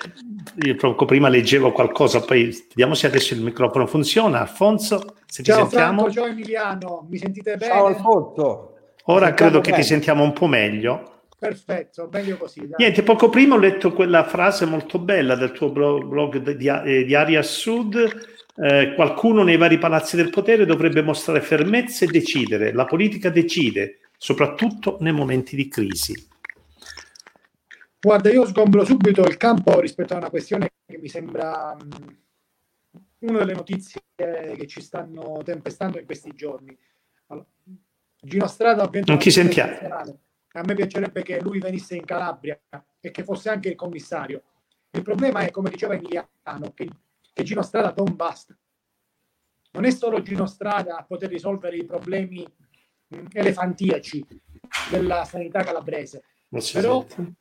io 0.63 0.75
proprio 0.77 1.07
prima 1.07 1.29
leggevo 1.29 1.71
qualcosa, 1.71 2.21
poi 2.21 2.45
vediamo 2.69 2.95
se 2.95 3.07
adesso 3.07 3.35
il 3.35 3.43
microfono 3.43 3.87
funziona. 3.87 4.41
Alfonso, 4.41 5.17
se 5.27 5.43
ciao 5.43 5.65
ti 5.65 5.71
sentiamo. 5.71 5.99
Franco, 5.99 6.13
ciao 6.13 6.27
Emiliano, 6.27 7.07
mi 7.11 7.19
sentite 7.19 7.57
bene? 7.57 7.73
Ciao 7.73 7.87
Alfonso. 7.87 8.73
Ora 9.05 9.35
credo 9.35 9.61
che 9.61 9.73
ti 9.73 9.83
sentiamo 9.83 10.23
un 10.23 10.33
po' 10.33 10.47
meglio. 10.47 11.25
Perfetto, 11.39 12.09
meglio 12.11 12.37
così. 12.37 12.61
Dai. 12.61 12.75
Niente, 12.79 13.03
poco 13.03 13.29
prima 13.29 13.55
ho 13.55 13.59
letto 13.59 13.93
quella 13.93 14.25
frase 14.25 14.65
molto 14.65 14.99
bella 14.99 15.35
del 15.37 15.53
tuo 15.53 15.71
blog 15.71 16.39
di, 16.39 16.67
eh, 16.69 17.05
di 17.05 17.15
Aria 17.15 17.43
Sud. 17.43 17.97
Eh, 18.61 18.95
qualcuno 18.95 19.43
nei 19.43 19.57
vari 19.57 19.79
palazzi 19.79 20.17
del 20.17 20.31
potere 20.31 20.65
dovrebbe 20.65 21.03
mostrare 21.03 21.41
fermezza 21.41 22.05
e 22.05 22.09
decidere. 22.09 22.73
La 22.73 22.87
politica 22.87 23.31
decide, 23.31 23.99
soprattutto 24.19 24.99
nei 25.01 25.13
momenti 25.13 25.57
di 25.57 25.69
crisi. 25.69 26.29
Guarda, 28.01 28.31
io 28.31 28.45
sgombro 28.47 28.85
subito 28.85 29.23
il 29.23 29.37
campo 29.37 29.81
rispetto 29.81 30.15
a 30.15 30.19
una 30.19 30.31
questione 30.31 30.73
che 30.85 30.99
mi 30.99 31.09
sembra 31.09 31.75
mh, 31.75 32.17
una 33.21 33.39
delle 33.39 33.55
notizie 33.55 34.03
che 34.15 34.67
ci 34.67 34.81
stanno 34.81 35.41
tempestando 35.45 35.99
in 35.99 36.05
questi 36.05 36.33
giorni. 36.33 36.77
Allora, 37.27 37.47
Gino 38.21 38.47
Strada 38.47 38.83
ovviamente 38.83 39.11
non 39.11 39.21
ti 39.21 39.31
sentiamo. 39.31 40.21
A 40.53 40.63
me 40.65 40.75
piacerebbe 40.75 41.23
che 41.23 41.41
lui 41.41 41.59
venisse 41.59 41.95
in 41.95 42.05
Calabria 42.05 42.61
e 43.01 43.11
che 43.11 43.23
fosse 43.23 43.49
anche 43.49 43.69
il 43.69 43.77
commissario. 43.77 44.43
Il 44.91 45.03
problema 45.03 45.41
è, 45.41 45.51
come 45.51 45.71
diceva 45.71 45.95
Emiliano, 45.95 46.73
che, 46.75 46.89
che 47.33 47.43
Gino 47.43 47.63
Strada 47.63 47.95
non 47.97 48.17
basta. 48.17 48.57
Non 49.73 49.85
è 49.85 49.91
solo 49.91 50.23
Gino 50.23 50.47
Strada 50.47 50.97
a 50.97 51.05
poter 51.05 51.29
risolvere 51.29 51.77
i 51.77 51.85
problemi 51.85 52.47
elefantiaci 53.33 54.25
della 54.91 55.25
sanità 55.25 55.63
calabrese, 55.63 56.23
però 56.73 57.05
sente. 57.09 57.35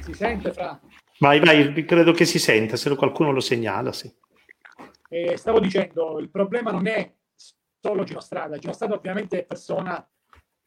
Si 0.00 0.12
sente, 0.12 0.52
Fra? 0.52 0.80
Vai, 1.18 1.40
vai, 1.40 1.84
credo 1.84 2.12
che 2.12 2.24
si 2.24 2.38
senta, 2.38 2.76
se 2.76 2.94
qualcuno 2.94 3.32
lo 3.32 3.40
segnala, 3.40 3.92
sì. 3.92 4.12
Eh, 5.08 5.36
stavo 5.36 5.58
dicendo, 5.58 6.18
il 6.18 6.30
problema 6.30 6.70
non 6.70 6.86
è 6.86 7.12
solo 7.80 8.04
Gino 8.04 8.20
Strada. 8.20 8.58
Gino 8.58 8.72
Strada 8.72 8.94
ovviamente 8.94 9.40
è 9.40 9.44
persona 9.44 10.06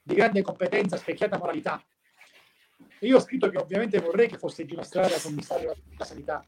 di 0.02 0.16
grande 0.16 0.42
competenza, 0.42 0.98
specchiata 0.98 1.38
moralità. 1.38 1.82
E 3.00 3.08
io 3.08 3.18
ho 3.18 3.22
scritto 3.22 3.50
che 3.50 3.58
ovviamente 3.58 4.00
vorrei 4.00 4.28
che 4.28 4.38
fosse 4.38 4.66
Gino 4.66 4.84
Strada 4.84 5.20
commissario 5.22 5.76
della 5.88 6.06
sanità. 6.06 6.46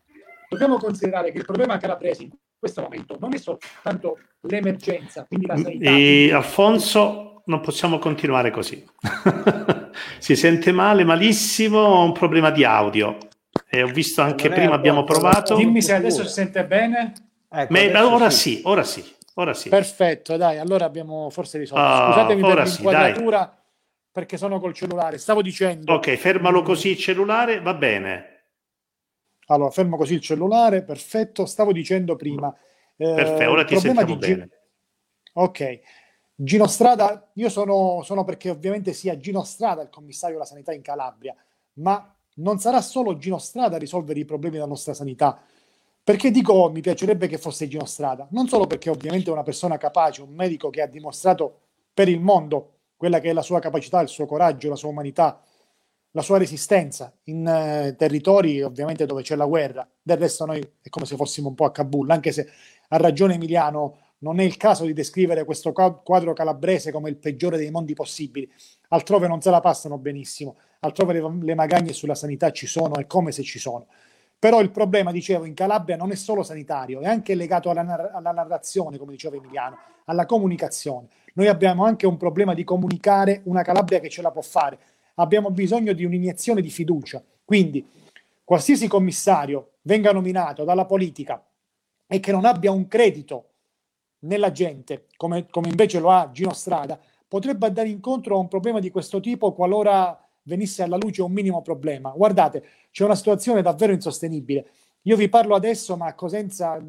Dobbiamo 0.49 0.78
considerare 0.78 1.32
che 1.32 1.38
il 1.38 1.45
problema 1.45 1.78
calabrese 1.78 2.24
in 2.24 2.32
questo 2.64 2.82
momento 2.82 3.18
non 3.20 3.34
è 3.34 3.38
soltanto 3.38 4.20
l'emergenza, 4.41 5.26
quindi 5.26 5.47
la 5.47 5.57
sanità. 5.57 5.89
E 5.89 6.32
Alfonso, 6.32 7.41
non 7.45 7.59
possiamo 7.59 7.99
continuare 7.99 8.51
così. 8.51 8.86
si 10.18 10.38
sente 10.38 10.72
male, 10.72 11.03
malissimo, 11.03 11.80
ho 11.80 12.05
un 12.05 12.14
problema 12.14 12.51
di 12.51 12.64
audio. 12.64 13.18
E 13.70 13.84
ho 13.84 13.88
visto 13.88 14.22
anche 14.22 14.49
prima, 14.49 14.76
abbiamo 14.76 15.03
provato. 15.03 15.57
Dimmi 15.57 15.82
se 15.82 15.93
adesso 15.93 16.24
si 16.24 16.32
sente 16.32 16.64
bene. 16.64 17.11
Ecco, 17.49 17.74
Ma, 17.74 18.07
ora 18.07 18.30
sì. 18.30 18.55
sì, 18.55 18.61
ora 18.64 18.84
sì, 18.84 19.03
ora 19.34 19.53
sì. 19.53 19.68
Perfetto, 19.68 20.38
dai, 20.38 20.57
allora 20.57 20.86
abbiamo 20.86 21.30
forse 21.32 21.57
risolto. 21.57 21.84
Oh, 21.84 22.11
Scusatemi 22.11 22.41
per 22.41 22.64
l'inquadratura 22.64 23.53
sì, 23.53 23.61
perché 24.09 24.38
sono 24.38 24.61
col 24.61 24.74
cellulare. 24.74 25.18
Stavo 25.18 25.41
dicendo... 25.41 25.91
Ok, 25.91 26.16
fermalo 26.16 26.61
così 26.61 26.91
il 26.91 26.97
cellulare, 26.97 27.59
va 27.59 27.74
bene. 27.74 28.33
Allora, 29.48 29.70
fermo 29.72 29.98
così 29.98 30.14
il 30.14 30.22
cellulare, 30.22 30.84
perfetto. 30.84 31.46
Stavo 31.46 31.72
dicendo 31.72 32.16
prima... 32.16 32.54
Eh, 32.96 33.14
perfetto, 33.14 33.52
ora 33.52 33.64
ti 33.64 33.78
sentiamo 33.78 34.16
bene. 34.18 34.50
Ok, 35.34 35.80
Gino 36.36 36.68
Strada, 36.68 37.30
io 37.34 37.50
sono, 37.50 38.02
sono, 38.04 38.24
perché 38.24 38.50
ovviamente 38.50 38.94
sia 38.94 39.18
Gino 39.18 39.44
Strada 39.44 39.82
il 39.82 39.89
commissario 39.89 40.36
della 40.36 40.48
sanità 40.48 40.74
in 40.74 40.82
Calabria, 40.82 41.36
ma 41.74 42.16
non 42.36 42.60
sarà 42.60 42.82
solo 42.82 43.18
Gino 43.18 43.38
Strada 43.39 43.76
a 43.76 43.80
risolvere 43.80 44.20
i 44.20 44.26
problemi 44.26 44.56
della 44.56 44.68
nostra 44.68 44.94
sanità. 44.94 45.39
Perché 46.04 46.32
dico 46.32 46.70
mi 46.70 46.82
piacerebbe 46.82 47.28
che 47.28 47.38
fosse 47.38 47.68
Gino 47.68 47.86
Strada? 47.86 48.28
Non 48.32 48.48
solo 48.48 48.68
perché 48.68 48.89
ovviamente 48.89 49.30
è 49.30 49.34
una 49.34 49.44
persona 49.44 49.78
capace, 49.78 50.22
un 50.22 50.34
medico 50.34 50.70
che 50.70 50.82
ha 50.82 50.88
dimostrato 50.88 51.60
per 51.94 52.10
il 52.10 52.20
mondo 52.20 52.72
quella 52.98 53.20
che 53.20 53.30
è 53.30 53.34
la 53.34 53.41
sua 53.41 53.60
capacità, 53.60 54.02
il 54.02 54.08
suo 54.08 54.26
coraggio, 54.26 54.70
la 54.70 54.76
sua 54.76 54.89
umanità, 54.89 55.41
la 56.16 56.22
sua 56.22 56.38
resistenza 56.38 57.11
in 57.26 57.45
eh, 57.47 57.95
territori 57.97 58.61
ovviamente 58.61 59.05
dove 59.05 59.24
c'è 59.24 59.36
la 59.36 59.45
guerra. 59.45 59.88
Del 60.01 60.18
resto 60.18 60.45
noi 60.45 60.59
è 60.82 60.89
come 60.89 61.05
se 61.05 61.16
fossimo 61.16 61.49
un 61.49 61.55
po' 61.55 61.66
a 61.66 61.72
Kabul, 61.72 62.09
anche 62.11 62.32
se 62.32 62.47
ha 62.89 62.97
ragione 62.97 63.36
Emiliano 63.36 63.97
non 64.20 64.39
è 64.39 64.43
il 64.43 64.55
caso 64.55 64.86
di 64.86 64.93
descrivere 64.93 65.43
questo 65.43 65.72
quadro 65.72 66.34
calabrese 66.34 66.91
come 66.91 67.09
il 67.09 67.18
peggiore 67.18 67.57
dei 67.57 67.72
mondi 67.72 67.93
possibili. 67.93 68.49
Altrove 68.89 69.28
non 69.28 69.41
se 69.41 69.49
la 69.49 69.59
passano 69.59 69.97
benissimo, 69.97 70.55
altrove 70.80 71.14
le, 71.14 71.38
le 71.41 71.55
magagne 71.55 71.93
sulla 71.93 72.16
sanità 72.16 72.51
ci 72.51 72.68
sono 72.68 72.95
e 72.95 73.07
come 73.07 73.32
se 73.32 73.43
ci 73.43 73.59
sono. 73.59 73.88
Però 74.39 74.61
il 74.61 74.72
problema, 74.72 75.11
dicevo, 75.11 75.45
in 75.45 75.53
Calabria 75.53 75.95
non 75.95 76.11
è 76.11 76.16
solo 76.16 76.43
sanitario, 76.43 76.99
è 76.99 77.07
anche 77.07 77.34
legato 77.34 77.70
alla, 77.70 78.11
alla 78.14 78.32
narrazione, 78.32 78.97
come 78.97 79.11
diceva 79.11 79.36
Emiliano, 79.36 79.78
alla 80.05 80.26
comunicazione. 80.26 81.07
Noi 81.36 81.47
abbiamo 81.47 81.86
anche 81.86 82.05
un 82.05 82.18
problema 82.18 82.53
di 82.53 82.64
comunicare 82.64 83.41
una 83.45 83.64
Calabria 83.64 83.99
che 83.99 84.09
ce 84.09 84.22
la 84.22 84.32
può 84.32 84.41
fare. 84.41 84.78
Abbiamo 85.16 85.51
bisogno 85.51 85.93
di 85.93 86.05
un'iniezione 86.05 86.61
di 86.61 86.70
fiducia. 86.70 87.24
Quindi, 87.43 87.86
qualsiasi 88.43 88.88
commissario 88.88 89.74
venga 89.82 90.11
nominato 90.11 90.64
dalla 90.64 90.86
politica 90.86 91.45
e 92.07 92.20
che 92.20 92.32
non 92.32 92.45
abbia 92.45 92.72
un 92.72 92.88
credito 92.88 93.49
nella 94.20 94.51
gente, 94.51 95.07
come, 95.18 95.47
come 95.49 95.70
invece 95.70 95.99
lo 95.99 96.09
ha 96.09 96.30
Gino 96.32 96.53
Strada, 96.53 96.99
potrebbe 97.28 97.66
andare 97.66 97.89
incontro 97.89 98.36
a 98.36 98.39
un 98.39 98.47
problema 98.47 98.80
di 98.80 98.91
questo 98.91 99.20
tipo 99.20 99.53
qualora 99.53 100.18
venisse 100.43 100.84
alla 100.84 100.97
luce 100.97 101.22
un 101.22 101.32
minimo 101.32 101.61
problema. 101.61 102.11
Guardate, 102.11 102.64
c'è 102.91 103.03
una 103.03 103.16
situazione 103.16 103.61
davvero 103.61 103.93
insostenibile. 103.93 104.70
Io 105.03 105.16
vi 105.16 105.28
parlo 105.30 105.55
adesso, 105.55 105.97
ma 105.97 106.07
a 106.07 106.14
Cosenza, 106.14 106.80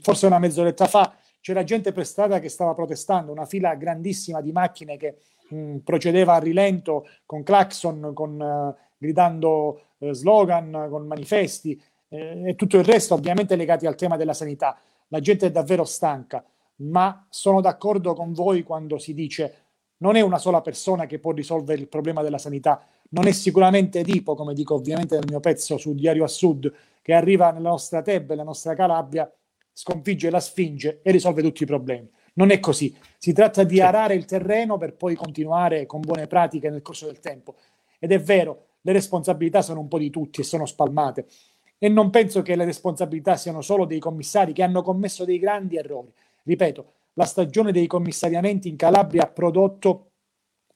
forse 0.00 0.26
una 0.26 0.38
mezz'oretta 0.38 0.86
fa, 0.86 1.14
c'era 1.40 1.62
gente 1.62 1.92
per 1.92 2.06
strada 2.06 2.40
che 2.40 2.48
stava 2.48 2.72
protestando, 2.72 3.30
una 3.30 3.44
fila 3.44 3.74
grandissima 3.74 4.40
di 4.40 4.50
macchine 4.50 4.96
che 4.96 5.18
mh, 5.48 5.76
procedeva 5.78 6.34
a 6.34 6.38
rilento 6.38 7.06
con 7.26 7.42
clacson, 7.42 8.12
con, 8.14 8.40
uh, 8.40 8.74
gridando 8.96 9.82
uh, 9.98 10.12
slogan, 10.12 10.88
con 10.90 11.06
manifesti 11.06 11.80
eh, 12.08 12.48
e 12.48 12.54
tutto 12.54 12.76
il 12.78 12.84
resto 12.84 13.14
ovviamente 13.14 13.56
legati 13.56 13.86
al 13.86 13.94
tema 13.94 14.16
della 14.16 14.34
sanità. 14.34 14.78
La 15.08 15.20
gente 15.20 15.46
è 15.46 15.50
davvero 15.50 15.84
stanca 15.84 16.44
ma 16.76 17.26
sono 17.28 17.60
d'accordo 17.60 18.14
con 18.14 18.32
voi 18.32 18.62
quando 18.62 18.98
si 18.98 19.14
dice 19.14 19.58
non 19.98 20.16
è 20.16 20.20
una 20.20 20.38
sola 20.38 20.60
persona 20.60 21.06
che 21.06 21.18
può 21.18 21.32
risolvere 21.32 21.80
il 21.80 21.88
problema 21.88 22.22
della 22.22 22.38
sanità, 22.38 22.84
non 23.10 23.26
è 23.26 23.32
sicuramente 23.32 24.00
Edipo, 24.00 24.34
come 24.34 24.52
dico 24.52 24.74
ovviamente 24.74 25.14
nel 25.14 25.26
mio 25.28 25.40
pezzo 25.40 25.78
su 25.78 25.94
Diario 25.94 26.24
a 26.24 26.28
Sud, 26.28 26.70
che 27.00 27.14
arriva 27.14 27.50
nella 27.52 27.70
nostra 27.70 28.02
Tebbe, 28.02 28.30
nella 28.30 28.42
nostra 28.42 28.74
Calabria, 28.74 29.30
sconfigge 29.72 30.30
la 30.30 30.40
Sfinge 30.40 31.00
e 31.02 31.10
risolve 31.10 31.42
tutti 31.42 31.62
i 31.62 31.66
problemi. 31.66 32.10
Non 32.34 32.50
è 32.50 32.60
così. 32.60 32.96
Si 33.18 33.32
tratta 33.32 33.64
di 33.64 33.80
arare 33.80 34.14
il 34.14 34.24
terreno 34.24 34.76
per 34.76 34.94
poi 34.94 35.14
continuare 35.14 35.86
con 35.86 36.00
buone 36.00 36.26
pratiche 36.26 36.70
nel 36.70 36.82
corso 36.82 37.06
del 37.06 37.20
tempo. 37.20 37.56
Ed 37.98 38.12
è 38.12 38.20
vero, 38.20 38.66
le 38.82 38.92
responsabilità 38.92 39.62
sono 39.62 39.80
un 39.80 39.88
po' 39.88 39.98
di 39.98 40.10
tutti 40.10 40.40
e 40.40 40.44
sono 40.44 40.66
spalmate. 40.66 41.26
e 41.78 41.88
non 41.88 42.08
penso 42.10 42.40
che 42.40 42.56
le 42.56 42.64
responsabilità 42.64 43.36
siano 43.36 43.60
solo 43.60 43.84
dei 43.84 43.98
commissari 43.98 44.52
che 44.54 44.62
hanno 44.62 44.82
commesso 44.82 45.24
dei 45.24 45.38
grandi 45.38 45.76
errori. 45.76 46.10
Ripeto, 46.42 46.92
la 47.14 47.24
stagione 47.24 47.72
dei 47.72 47.86
commissariamenti 47.86 48.68
in 48.68 48.76
Calabria 48.76 49.24
ha 49.24 49.28
prodotto 49.28 50.12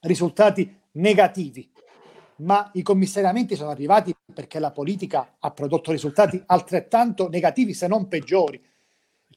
risultati 0.01 0.71
negativi, 0.93 1.71
ma 2.37 2.71
i 2.75 2.83
commissariamenti 2.83 3.57
sono 3.57 3.71
arrivati 3.71 4.15
perché 4.33 4.59
la 4.59 4.71
politica 4.71 5.37
ha 5.39 5.51
prodotto 5.51 5.93
risultati 5.93 6.43
altrettanto 6.47 7.29
negativi, 7.29 7.73
se 7.73 7.89
non 7.89 8.07
peggiori. 8.07 8.63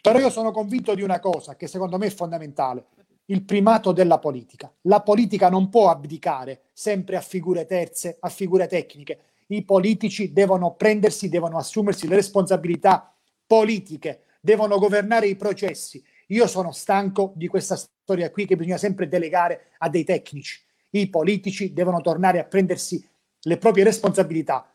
Però 0.02 0.18
io 0.18 0.32
sono 0.32 0.52
convinto 0.52 0.96
di 0.96 1.04
una 1.04 1.20
cosa 1.20 1.56
che 1.56 1.68
secondo 1.68 2.00
me 2.00 2.08
è 2.08 2.10
fondamentale, 2.10 2.86
il 3.26 3.44
primato 3.44 3.92
della 3.92 4.18
politica. 4.18 4.74
La 4.82 5.02
politica 5.02 5.48
non 5.50 5.70
può 5.70 5.90
abdicare 5.90 6.64
sempre 6.74 7.16
a 7.16 7.22
figure 7.22 7.66
terze, 7.66 8.18
a 8.20 8.30
figure 8.30 8.68
tecniche. 8.68 9.20
I 9.48 9.64
politici 9.64 10.34
devono 10.34 10.74
prendersi, 10.74 11.30
devono 11.30 11.58
assumersi 11.58 12.08
le 12.08 12.16
responsabilità 12.16 13.14
politiche, 13.46 14.24
devono 14.42 14.80
governare 14.80 15.28
i 15.28 15.36
processi. 15.36 16.04
Io 16.28 16.48
sono 16.48 16.72
stanco 16.72 17.34
di 17.36 17.48
questa 17.48 17.76
storia 17.76 18.32
qui 18.32 18.46
che 18.46 18.56
bisogna 18.56 18.78
sempre 18.78 19.08
delegare 19.08 19.72
a 19.78 19.90
dei 19.90 20.04
tecnici. 20.04 20.62
I 20.92 21.10
politici 21.10 21.74
devono 21.74 22.02
tornare 22.02 22.40
a 22.40 22.46
prendersi 22.46 23.08
le 23.44 23.58
proprie 23.58 23.84
responsabilità. 23.84 24.71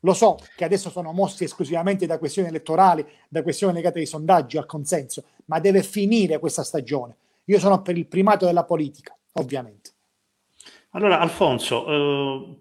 Lo 0.00 0.12
so 0.14 0.36
che 0.56 0.64
adesso 0.64 0.90
sono 0.90 1.12
mossi 1.12 1.44
esclusivamente 1.44 2.06
da 2.06 2.18
questioni 2.18 2.48
elettorali, 2.48 3.04
da 3.28 3.42
questioni 3.42 3.72
legate 3.72 3.98
ai 3.98 4.06
sondaggi, 4.06 4.56
al 4.56 4.66
consenso, 4.66 5.24
ma 5.46 5.58
deve 5.58 5.82
finire 5.82 6.38
questa 6.38 6.62
stagione. 6.62 7.16
Io 7.44 7.58
sono 7.58 7.82
per 7.82 7.96
il 7.96 8.06
primato 8.06 8.44
della 8.44 8.64
politica, 8.64 9.16
ovviamente. 9.32 9.90
Allora, 10.90 11.20
Alfonso, 11.20 11.86
eh, 11.86 12.56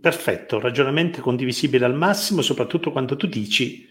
perfetto, 0.00 0.60
ragionamento 0.60 1.20
condivisibile 1.20 1.84
al 1.84 1.94
massimo, 1.94 2.42
soprattutto 2.42 2.92
quando 2.92 3.16
tu 3.16 3.26
dici 3.26 3.88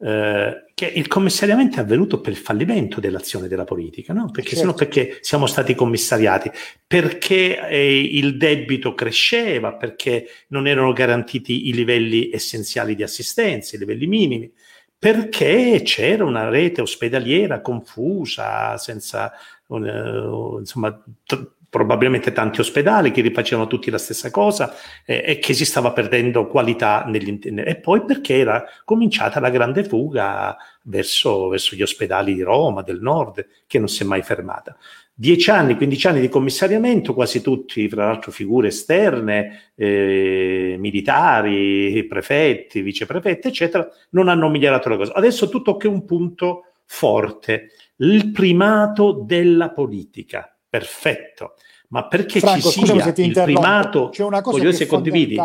eh, 0.00 0.66
che 0.74 0.86
il 0.86 1.08
commissariamento 1.08 1.78
è 1.78 1.80
avvenuto 1.80 2.20
per 2.20 2.32
il 2.32 2.38
fallimento 2.38 3.00
dell'azione 3.00 3.48
della 3.48 3.64
politica, 3.64 4.12
no? 4.12 4.30
Perché 4.30 4.50
certo. 4.50 4.60
sennò 4.60 4.74
perché 4.74 5.18
siamo 5.22 5.46
stati 5.46 5.74
commissariati? 5.74 6.50
Perché 6.86 7.68
eh, 7.68 7.98
il 7.98 8.36
debito 8.36 8.94
cresceva, 8.94 9.74
perché 9.74 10.28
non 10.48 10.68
erano 10.68 10.92
garantiti 10.92 11.68
i 11.68 11.72
livelli 11.72 12.30
essenziali 12.32 12.94
di 12.94 13.02
assistenza, 13.02 13.74
i 13.74 13.78
livelli 13.80 14.06
minimi, 14.06 14.52
perché 14.96 15.80
c'era 15.84 16.24
una 16.24 16.48
rete 16.48 16.80
ospedaliera 16.80 17.60
confusa, 17.60 18.76
senza 18.78 19.32
uh, 19.66 20.58
insomma, 20.58 20.92
t- 21.24 21.52
probabilmente 21.78 22.32
tanti 22.32 22.58
ospedali 22.58 23.12
che 23.12 23.20
rifacevano 23.20 23.68
tutti 23.68 23.88
la 23.88 23.98
stessa 23.98 24.32
cosa 24.32 24.74
eh, 25.06 25.22
e 25.24 25.38
che 25.38 25.54
si 25.54 25.64
stava 25.64 25.92
perdendo 25.92 26.48
qualità 26.48 27.04
negli 27.06 27.38
e 27.64 27.76
poi 27.76 28.04
perché 28.04 28.36
era 28.36 28.64
cominciata 28.84 29.38
la 29.38 29.48
grande 29.48 29.84
fuga 29.84 30.56
verso, 30.82 31.46
verso 31.46 31.76
gli 31.76 31.82
ospedali 31.82 32.34
di 32.34 32.42
Roma, 32.42 32.82
del 32.82 33.00
nord, 33.00 33.46
che 33.68 33.78
non 33.78 33.86
si 33.86 34.02
è 34.02 34.06
mai 34.06 34.22
fermata. 34.22 34.76
Dieci 35.14 35.50
anni, 35.50 35.76
quindici 35.76 36.08
anni 36.08 36.20
di 36.20 36.28
commissariamento, 36.28 37.14
quasi 37.14 37.40
tutti, 37.40 37.88
fra 37.88 38.06
l'altro, 38.06 38.32
figure 38.32 38.68
esterne, 38.68 39.72
eh, 39.76 40.76
militari, 40.78 42.04
prefetti, 42.08 42.82
viceprefetti, 42.82 43.48
eccetera, 43.48 43.88
non 44.10 44.28
hanno 44.28 44.48
migliorato 44.48 44.88
la 44.88 44.96
cosa. 44.96 45.14
Adesso 45.14 45.48
tu 45.48 45.62
tocchi 45.62 45.86
un 45.86 46.04
punto 46.04 46.66
forte, 46.84 47.70
il 47.96 48.30
primato 48.30 49.12
della 49.12 49.70
politica. 49.70 50.52
Perfetto. 50.68 51.54
Ma 51.88 52.06
perché 52.06 52.40
Franco, 52.40 52.70
ci 52.70 52.84
sia 52.84 53.12
il 53.16 53.32
primato... 53.32 54.10
C'è 54.10 54.24
una 54.24 54.40
cosa 54.42 54.62
che 54.62 54.72
se 54.72 54.86
condividi. 54.86 55.38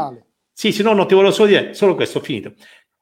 Sì, 0.51 0.71
sì, 0.71 0.83
no, 0.83 0.93
no, 0.93 1.05
ti 1.05 1.13
volevo 1.13 1.33
solo 1.33 1.47
dire, 1.47 1.73
solo 1.73 1.95
questo, 1.95 2.19
ho 2.19 2.21
finito. 2.21 2.53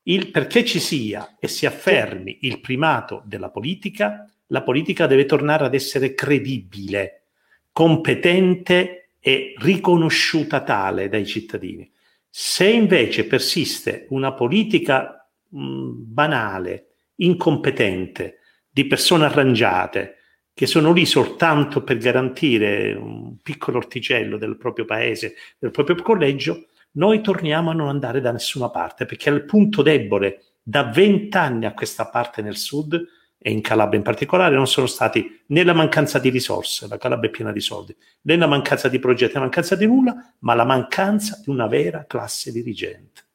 Il, 0.04 0.32
perché 0.32 0.64
ci 0.64 0.80
sia 0.80 1.38
e 1.39 1.48
si 1.48 1.66
affermi 1.66 2.39
il 2.42 2.60
primato 2.60 3.24
della 3.26 3.50
politica, 3.50 4.26
la 4.48 4.64
politica 4.64 5.06
deve 5.06 5.26
tornare 5.26 5.66
ad 5.66 5.74
essere 5.74 6.14
credibile, 6.14 7.26
competente 7.72 9.10
e 9.20 9.54
riconosciuta 9.58 10.62
tale 10.62 11.10
dai 11.10 11.26
cittadini. 11.26 11.89
Se 12.30 12.68
invece 12.68 13.26
persiste 13.26 14.08
una 14.10 14.34
politica 14.34 15.30
mh, 15.50 15.89
banale, 15.94 16.88
incompetente, 17.16 18.38
di 18.70 18.88
persone 18.88 19.26
arrangiate, 19.26 20.16
che 20.62 20.68
sono 20.68 20.93
lì 20.93 21.07
soltanto 21.07 21.84
per 21.84 21.97
garantire 21.97 22.93
un 22.93 23.38
piccolo 23.41 23.80
orticello 23.80 24.38
del 24.38 24.57
proprio 24.57 24.86
paese, 24.86 25.34
del 25.57 25.72
proprio 25.72 25.95
collegio, 25.95 26.68
noi 26.97 27.22
torniamo 27.22 27.72
a 27.72 27.74
non 27.74 27.88
andare 27.88 28.22
da 28.22 28.32
nessuna 28.32 28.70
parte, 28.70 29.07
perché 29.07 29.32
il 29.32 29.45
punto 29.45 29.82
debole 29.82 30.57
da 30.62 30.84
vent'anni 30.84 31.66
a 31.66 31.74
questa 31.74 32.09
parte 32.09 32.43
nel 32.43 32.57
sud 32.57 32.93
e 33.39 33.49
in 33.49 33.62
Calabria 33.62 33.97
in 33.97 34.05
particolare 34.05 34.53
non 34.53 34.68
sono 34.68 34.86
stati 34.86 35.41
né 35.47 35.64
la 35.64 35.74
mancanza 35.74 36.20
di 36.20 36.30
risorse, 36.30 36.88
la 36.88 36.99
Calabria 36.99 37.32
è 37.32 37.34
piena 37.34 37.51
di 37.51 37.59
soldi, 37.59 37.97
né 38.22 38.36
la 38.36 38.45
mancanza 38.45 38.88
di 38.88 38.99
progetti, 38.99 39.34
la 39.34 39.39
mancanza 39.39 39.76
di 39.76 39.88
nulla, 39.88 40.14
ma 40.41 40.53
la 40.53 40.64
mancanza 40.64 41.41
di 41.43 41.49
una 41.49 41.66
vera 41.66 42.05
classe 42.07 42.51
dirigente. 42.51 43.30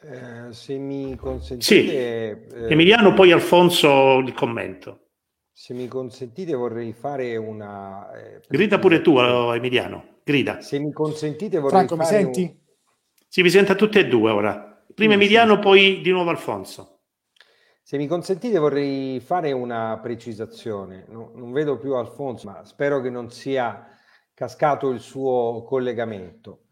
Eh, 0.00 0.52
se 0.52 0.76
mi 0.78 1.16
consentite... 1.16 1.64
Sì. 1.64 1.88
Eh, 1.90 2.46
Emiliano, 2.68 3.14
poi 3.14 3.32
Alfonso 3.32 4.18
il 4.18 4.32
commento. 4.32 5.06
Se 5.52 5.74
mi 5.74 5.88
consentite 5.88 6.54
vorrei 6.54 6.92
fare 6.92 7.36
una... 7.36 8.10
Eh, 8.12 8.40
grida 8.48 8.78
pure 8.78 9.00
tu, 9.00 9.18
Emiliano, 9.18 10.20
grida. 10.22 10.60
Se 10.60 10.78
mi 10.78 10.92
consentite 10.92 11.58
vorrei 11.58 11.86
Franco, 11.86 11.96
fare... 11.96 12.16
mi 12.16 12.22
senti? 12.22 12.42
Un... 12.42 12.56
Sì, 13.26 13.42
vi 13.42 13.50
senta 13.50 13.74
tutti 13.74 13.98
e 13.98 14.06
due 14.06 14.30
ora. 14.30 14.84
Prima 14.94 15.14
sì, 15.14 15.18
Emiliano, 15.18 15.54
sì. 15.54 15.60
poi 15.60 16.00
di 16.00 16.10
nuovo 16.10 16.30
Alfonso. 16.30 17.00
Se 17.82 17.96
mi 17.96 18.06
consentite 18.06 18.58
vorrei 18.58 19.18
fare 19.18 19.50
una 19.50 19.98
precisazione. 20.00 21.06
No, 21.08 21.32
non 21.34 21.50
vedo 21.52 21.78
più 21.78 21.94
Alfonso, 21.94 22.48
ma 22.48 22.64
spero 22.64 23.00
che 23.00 23.10
non 23.10 23.30
sia 23.30 23.88
cascato 24.34 24.90
il 24.90 25.00
suo 25.00 25.64
collegamento. 25.66 26.66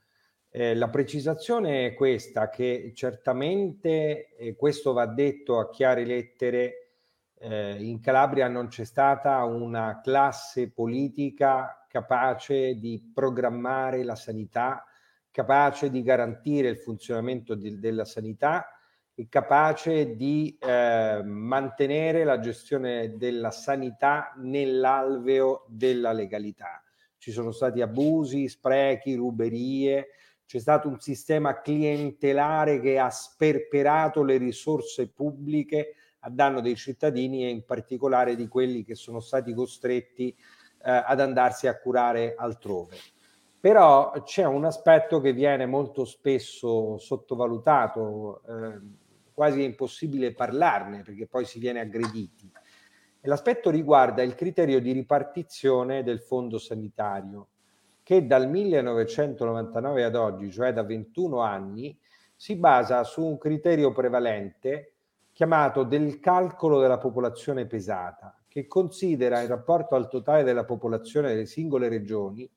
Eh, 0.58 0.74
la 0.74 0.88
precisazione 0.88 1.84
è 1.84 1.92
questa, 1.92 2.48
che 2.48 2.92
certamente, 2.94 4.34
e 4.38 4.56
questo 4.56 4.94
va 4.94 5.04
detto 5.04 5.58
a 5.58 5.68
chiare 5.68 6.06
lettere, 6.06 6.92
eh, 7.34 7.76
in 7.78 8.00
Calabria 8.00 8.48
non 8.48 8.68
c'è 8.68 8.86
stata 8.86 9.44
una 9.44 10.00
classe 10.02 10.70
politica 10.70 11.84
capace 11.86 12.76
di 12.76 13.12
programmare 13.12 14.02
la 14.02 14.14
sanità, 14.14 14.82
capace 15.30 15.90
di 15.90 16.00
garantire 16.00 16.68
il 16.68 16.78
funzionamento 16.78 17.54
di, 17.54 17.78
della 17.78 18.06
sanità 18.06 18.66
e 19.14 19.26
capace 19.28 20.16
di 20.16 20.56
eh, 20.58 21.20
mantenere 21.22 22.24
la 22.24 22.40
gestione 22.40 23.18
della 23.18 23.50
sanità 23.50 24.32
nell'alveo 24.38 25.66
della 25.68 26.12
legalità. 26.12 26.82
Ci 27.18 27.30
sono 27.30 27.50
stati 27.50 27.82
abusi, 27.82 28.48
sprechi, 28.48 29.14
ruberie, 29.16 30.06
c'è 30.46 30.58
stato 30.58 30.88
un 30.88 31.00
sistema 31.00 31.60
clientelare 31.60 32.80
che 32.80 32.98
ha 32.98 33.10
sperperato 33.10 34.22
le 34.22 34.36
risorse 34.36 35.08
pubbliche 35.08 35.94
a 36.20 36.30
danno 36.30 36.60
dei 36.60 36.76
cittadini 36.76 37.44
e 37.44 37.50
in 37.50 37.64
particolare 37.64 38.36
di 38.36 38.48
quelli 38.48 38.84
che 38.84 38.94
sono 38.94 39.20
stati 39.20 39.52
costretti 39.52 40.28
eh, 40.28 40.90
ad 40.90 41.20
andarsi 41.20 41.66
a 41.66 41.78
curare 41.78 42.34
altrove. 42.36 42.96
Però 43.60 44.12
c'è 44.22 44.44
un 44.44 44.64
aspetto 44.64 45.20
che 45.20 45.32
viene 45.32 45.66
molto 45.66 46.04
spesso 46.04 46.98
sottovalutato. 46.98 48.42
Eh, 48.46 48.80
quasi 49.32 49.60
è 49.60 49.64
impossibile 49.64 50.32
parlarne 50.32 51.02
perché 51.02 51.26
poi 51.26 51.44
si 51.44 51.58
viene 51.58 51.80
aggrediti. 51.80 52.50
L'aspetto 53.22 53.70
riguarda 53.70 54.22
il 54.22 54.34
criterio 54.34 54.80
di 54.80 54.92
ripartizione 54.92 56.04
del 56.04 56.20
fondo 56.20 56.58
sanitario, 56.58 57.48
che 58.06 58.24
dal 58.24 58.48
1999 58.48 60.04
ad 60.04 60.14
oggi, 60.14 60.52
cioè 60.52 60.72
da 60.72 60.84
21 60.84 61.40
anni, 61.40 61.98
si 62.36 62.54
basa 62.54 63.02
su 63.02 63.26
un 63.26 63.36
criterio 63.36 63.90
prevalente 63.90 64.92
chiamato 65.32 65.82
del 65.82 66.20
calcolo 66.20 66.78
della 66.78 66.98
popolazione 66.98 67.66
pesata, 67.66 68.40
che 68.46 68.68
considera 68.68 69.40
in 69.40 69.48
rapporto 69.48 69.96
al 69.96 70.08
totale 70.08 70.44
della 70.44 70.64
popolazione 70.64 71.30
delle 71.30 71.46
singole 71.46 71.88
regioni 71.88 72.48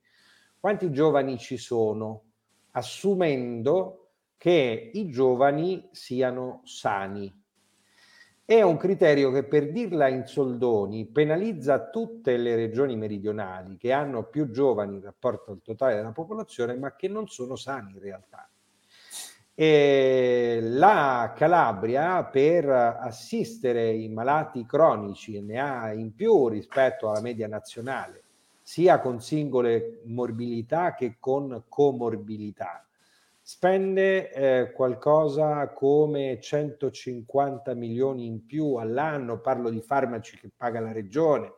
quanti 0.59 0.91
giovani 0.91 1.39
ci 1.39 1.57
sono, 1.57 2.25
assumendo 2.73 4.11
che 4.37 4.91
i 4.93 5.09
giovani 5.09 5.89
siano 5.91 6.61
sani. 6.63 7.38
È 8.49 8.63
un 8.63 8.77
criterio 8.77 9.29
che, 9.31 9.43
per 9.43 9.71
dirla 9.71 10.07
in 10.07 10.25
soldoni, 10.25 11.05
penalizza 11.05 11.91
tutte 11.91 12.35
le 12.35 12.55
regioni 12.55 12.95
meridionali 12.95 13.77
che 13.77 13.91
hanno 13.91 14.23
più 14.23 14.49
giovani 14.49 14.95
in 14.95 15.03
rapporto 15.03 15.51
al 15.51 15.61
totale 15.61 15.93
della 15.93 16.13
popolazione, 16.13 16.75
ma 16.75 16.95
che 16.95 17.07
non 17.07 17.27
sono 17.27 17.55
sani 17.55 17.91
in 17.91 17.99
realtà. 17.99 18.49
E 19.53 20.57
la 20.63 21.31
Calabria, 21.37 22.23
per 22.23 22.67
assistere 22.67 23.91
i 23.91 24.09
malati 24.09 24.65
cronici, 24.65 25.39
ne 25.43 25.59
ha 25.59 25.93
in 25.93 26.15
più 26.15 26.47
rispetto 26.47 27.07
alla 27.07 27.21
media 27.21 27.47
nazionale, 27.47 28.23
sia 28.63 28.99
con 28.99 29.21
singole 29.21 30.01
morbilità 30.05 30.95
che 30.95 31.17
con 31.19 31.65
comorbilità 31.69 32.88
spende 33.49 34.31
eh, 34.31 34.71
qualcosa 34.73 35.69
come 35.69 36.39
150 36.39 37.73
milioni 37.73 38.27
in 38.27 38.45
più 38.45 38.75
all'anno, 38.75 39.39
parlo 39.39 39.71
di 39.71 39.81
farmaci 39.81 40.37
che 40.37 40.51
paga 40.55 40.79
la 40.79 40.91
regione, 40.91 41.53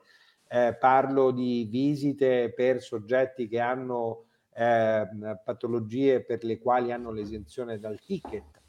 eh, 0.48 0.74
parlo 0.80 1.32
di 1.32 1.68
visite 1.70 2.54
per 2.54 2.82
soggetti 2.82 3.50
che 3.50 3.60
hanno 3.60 4.28
eh, 4.54 5.06
patologie 5.44 6.24
per 6.24 6.46
le 6.46 6.60
quali 6.60 6.94
hanno 6.94 7.12
l'esenzione 7.12 7.78
dal 7.78 8.00
ticket. 8.00 8.62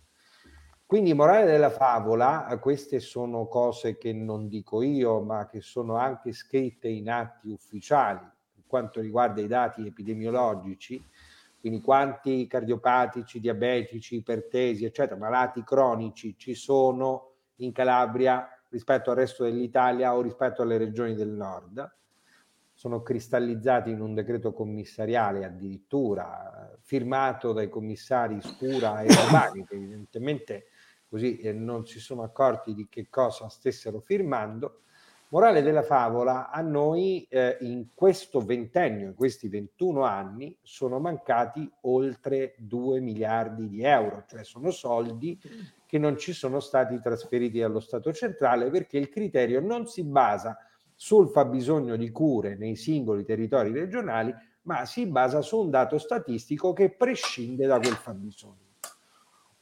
Quindi, 0.84 1.14
morale 1.14 1.46
della 1.46 1.70
favola, 1.70 2.58
queste 2.60 2.98
sono 2.98 3.46
cose 3.46 3.98
che 3.98 4.12
non 4.12 4.48
dico 4.48 4.82
io, 4.82 5.20
ma 5.20 5.46
che 5.46 5.60
sono 5.60 5.94
anche 5.94 6.32
scritte 6.32 6.88
in 6.88 7.08
atti 7.08 7.50
ufficiali 7.50 8.28
per 8.52 8.64
quanto 8.66 9.00
riguarda 9.00 9.40
i 9.40 9.46
dati 9.46 9.86
epidemiologici, 9.86 11.00
quindi 11.62 11.80
quanti 11.80 12.46
cardiopatici, 12.48 13.38
diabetici, 13.38 14.16
ipertesi, 14.16 14.84
eccetera, 14.84 15.16
malati 15.16 15.62
cronici 15.62 16.34
ci 16.36 16.54
sono 16.54 17.34
in 17.56 17.70
Calabria 17.72 18.46
rispetto 18.68 19.10
al 19.10 19.16
resto 19.16 19.44
dell'Italia 19.44 20.14
o 20.14 20.20
rispetto 20.20 20.62
alle 20.62 20.76
regioni 20.76 21.14
del 21.14 21.30
nord 21.30 22.00
sono 22.74 23.02
cristallizzati 23.02 23.90
in 23.90 24.00
un 24.00 24.12
decreto 24.12 24.52
commissariale 24.52 25.44
addirittura 25.44 26.76
firmato 26.80 27.52
dai 27.52 27.68
commissari 27.68 28.40
Scura 28.40 29.02
e 29.02 29.06
Urbani 29.12 29.64
che 29.64 29.76
evidentemente 29.76 30.66
così 31.06 31.36
eh, 31.36 31.52
non 31.52 31.86
si 31.86 32.00
sono 32.00 32.24
accorti 32.24 32.74
di 32.74 32.88
che 32.88 33.08
cosa 33.08 33.48
stessero 33.48 34.00
firmando. 34.00 34.80
Morale 35.32 35.62
della 35.62 35.82
favola, 35.82 36.50
a 36.50 36.60
noi 36.60 37.26
eh, 37.30 37.56
in 37.60 37.86
questo 37.94 38.40
ventennio, 38.44 39.06
in 39.06 39.14
questi 39.14 39.48
21 39.48 40.02
anni, 40.02 40.54
sono 40.60 40.98
mancati 40.98 41.66
oltre 41.82 42.54
2 42.58 43.00
miliardi 43.00 43.66
di 43.66 43.82
euro, 43.82 44.26
cioè 44.28 44.44
sono 44.44 44.70
soldi 44.70 45.40
che 45.86 45.96
non 45.96 46.18
ci 46.18 46.34
sono 46.34 46.60
stati 46.60 47.00
trasferiti 47.00 47.60
dallo 47.60 47.80
Stato 47.80 48.12
centrale 48.12 48.68
perché 48.68 48.98
il 48.98 49.08
criterio 49.08 49.60
non 49.60 49.86
si 49.86 50.04
basa 50.04 50.54
sul 50.94 51.30
fabbisogno 51.30 51.96
di 51.96 52.10
cure 52.10 52.54
nei 52.54 52.76
singoli 52.76 53.24
territori 53.24 53.72
regionali, 53.72 54.34
ma 54.64 54.84
si 54.84 55.06
basa 55.06 55.40
su 55.40 55.58
un 55.60 55.70
dato 55.70 55.96
statistico 55.96 56.74
che 56.74 56.90
prescinde 56.90 57.64
da 57.64 57.78
quel 57.78 57.94
fabbisogno. 57.94 58.61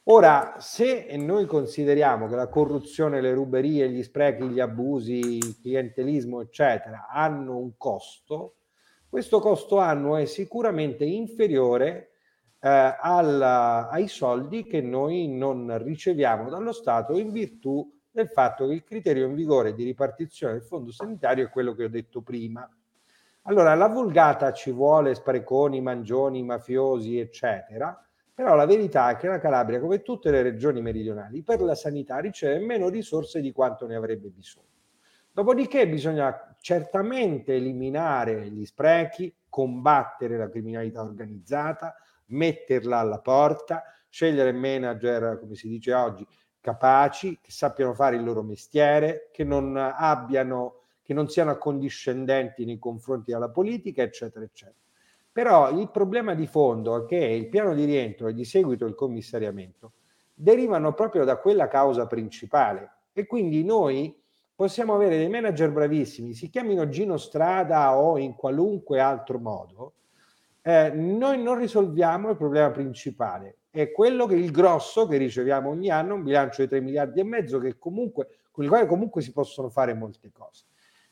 Ora, 0.05 0.55
se 0.57 1.15
noi 1.17 1.45
consideriamo 1.45 2.27
che 2.27 2.35
la 2.35 2.47
corruzione, 2.47 3.21
le 3.21 3.33
ruberie, 3.33 3.87
gli 3.89 4.01
sprechi, 4.01 4.47
gli 4.47 4.59
abusi, 4.59 5.37
il 5.37 5.59
clientelismo, 5.61 6.41
eccetera, 6.41 7.07
hanno 7.07 7.57
un 7.57 7.77
costo, 7.77 8.55
questo 9.07 9.39
costo 9.39 9.77
annuo 9.77 10.15
è 10.15 10.25
sicuramente 10.25 11.05
inferiore 11.05 12.13
eh, 12.59 12.97
al, 12.99 13.41
ai 13.41 14.07
soldi 14.07 14.63
che 14.63 14.81
noi 14.81 15.27
non 15.27 15.77
riceviamo 15.83 16.49
dallo 16.49 16.71
Stato 16.71 17.17
in 17.17 17.31
virtù 17.31 17.87
del 18.09 18.29
fatto 18.29 18.67
che 18.67 18.73
il 18.73 18.83
criterio 18.83 19.27
in 19.27 19.35
vigore 19.35 19.75
di 19.75 19.83
ripartizione 19.83 20.53
del 20.53 20.63
fondo 20.63 20.91
sanitario 20.91 21.45
è 21.45 21.49
quello 21.49 21.73
che 21.73 21.83
ho 21.83 21.89
detto 21.89 22.21
prima. 22.21 22.67
Allora, 23.43 23.75
la 23.75 23.87
vulgata 23.87 24.51
ci 24.51 24.71
vuole 24.71 25.13
spreconi, 25.13 25.79
mangioni, 25.79 26.43
mafiosi, 26.43 27.19
eccetera, 27.19 28.03
però 28.41 28.55
la 28.55 28.65
verità 28.65 29.11
è 29.11 29.17
che 29.17 29.27
la 29.27 29.37
Calabria, 29.37 29.79
come 29.79 30.01
tutte 30.01 30.31
le 30.31 30.41
regioni 30.41 30.81
meridionali, 30.81 31.43
per 31.43 31.61
la 31.61 31.75
sanità 31.75 32.17
riceve 32.17 32.57
meno 32.65 32.89
risorse 32.89 33.39
di 33.39 33.51
quanto 33.51 33.85
ne 33.85 33.95
avrebbe 33.95 34.29
bisogno. 34.29 34.65
Dopodiché 35.31 35.87
bisogna 35.87 36.55
certamente 36.59 37.53
eliminare 37.53 38.49
gli 38.49 38.65
sprechi, 38.65 39.31
combattere 39.47 40.37
la 40.37 40.49
criminalità 40.49 41.03
organizzata, 41.03 41.95
metterla 42.29 42.97
alla 42.97 43.19
porta, 43.19 43.83
scegliere 44.09 44.51
manager, 44.53 45.37
come 45.39 45.53
si 45.53 45.67
dice 45.67 45.93
oggi, 45.93 46.25
capaci, 46.59 47.37
che 47.39 47.51
sappiano 47.51 47.93
fare 47.93 48.15
il 48.15 48.23
loro 48.23 48.41
mestiere, 48.41 49.29
che 49.31 49.43
non 49.43 49.77
abbiano, 49.77 50.79
che 51.03 51.13
non 51.13 51.29
siano 51.29 51.51
accondiscendenti 51.51 52.65
nei 52.65 52.79
confronti 52.79 53.31
della 53.33 53.49
politica, 53.51 54.01
eccetera, 54.01 54.43
eccetera. 54.43 54.79
Però 55.31 55.71
il 55.71 55.89
problema 55.91 56.33
di 56.33 56.45
fondo 56.45 57.03
è 57.03 57.05
che 57.05 57.15
il 57.15 57.47
piano 57.47 57.73
di 57.73 57.85
rientro 57.85 58.27
e 58.27 58.33
di 58.33 58.43
seguito 58.43 58.85
il 58.85 58.95
commissariamento 58.95 59.93
derivano 60.33 60.93
proprio 60.93 61.23
da 61.23 61.37
quella 61.37 61.67
causa 61.67 62.07
principale 62.07 62.89
e 63.13 63.25
quindi 63.25 63.63
noi 63.63 64.19
possiamo 64.55 64.93
avere 64.93 65.17
dei 65.17 65.29
manager 65.29 65.71
bravissimi, 65.71 66.33
si 66.33 66.49
chiamino 66.49 66.87
Gino 66.89 67.17
Strada 67.17 67.97
o 67.97 68.17
in 68.17 68.35
qualunque 68.35 68.99
altro 68.99 69.39
modo, 69.39 69.93
eh, 70.61 70.91
noi 70.91 71.41
non 71.41 71.57
risolviamo 71.57 72.29
il 72.29 72.37
problema 72.37 72.69
principale, 72.69 73.57
è 73.71 73.91
quello 73.91 74.25
che 74.27 74.35
il 74.35 74.51
grosso 74.51 75.07
che 75.07 75.17
riceviamo 75.17 75.69
ogni 75.69 75.89
anno, 75.89 76.15
un 76.15 76.23
bilancio 76.23 76.61
di 76.61 76.67
3 76.67 76.81
miliardi 76.81 77.19
e 77.19 77.23
mezzo 77.23 77.57
che 77.57 77.77
comunque, 77.79 78.27
con 78.51 78.63
il 78.63 78.69
quale 78.69 78.85
comunque 78.85 79.21
si 79.21 79.31
possono 79.31 79.69
fare 79.69 79.93
molte 79.93 80.29
cose. 80.31 80.65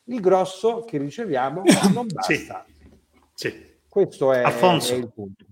Il 0.04 0.20
grosso 0.20 0.84
che 0.84 0.98
riceviamo 0.98 1.62
non 1.92 2.06
basta. 2.12 2.64
Sì, 3.34 3.48
sì. 3.48 3.69
Questo 3.90 4.32
è, 4.32 4.42
Alfonso. 4.42 4.94
è 4.94 4.96
il 4.98 5.10
punto. 5.12 5.44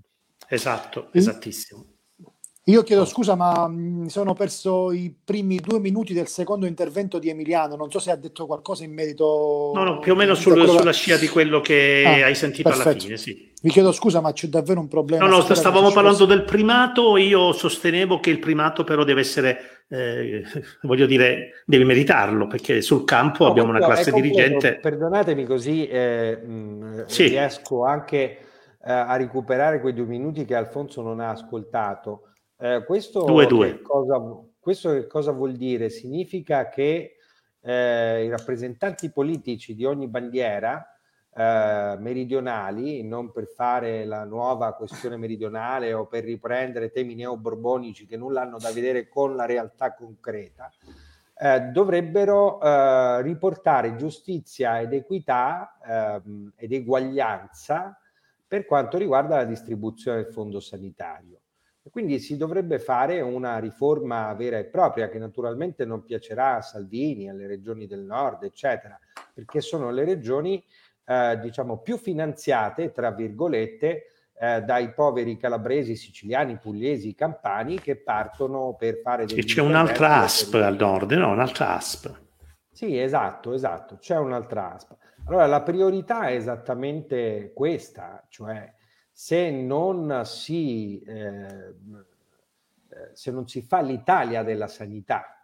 Esatto, 0.49 1.09
esattissimo. 1.13 1.85
Io 2.69 2.83
chiedo 2.83 3.05
scusa, 3.07 3.35
ma 3.35 3.67
mi 3.67 4.11
sono 4.11 4.35
perso 4.35 4.93
i 4.93 5.13
primi 5.25 5.57
due 5.57 5.81
minuti 5.81 6.13
del 6.13 6.29
secondo 6.29 6.67
intervento 6.67 7.19
di 7.19 7.31
Emiliano. 7.31 7.77
Non 7.77 7.91
so 7.91 7.99
se 7.99 8.11
ha 8.11 8.17
detto 8.17 8.45
qualcosa 8.47 8.85
in 8.85 8.93
merito. 8.93 9.73
No, 9.75 9.83
no, 9.85 9.99
più 10.01 10.13
o 10.13 10.15
meno 10.15 10.35
sul, 10.35 10.53
quello... 10.53 10.77
sulla 10.77 10.93
scia 10.93 11.17
di 11.17 11.29
quello 11.29 11.63
che 11.63 12.05
Ah, 12.07 12.27
hai 12.27 12.35
sentito 12.35 12.69
perfetto. 12.69 12.91
alla 12.91 12.99
fine, 13.01 13.17
sì. 13.17 13.53
Vi 13.61 13.71
chiedo 13.71 13.91
scusa, 13.91 14.21
ma 14.21 14.33
c'è 14.33 14.49
davvero 14.49 14.81
un 14.81 14.89
problema. 14.89 15.27
No, 15.27 15.39
no, 15.39 15.55
stavamo 15.55 15.91
parlando 15.91 16.27
del 16.27 16.45
primato, 16.45 17.17
io 17.17 17.53
sostenevo 17.53 18.21
che 18.21 18.31
il 18.31 18.39
primato 18.39 18.85
però 18.85 19.03
deve 19.03 19.23
essere, 19.23 19.78
eh, 19.89 20.43
voglio 20.83 21.07
dire, 21.07 21.63
devi 21.65 21.85
meritarlo, 21.85 22.47
perché 22.47 22.81
sul 22.83 23.05
campo 23.05 23.45
No, 23.45 23.51
abbiamo 23.51 23.71
una 23.71 23.81
classe 23.81 24.13
dirigente... 24.13 24.79
Perdonatemi 24.81 25.45
così 25.45 25.87
eh, 25.87 26.37
mh, 26.37 27.07
Sì. 27.07 27.29
riesco 27.29 27.85
anche 27.85 28.21
eh, 28.21 28.93
a 28.93 29.17
recuperare 29.17 29.81
quei 29.81 29.95
due 29.95 30.07
minuti 30.07 30.45
che 30.45 30.55
Alfonso 30.55 31.03
non 31.03 31.21
ha 31.21 31.31
ascoltato. 31.31 32.33
Eh, 32.59 32.85
questo, 32.85 33.25
Due, 33.25 33.47
due. 33.47 33.77
Che 33.77 33.83
cosa, 33.83 34.21
questo 34.59 34.93
che 34.93 35.07
cosa 35.07 35.33
vuol 35.33 35.53
dire? 35.55 35.91
Significa 35.91 36.69
che 36.69 37.17
eh, 37.61 38.25
i 38.25 38.29
rappresentanti 38.29 39.11
politici 39.11 39.75
di 39.75 39.85
ogni 39.85 40.09
bandiera 40.09 40.85
eh, 41.39 41.97
meridionali, 42.01 43.05
non 43.05 43.31
per 43.31 43.47
fare 43.47 44.05
la 44.05 44.25
nuova 44.25 44.73
questione 44.73 45.17
meridionale 45.17 45.93
o 45.93 46.07
per 46.07 46.25
riprendere 46.25 46.91
temi 46.91 47.15
neoborbonici 47.15 48.07
che 48.07 48.17
nulla 48.17 48.43
hanno 48.43 48.59
da 48.59 48.73
vedere 48.73 49.07
con 49.07 49.37
la 49.37 49.47
realtà 49.47 49.95
concreta, 49.95 50.69
eh, 51.39 51.61
dovrebbero 51.61 52.61
eh, 52.61 53.23
riportare 53.23 53.95
giustizia 53.95 54.81
ed 54.81 54.93
equità 54.93 55.79
ehm, 55.87 56.55
ed 56.57 56.73
eguaglianza 56.73 57.97
per 58.45 58.67
quanto 58.67 58.99
riguarda 58.99 59.37
la 59.37 59.45
distribuzione 59.45 60.25
del 60.25 60.33
fondo 60.33 60.59
sanitario. 60.59 61.39
Quindi 61.89 62.19
si 62.19 62.37
dovrebbe 62.37 62.81
fare 62.81 63.21
una 63.21 63.59
riforma 63.59 64.35
vera 64.35 64.59
e 64.59 64.65
propria 64.65 65.09
che 65.09 65.19
naturalmente 65.19 65.85
non 65.85 66.03
piacerà 66.03 66.57
a 66.57 66.63
Salvini, 66.63 67.31
alle 67.31 67.47
regioni 67.47 67.87
del 67.87 68.01
nord, 68.01 68.43
eccetera, 68.43 68.99
perché 69.33 69.61
sono 69.61 69.91
le 69.91 70.05
regioni 70.05 70.57
eh, 70.57 70.65
diciamo 71.41 71.79
più 71.79 71.97
finanziate, 71.97 72.93
tra 72.93 73.11
virgolette, 73.13 74.05
eh, 74.41 74.63
dai 74.63 74.93
poveri 74.93 75.37
calabresi, 75.37 75.97
siciliani, 75.97 76.59
pugliesi, 76.59 77.15
campani 77.15 77.81
che 77.81 77.97
partono 77.97 78.75
per 78.79 79.01
fare 79.03 79.25
degli 79.25 79.41
Che 79.41 79.47
c'è 79.47 79.61
un'altra 79.61 80.23
ASP 80.23 80.51
per- 80.53 80.63
al 80.63 80.77
nord, 80.77 81.11
no? 81.13 81.31
Un'altra 81.31 81.77
ASP. 81.77 82.27
sì, 82.71 82.97
esatto, 82.99 83.53
esatto, 83.55 83.97
c'è 83.97 84.17
un'altra 84.17 84.75
ASP. 84.75 84.97
Allora, 85.27 85.47
la 85.47 85.63
priorità 85.63 86.29
è 86.29 86.35
esattamente 86.35 87.53
questa, 87.55 88.25
cioè 88.29 88.73
se 89.11 89.51
non 89.51 90.23
si, 90.25 91.01
eh, 91.01 91.75
eh, 92.91 93.11
se 93.15 93.31
non 93.33 93.49
si 93.49 93.61
fa 93.63 93.81
l'Italia 93.81 94.43
della 94.45 94.69
sanità 94.69 95.38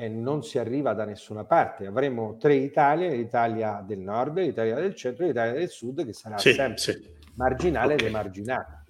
e 0.00 0.08
non 0.08 0.44
si 0.44 0.60
arriva 0.60 0.92
da 0.94 1.04
nessuna 1.04 1.42
parte, 1.44 1.84
avremo 1.84 2.36
tre 2.36 2.54
Italie, 2.54 3.16
l'Italia 3.16 3.82
del 3.84 3.98
nord, 3.98 4.38
l'Italia 4.38 4.76
del 4.76 4.94
centro 4.94 5.24
e 5.24 5.28
l'Italia 5.28 5.54
del 5.54 5.68
sud 5.68 6.04
che 6.06 6.12
sarà 6.12 6.38
Sì, 6.38 6.52
sempre 6.52 6.78
sì. 6.78 7.02
marginale 7.34 7.94
Ok. 7.94 8.02
ed 8.02 8.06
emarginata. 8.06 8.84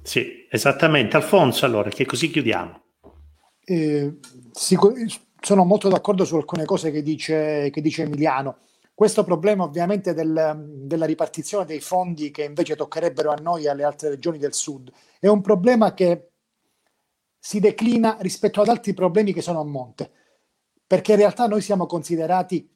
Sì, 0.00 0.46
esattamente. 0.50 1.14
Alfonso, 1.14 1.66
allora, 1.66 1.90
che 1.90 2.06
così 2.06 2.30
chiudiamo. 2.30 2.84
Eh, 3.66 4.16
sicur- 4.50 4.96
sono 5.38 5.64
molto 5.66 5.90
d'accordo 5.90 6.24
su 6.24 6.36
alcune 6.36 6.64
cose 6.64 6.90
che 6.90 7.02
dice, 7.02 7.68
che 7.70 7.82
dice 7.82 8.04
Emiliano. 8.04 8.60
Questo 8.94 9.24
problema 9.24 9.64
ovviamente 9.64 10.14
del- 10.14 10.64
della 10.86 11.04
ripartizione 11.04 11.66
dei 11.66 11.80
fondi 11.80 12.30
che 12.30 12.44
invece 12.44 12.76
toccherebbero 12.76 13.30
a 13.30 13.36
noi 13.42 13.64
e 13.64 13.68
alle 13.68 13.84
altre 13.84 14.08
regioni 14.08 14.38
del 14.38 14.54
sud 14.54 14.90
è 15.20 15.26
un 15.26 15.42
problema 15.42 15.92
che 15.92 16.30
si 17.38 17.60
declina 17.60 18.16
rispetto 18.20 18.62
ad 18.62 18.68
altri 18.68 18.94
problemi 18.94 19.34
che 19.34 19.42
sono 19.42 19.60
a 19.60 19.64
monte, 19.64 20.10
perché 20.86 21.12
in 21.12 21.18
realtà 21.18 21.46
noi 21.46 21.60
siamo 21.60 21.86
considerati 21.86 22.68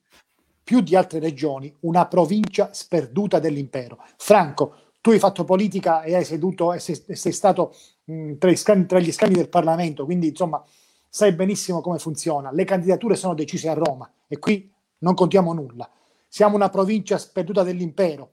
più 0.63 0.81
di 0.81 0.95
altre 0.95 1.19
regioni 1.19 1.75
una 1.81 2.07
provincia 2.07 2.73
sperduta 2.73 3.39
dell'impero. 3.39 4.03
Franco, 4.17 4.75
tu 5.01 5.11
hai 5.11 5.19
fatto 5.19 5.45
politica 5.45 6.03
e 6.03 6.15
hai 6.15 6.25
seduto 6.25 6.73
e 6.73 6.79
sei, 6.79 7.03
sei 7.09 7.33
stato 7.33 7.75
mh, 8.05 8.35
tra, 8.35 8.51
gli 8.51 8.57
scani, 8.57 8.87
tra 8.87 8.99
gli 8.99 9.13
scani 9.13 9.35
del 9.35 9.49
Parlamento, 9.49 10.05
quindi 10.05 10.29
insomma 10.29 10.63
sai 11.09 11.33
benissimo 11.33 11.81
come 11.81 11.99
funziona. 11.99 12.53
Le 12.53 12.65
candidature 12.65 13.17
sono 13.17 13.35
decise 13.35 13.69
a 13.69 13.75
Roma 13.75 14.11
e 14.29 14.39
qui 14.39 14.71
non 14.99 15.15
contiamo 15.15 15.53
nulla. 15.53 15.89
Siamo 16.29 16.55
una 16.55 16.69
provincia 16.69 17.19
sperduta 17.19 17.63
dell'impero. 17.63 18.31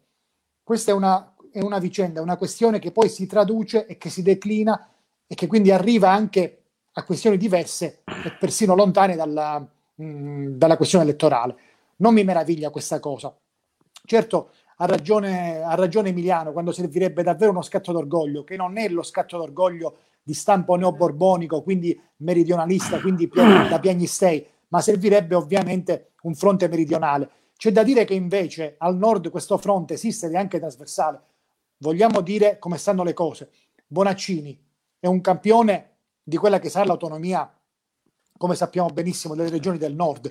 Questa 0.61 0.91
è 0.91 0.93
una, 0.93 1.33
è 1.51 1.61
una 1.61 1.79
vicenda, 1.79 2.21
una 2.21 2.37
questione 2.37 2.79
che 2.79 2.91
poi 2.91 3.09
si 3.09 3.25
traduce 3.25 3.85
e 3.87 3.97
che 3.97 4.09
si 4.09 4.21
declina 4.21 4.89
e 5.25 5.33
che 5.33 5.47
quindi 5.47 5.71
arriva 5.71 6.11
anche 6.11 6.66
a 6.97 7.03
questioni 7.03 7.37
diverse 7.37 8.01
e 8.05 8.31
persino 8.39 8.75
lontane 8.75 9.15
dalla, 9.15 9.63
mh, 9.95 10.47
dalla 10.49 10.77
questione 10.77 11.03
elettorale. 11.03 11.55
Non 11.97 12.13
mi 12.13 12.23
meraviglia 12.23 12.71
questa 12.71 12.99
cosa. 12.99 13.35
Certo, 14.03 14.49
ha 14.77 14.85
ragione, 14.85 15.61
ha 15.61 15.75
ragione 15.75 16.09
Emiliano 16.09 16.51
quando 16.51 16.71
servirebbe 16.71 17.21
davvero 17.21 17.51
uno 17.51 17.61
scatto 17.61 17.91
d'orgoglio, 17.91 18.43
che 18.43 18.55
non 18.55 18.77
è 18.77 18.89
lo 18.89 19.03
scatto 19.03 19.37
d'orgoglio 19.37 19.97
di 20.23 20.33
stampo 20.33 20.75
neoborbonico, 20.75 21.61
quindi 21.61 21.99
meridionalista, 22.17 22.99
quindi 22.99 23.29
da 23.31 23.79
piagnistei, 23.79 24.45
ma 24.69 24.81
servirebbe 24.81 25.35
ovviamente 25.35 26.13
un 26.23 26.33
fronte 26.33 26.67
meridionale. 26.67 27.29
C'è 27.55 27.71
da 27.71 27.83
dire 27.83 28.05
che 28.05 28.15
invece 28.15 28.75
al 28.79 28.97
nord 28.97 29.29
questo 29.29 29.57
fronte 29.57 29.93
esiste 29.93 30.25
ed 30.25 30.33
è 30.33 30.37
anche 30.37 30.59
trasversale. 30.59 31.21
Vogliamo 31.77 32.21
dire 32.21 32.57
come 32.57 32.77
stanno 32.77 33.03
le 33.03 33.13
cose. 33.13 33.51
Bonaccini 33.85 34.59
è 34.99 35.05
un 35.05 35.21
campione 35.21 35.96
di 36.27 36.35
quella 36.35 36.59
che 36.59 36.67
sarà 36.67 36.83
l'autonomia, 36.83 37.49
come 38.37 38.53
sappiamo 38.55 38.89
benissimo, 38.89 39.33
delle 39.33 39.49
regioni 39.49 39.77
del 39.77 39.95
nord. 39.95 40.29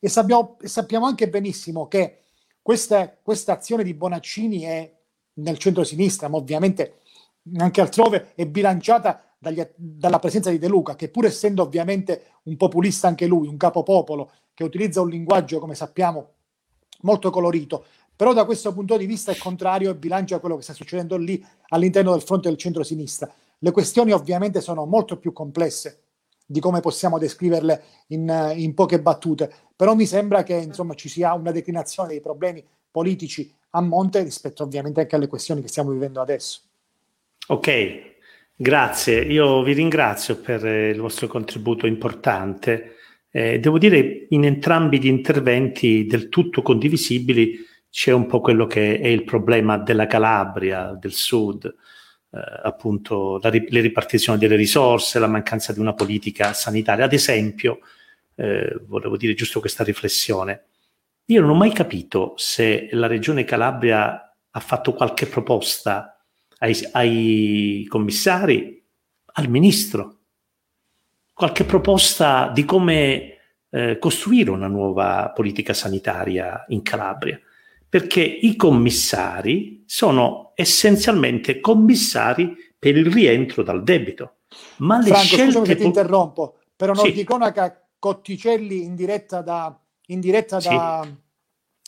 E 0.00 0.08
sappiamo, 0.08 0.56
sappiamo 0.64 1.06
anche 1.06 1.28
benissimo 1.28 1.86
che 1.86 2.22
questa, 2.60 3.16
questa 3.22 3.52
azione 3.52 3.84
di 3.84 3.94
Bonaccini 3.94 4.62
è 4.62 4.92
nel 5.34 5.56
centro-sinistra, 5.56 6.26
ma 6.26 6.38
ovviamente 6.38 7.02
anche 7.58 7.80
altrove 7.80 8.32
è 8.34 8.44
bilanciata 8.44 9.22
dagli, 9.38 9.64
dalla 9.76 10.18
presenza 10.18 10.50
di 10.50 10.58
De 10.58 10.66
Luca, 10.66 10.96
che 10.96 11.10
pur 11.10 11.26
essendo 11.26 11.62
ovviamente 11.62 12.24
un 12.44 12.56
populista 12.56 13.06
anche 13.06 13.26
lui, 13.26 13.46
un 13.46 13.56
capopopolo, 13.56 14.32
che 14.52 14.64
utilizza 14.64 15.00
un 15.00 15.10
linguaggio, 15.10 15.60
come 15.60 15.76
sappiamo, 15.76 16.32
molto 17.02 17.30
colorito, 17.30 17.84
però 18.16 18.32
da 18.32 18.44
questo 18.44 18.72
punto 18.72 18.96
di 18.96 19.06
vista 19.06 19.30
è 19.30 19.36
contrario 19.36 19.92
e 19.92 19.94
bilancia 19.94 20.40
quello 20.40 20.56
che 20.56 20.62
sta 20.62 20.72
succedendo 20.72 21.16
lì 21.16 21.40
all'interno 21.68 22.10
del 22.10 22.22
fronte 22.22 22.48
del 22.48 22.58
centro-sinistra. 22.58 23.32
Le 23.58 23.70
questioni 23.70 24.12
ovviamente 24.12 24.60
sono 24.60 24.84
molto 24.84 25.18
più 25.18 25.32
complesse 25.32 26.02
di 26.46 26.60
come 26.60 26.80
possiamo 26.80 27.18
descriverle 27.18 27.82
in, 28.08 28.52
in 28.56 28.74
poche 28.74 29.00
battute, 29.00 29.52
però 29.74 29.94
mi 29.94 30.06
sembra 30.06 30.44
che 30.44 30.54
insomma, 30.54 30.94
ci 30.94 31.08
sia 31.08 31.34
una 31.34 31.50
declinazione 31.50 32.10
dei 32.10 32.20
problemi 32.20 32.64
politici 32.90 33.52
a 33.70 33.80
monte 33.80 34.22
rispetto 34.22 34.62
ovviamente 34.62 35.00
anche 35.00 35.16
alle 35.16 35.26
questioni 35.26 35.60
che 35.60 35.68
stiamo 35.68 35.90
vivendo 35.90 36.20
adesso. 36.20 36.60
Ok, 37.48 38.14
grazie. 38.54 39.20
Io 39.22 39.62
vi 39.62 39.72
ringrazio 39.72 40.40
per 40.40 40.64
eh, 40.64 40.90
il 40.90 41.00
vostro 41.00 41.26
contributo 41.26 41.86
importante. 41.86 42.94
Eh, 43.30 43.58
devo 43.58 43.78
dire, 43.78 44.26
in 44.30 44.44
entrambi 44.44 45.00
gli 45.00 45.06
interventi 45.06 46.06
del 46.06 46.28
tutto 46.28 46.62
condivisibili 46.62 47.58
c'è 47.90 48.12
un 48.12 48.26
po' 48.26 48.40
quello 48.40 48.66
che 48.66 48.98
è 48.98 49.06
il 49.06 49.24
problema 49.24 49.78
della 49.78 50.06
Calabria, 50.06 50.96
del 50.98 51.12
sud, 51.12 51.74
appunto 52.62 53.38
la, 53.42 53.50
le 53.50 53.80
ripartizioni 53.80 54.38
delle 54.38 54.56
risorse, 54.56 55.18
la 55.18 55.26
mancanza 55.26 55.72
di 55.72 55.80
una 55.80 55.94
politica 55.94 56.52
sanitaria. 56.52 57.04
Ad 57.04 57.12
esempio, 57.12 57.80
eh, 58.36 58.80
volevo 58.86 59.16
dire 59.16 59.34
giusto 59.34 59.60
questa 59.60 59.84
riflessione. 59.84 60.64
Io 61.26 61.40
non 61.40 61.50
ho 61.50 61.54
mai 61.54 61.72
capito 61.72 62.34
se 62.36 62.88
la 62.92 63.06
regione 63.06 63.44
Calabria 63.44 64.34
ha 64.50 64.60
fatto 64.60 64.92
qualche 64.94 65.26
proposta 65.26 66.22
ai, 66.58 66.76
ai 66.92 67.84
commissari, 67.88 68.82
al 69.32 69.48
ministro, 69.48 70.18
qualche 71.32 71.64
proposta 71.64 72.50
di 72.54 72.64
come 72.64 73.38
eh, 73.68 73.98
costruire 73.98 74.50
una 74.50 74.68
nuova 74.68 75.32
politica 75.34 75.74
sanitaria 75.74 76.64
in 76.68 76.82
Calabria, 76.82 77.38
perché 77.96 78.20
i 78.20 78.56
commissari 78.56 79.82
sono 79.86 80.52
essenzialmente 80.54 81.60
commissari 81.60 82.54
per 82.78 82.94
il 82.94 83.10
rientro 83.10 83.62
dal 83.62 83.82
debito. 83.82 84.34
Ma 84.78 84.98
le 84.98 85.06
Franco, 85.06 85.24
scelte... 85.24 85.44
scusami 85.44 85.66
che 85.66 85.76
ti 85.76 85.84
interrompo, 85.84 86.56
però 86.76 86.92
non 86.92 87.06
sì. 87.06 87.12
di 87.12 87.24
cronaca 87.24 87.88
Cotticelli 87.98 88.84
in 88.84 88.94
diretta 88.94 89.40
da, 89.40 89.74
in 90.08 90.20
diretta 90.20 90.58
da 90.58 91.00
sì. 91.04 91.14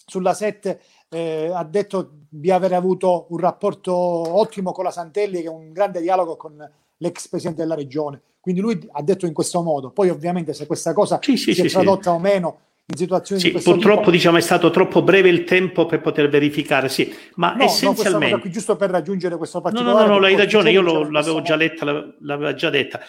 sulla 0.07 0.33
7 0.33 0.81
eh, 1.11 1.51
ha 1.53 1.65
detto 1.65 2.13
di 2.31 2.51
aver 2.51 2.73
avuto 2.73 3.27
un 3.29 3.39
rapporto 3.39 3.95
ottimo 3.95 4.73
con 4.73 4.85
la 4.85 4.91
Santelli, 4.91 5.43
che 5.43 5.49
è 5.49 5.51
un 5.51 5.73
grande 5.73 6.01
dialogo 6.01 6.39
con 6.39 6.57
l'ex 6.97 7.29
presidente 7.29 7.61
della 7.61 7.75
regione. 7.75 8.23
Quindi 8.41 8.63
lui 8.63 8.89
ha 8.93 9.03
detto 9.03 9.27
in 9.27 9.35
questo 9.35 9.61
modo. 9.61 9.91
Poi, 9.91 10.09
ovviamente, 10.09 10.55
se 10.55 10.65
questa 10.65 10.95
cosa 10.95 11.19
sì, 11.21 11.37
sì, 11.37 11.53
si 11.53 11.67
è 11.67 11.69
tradotta 11.69 12.15
o 12.15 12.19
meno 12.19 12.61
in 12.91 12.97
situazioni 12.97 13.41
sì, 13.41 13.51
purtroppo 13.51 13.99
tipo... 13.99 14.11
diciamo 14.13 14.39
è 14.39 14.41
stato 14.41 14.71
troppo 14.71 15.03
breve 15.03 15.29
il 15.29 15.45
tempo 15.45 15.85
per 15.85 16.01
poter 16.01 16.31
verificare 16.31 16.89
sì. 16.89 17.15
Ma 17.35 17.53
no, 17.53 17.65
essenzialmente 17.65 18.37
no, 18.37 18.41
qui, 18.41 18.51
giusto 18.51 18.77
per 18.77 18.89
raggiungere 18.89 19.37
questo 19.37 19.61
particolare 19.61 20.07
no 20.07 20.07
no 20.07 20.13
no, 20.15 20.19
no 20.21 20.27
hai 20.27 20.37
ragione 20.37 20.71
io 20.71 20.81
lo, 20.81 21.11
l'avevo 21.11 21.43
già 21.43 21.55
letta 21.55 21.85
l'avevo 22.21 22.55
già 22.55 22.71
detta. 22.71 23.01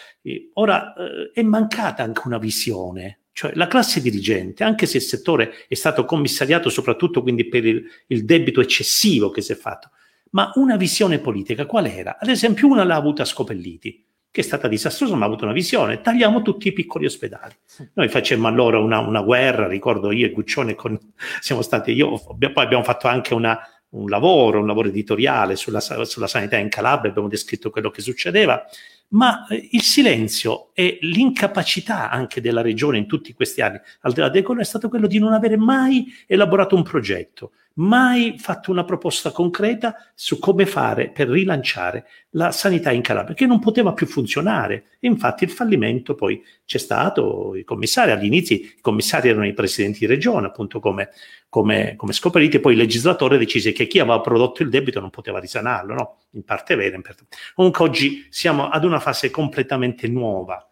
Ora 0.54 0.92
eh, 0.92 1.30
è 1.32 1.42
mancata 1.42 2.02
anche 2.02 2.20
una 2.26 2.36
visione 2.36 3.20
cioè 3.32 3.52
la 3.54 3.68
classe 3.68 4.02
dirigente 4.02 4.64
anche 4.64 4.84
se 4.84 4.98
il 4.98 5.02
settore 5.02 5.52
è 5.66 5.74
stato 5.74 6.04
commissariato 6.04 6.68
soprattutto 6.68 7.22
quindi 7.22 7.48
per 7.48 7.64
il, 7.64 7.82
il 8.08 8.24
debito 8.26 8.60
eccessivo 8.60 9.30
che 9.30 9.40
si 9.40 9.52
è 9.52 9.56
fatto 9.56 9.92
ma 10.32 10.52
una 10.56 10.76
visione 10.76 11.20
politica 11.20 11.64
qual 11.64 11.86
era? 11.86 12.18
ad 12.20 12.28
esempio 12.28 12.68
una 12.68 12.84
l'ha 12.84 12.96
avuta 12.96 13.24
Scopelliti 13.24 14.04
che 14.30 14.42
è 14.42 14.44
stata 14.44 14.68
disastrosa, 14.68 15.16
ma 15.16 15.24
ha 15.24 15.26
avuto 15.28 15.44
una 15.44 15.52
visione. 15.52 16.00
Tagliamo 16.00 16.42
tutti 16.42 16.68
i 16.68 16.72
piccoli 16.72 17.06
ospedali. 17.06 17.54
Noi 17.94 18.08
facemmo 18.08 18.46
allora 18.46 18.78
una, 18.78 18.98
una 19.00 19.22
guerra, 19.22 19.66
ricordo 19.66 20.12
io 20.12 20.26
e 20.26 20.30
Guccione, 20.30 20.74
con, 20.74 20.98
siamo 21.40 21.62
stati, 21.62 21.92
io, 21.92 22.16
poi 22.18 22.52
abbiamo 22.56 22.84
fatto 22.84 23.08
anche 23.08 23.34
una, 23.34 23.58
un 23.90 24.08
lavoro, 24.08 24.60
un 24.60 24.66
lavoro 24.66 24.88
editoriale 24.88 25.56
sulla, 25.56 25.80
sulla 25.80 26.28
sanità 26.28 26.56
in 26.56 26.68
Calabria, 26.68 27.10
abbiamo 27.10 27.28
descritto 27.28 27.70
quello 27.70 27.90
che 27.90 28.02
succedeva, 28.02 28.64
ma 29.08 29.46
eh, 29.48 29.68
il 29.72 29.82
silenzio 29.82 30.70
e 30.74 30.98
l'incapacità 31.00 32.10
anche 32.10 32.40
della 32.40 32.62
regione 32.62 32.98
in 32.98 33.06
tutti 33.06 33.32
questi 33.32 33.62
anni, 33.62 33.80
al 34.02 34.12
di 34.12 34.20
là 34.20 34.28
del 34.28 34.44
è 34.44 34.64
stato 34.64 34.88
quello 34.88 35.08
di 35.08 35.18
non 35.18 35.32
avere 35.32 35.56
mai 35.56 36.06
elaborato 36.26 36.76
un 36.76 36.82
progetto, 36.82 37.52
mai 37.74 38.34
fatto 38.38 38.70
una 38.70 38.84
proposta 38.84 39.30
concreta 39.30 39.94
su 40.14 40.38
come 40.38 40.66
fare 40.66 41.10
per 41.10 41.28
rilanciare 41.28 42.06
la 42.30 42.52
sanità 42.52 42.90
in 42.90 43.02
Calabria, 43.02 43.34
che 43.34 43.46
non 43.46 43.58
poteva 43.58 43.92
più 43.92 44.06
funzionare. 44.06 44.84
E 45.00 45.08
infatti 45.08 45.44
il 45.44 45.50
fallimento 45.50 46.14
poi 46.14 46.42
c'è 46.64 46.78
stato, 46.78 47.54
i 47.54 47.64
commissari, 47.64 48.10
all'inizio 48.10 48.56
i 48.56 48.78
commissari 48.80 49.28
erano 49.28 49.46
i 49.46 49.54
presidenti 49.54 50.00
di 50.00 50.06
regione, 50.06 50.46
appunto 50.46 50.80
come, 50.80 51.10
come, 51.48 51.94
come 51.96 52.12
scoperti, 52.12 52.60
poi 52.60 52.72
il 52.72 52.78
legislatore 52.78 53.38
decise 53.38 53.72
che 53.72 53.86
chi 53.86 53.98
aveva 53.98 54.20
prodotto 54.20 54.62
il 54.62 54.68
debito 54.68 55.00
non 55.00 55.10
poteva 55.10 55.38
risanarlo, 55.38 55.94
no? 55.94 56.16
in 56.32 56.44
parte 56.44 56.74
vera. 56.74 56.96
In 56.96 57.02
parte... 57.02 57.24
Comunque 57.54 57.84
oggi 57.84 58.26
siamo 58.30 58.68
ad 58.68 58.84
una 58.84 59.00
fase 59.00 59.30
completamente 59.30 60.08
nuova 60.08 60.69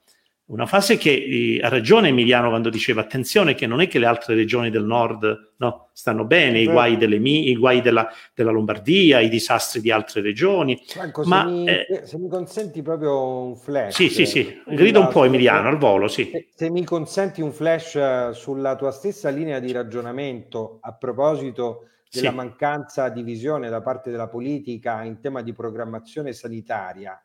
una 0.48 0.66
fase 0.66 0.96
che 0.96 1.60
ha 1.62 1.68
ragione 1.68 2.08
Emiliano 2.08 2.48
quando 2.48 2.70
diceva 2.70 3.02
attenzione 3.02 3.54
che 3.54 3.66
non 3.66 3.82
è 3.82 3.88
che 3.88 3.98
le 3.98 4.06
altre 4.06 4.34
regioni 4.34 4.70
del 4.70 4.84
nord 4.84 5.52
no, 5.58 5.90
stanno 5.92 6.24
bene, 6.24 6.60
i 6.60 6.66
guai, 6.66 6.96
delle, 6.96 7.16
i 7.16 7.54
guai 7.54 7.82
della, 7.82 8.08
della, 8.34 8.50
Lombardia, 8.50 9.20
i 9.20 9.28
disastri 9.28 9.82
di 9.82 9.90
altre 9.90 10.22
regioni. 10.22 10.80
Franco, 10.86 11.22
ma, 11.24 11.44
se, 11.44 11.50
mi, 11.50 11.68
eh, 11.68 12.02
se 12.04 12.18
mi 12.18 12.28
consenti 12.28 12.80
proprio 12.80 13.42
un 13.42 13.56
flash. 13.56 13.94
Sì, 13.94 14.08
sì, 14.08 14.24
sì, 14.24 14.62
grido 14.66 15.00
un 15.00 15.08
po' 15.08 15.24
Emiliano 15.24 15.68
al 15.68 15.76
volo, 15.76 16.08
sì. 16.08 16.30
Se, 16.32 16.48
se 16.54 16.70
mi 16.70 16.84
consenti 16.84 17.42
un 17.42 17.52
flash 17.52 17.96
eh, 17.96 18.30
sulla 18.32 18.74
tua 18.74 18.90
stessa 18.90 19.28
linea 19.28 19.58
di 19.58 19.70
ragionamento 19.72 20.78
a 20.80 20.94
proposito 20.94 21.88
della 22.10 22.30
sì. 22.30 22.34
mancanza 22.34 23.10
di 23.10 23.22
visione 23.22 23.68
da 23.68 23.82
parte 23.82 24.10
della 24.10 24.28
politica 24.28 25.02
in 25.02 25.20
tema 25.20 25.42
di 25.42 25.52
programmazione 25.52 26.32
sanitaria 26.32 27.20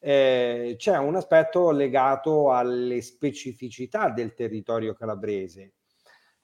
eh, 0.00 0.74
c'è 0.76 0.96
un 0.96 1.16
aspetto 1.16 1.70
legato 1.70 2.52
alle 2.52 3.00
specificità 3.00 4.10
del 4.10 4.34
territorio 4.34 4.94
calabrese 4.94 5.72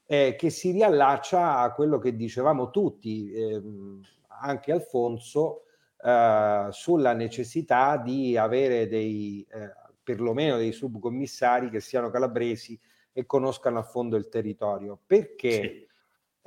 eh, 0.05 0.35
che 0.37 0.49
si 0.49 0.71
riallaccia 0.71 1.59
a 1.59 1.73
quello 1.73 1.97
che 1.97 2.15
dicevamo 2.15 2.69
tutti, 2.69 3.31
ehm, 3.33 4.01
anche 4.41 4.71
Alfonso, 4.71 5.63
eh, 6.03 6.67
sulla 6.69 7.13
necessità 7.13 7.97
di 7.97 8.37
avere 8.37 8.87
dei, 8.87 9.45
eh, 9.51 9.71
perlomeno 10.03 10.57
dei 10.57 10.71
subcommissari 10.71 11.69
che 11.69 11.79
siano 11.79 12.11
calabresi 12.11 12.79
e 13.11 13.25
conoscano 13.25 13.79
a 13.79 13.83
fondo 13.83 14.15
il 14.15 14.29
territorio. 14.29 14.99
Perché? 15.05 15.51
Sì 15.51 15.84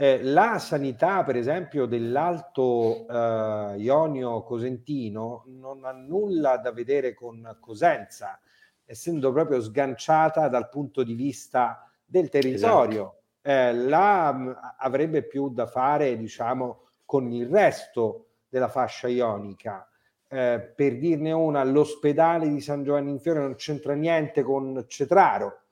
eh, 0.01 0.23
la 0.23 0.59
sanità, 0.61 1.25
per 1.25 1.35
esempio, 1.35 1.87
dell'Alto 1.87 3.05
eh, 3.09 3.75
Ionio 3.79 4.45
Cosentino 4.45 5.43
non 5.47 5.85
ha 5.85 5.91
nulla 5.91 6.57
da 6.59 6.71
vedere 6.71 7.15
con 7.15 7.57
Cosenza, 7.59 8.39
essendo 8.85 9.33
proprio 9.33 9.61
sganciata 9.61 10.49
dal 10.49 10.69
punto 10.69 11.03
di 11.03 11.15
vista 11.15 11.91
del 12.05 12.29
territorio. 12.29 13.03
Esatto. 13.03 13.23
Eh, 13.43 13.75
la 13.75 14.33
mh, 14.33 14.77
avrebbe 14.79 15.27
più 15.27 15.49
da 15.51 15.67
fare, 15.67 16.17
diciamo, 16.17 16.83
con 17.05 17.33
il 17.33 17.49
resto 17.49 18.27
della 18.49 18.69
fascia 18.69 19.09
ionica. 19.09 19.85
eh, 20.29 20.73
per 20.77 20.99
dirne 20.99 21.33
una, 21.33 21.65
l'ospedale 21.65 22.49
di 22.49 22.61
San 22.61 22.83
Giovanni 22.85 23.11
in 23.11 23.19
Fiore 23.19 23.41
non 23.41 23.55
c'entra 23.55 23.95
niente 23.95 24.43
con 24.43 24.85
Cetraro. 24.87 25.63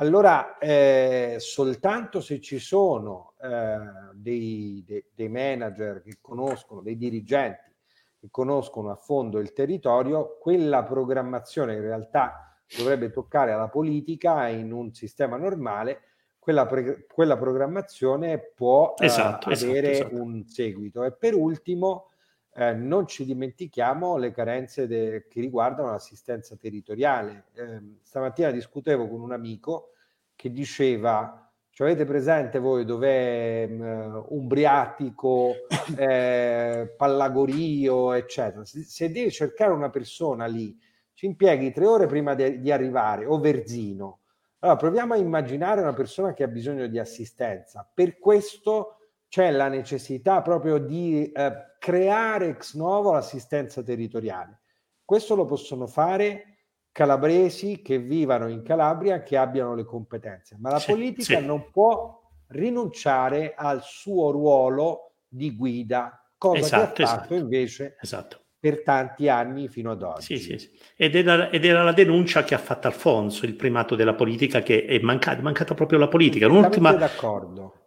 Allora, 0.00 0.56
eh, 0.56 1.36
soltanto 1.40 2.22
se 2.22 2.40
ci 2.40 2.58
sono 2.58 3.34
eh, 3.42 3.78
dei, 4.14 4.82
dei, 4.86 5.04
dei 5.14 5.28
manager 5.28 6.00
che 6.02 6.16
conoscono, 6.22 6.80
dei 6.80 6.96
dirigenti 6.96 7.70
che 8.18 8.28
conoscono 8.30 8.90
a 8.90 8.96
fondo 8.96 9.38
il 9.40 9.52
territorio, 9.52 10.38
quella 10.40 10.84
programmazione 10.84 11.74
in 11.74 11.82
realtà 11.82 12.58
dovrebbe 12.78 13.10
toccare 13.10 13.52
alla 13.52 13.68
politica 13.68 14.48
in 14.48 14.72
un 14.72 14.94
sistema 14.94 15.36
normale, 15.36 16.00
quella, 16.38 16.64
pre- 16.64 17.04
quella 17.06 17.36
programmazione 17.36 18.38
può 18.54 18.94
esatto, 18.96 19.50
eh, 19.50 19.52
esatto, 19.52 19.70
avere 19.70 19.90
esatto. 19.90 20.14
un 20.14 20.46
seguito. 20.46 21.04
E 21.04 21.12
per 21.12 21.34
ultimo, 21.34 22.09
eh, 22.54 22.74
non 22.74 23.06
ci 23.06 23.24
dimentichiamo 23.24 24.16
le 24.16 24.32
carenze 24.32 24.86
de- 24.86 25.26
che 25.28 25.40
riguardano 25.40 25.90
l'assistenza 25.90 26.56
territoriale. 26.56 27.44
Eh, 27.54 27.98
stamattina 28.02 28.50
discutevo 28.50 29.08
con 29.08 29.20
un 29.20 29.32
amico 29.32 29.92
che 30.34 30.50
diceva 30.50 31.50
ci 31.70 31.82
avete 31.82 32.04
presente 32.04 32.58
voi 32.58 32.84
dov'è 32.84 33.66
um, 33.70 34.26
Umbriatico, 34.28 35.54
eh, 35.96 36.92
Pallagorio, 36.96 38.12
eccetera. 38.12 38.64
Se, 38.64 38.82
se 38.82 39.10
devi 39.10 39.30
cercare 39.30 39.72
una 39.72 39.88
persona 39.88 40.46
lì, 40.46 40.76
ci 41.14 41.26
impieghi 41.26 41.72
tre 41.72 41.86
ore 41.86 42.06
prima 42.06 42.34
de- 42.34 42.60
di 42.60 42.70
arrivare, 42.70 43.24
o 43.24 43.38
Verzino. 43.38 44.18
Allora, 44.58 44.76
proviamo 44.78 45.14
a 45.14 45.16
immaginare 45.16 45.80
una 45.80 45.94
persona 45.94 46.34
che 46.34 46.42
ha 46.42 46.48
bisogno 46.48 46.86
di 46.86 46.98
assistenza. 46.98 47.88
Per 47.94 48.18
questo 48.18 48.96
c'è 49.30 49.52
la 49.52 49.68
necessità 49.68 50.42
proprio 50.42 50.78
di 50.78 51.30
eh, 51.30 51.52
creare 51.78 52.48
ex 52.48 52.74
novo 52.74 53.12
l'assistenza 53.12 53.80
territoriale. 53.80 54.62
Questo 55.04 55.36
lo 55.36 55.44
possono 55.44 55.86
fare 55.86 56.58
calabresi 56.90 57.80
che 57.80 58.00
vivano 58.00 58.48
in 58.48 58.62
Calabria, 58.62 59.22
che 59.22 59.36
abbiano 59.36 59.76
le 59.76 59.84
competenze, 59.84 60.56
ma 60.58 60.72
la 60.72 60.80
sì, 60.80 60.90
politica 60.90 61.38
sì. 61.38 61.46
non 61.46 61.70
può 61.70 62.20
rinunciare 62.48 63.54
al 63.54 63.82
suo 63.84 64.32
ruolo 64.32 65.12
di 65.28 65.54
guida, 65.54 66.28
cosa 66.36 66.58
esatto, 66.58 66.92
che 66.94 67.02
ha 67.04 67.06
fatto 67.06 67.22
esatto, 67.22 67.34
invece 67.34 67.96
esatto. 68.00 68.44
Per 68.60 68.82
tanti 68.82 69.30
anni 69.30 69.68
fino 69.68 69.90
ad 69.90 70.02
oggi. 70.02 70.36
Sì, 70.38 70.58
sì, 70.58 70.70
ed, 70.94 71.14
era, 71.14 71.48
ed, 71.48 71.64
era, 71.64 71.82
la 71.82 71.94
denuncia 71.94 72.44
che 72.44 72.54
ha 72.54 72.58
fatto 72.58 72.88
Alfonso, 72.88 73.46
il 73.46 73.54
primato 73.54 73.94
della 73.94 74.12
politica, 74.12 74.60
che 74.60 74.84
è 74.84 74.98
mancata, 75.00 75.38
è 75.38 75.42
mancata 75.42 75.72
proprio 75.72 75.98
la 75.98 76.08
politica. 76.08 76.46
Un'ultima, 76.46 76.94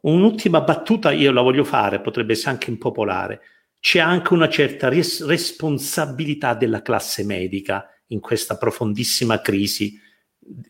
un'ultima 0.02 0.62
battuta 0.62 1.12
io 1.12 1.32
la 1.32 1.42
voglio 1.42 1.64
fare, 1.64 2.02
potrebbe 2.02 2.34
essere 2.34 2.50
anche 2.50 2.72
impopolare. 2.72 3.42
C'è 3.80 4.00
anche 4.00 4.34
una 4.34 4.50
certa 4.50 4.90
res- 4.90 5.24
responsabilità 5.26 6.56
della 6.56 6.82
classe 6.82 7.24
medica 7.24 7.88
in 8.08 8.20
questa 8.20 8.58
profondissima 8.58 9.42
crisi, 9.42 10.00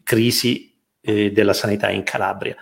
crisi 0.03 0.77
eh, 0.99 1.31
della 1.31 1.53
sanità 1.53 1.89
in 1.89 2.03
Calabria. 2.03 2.57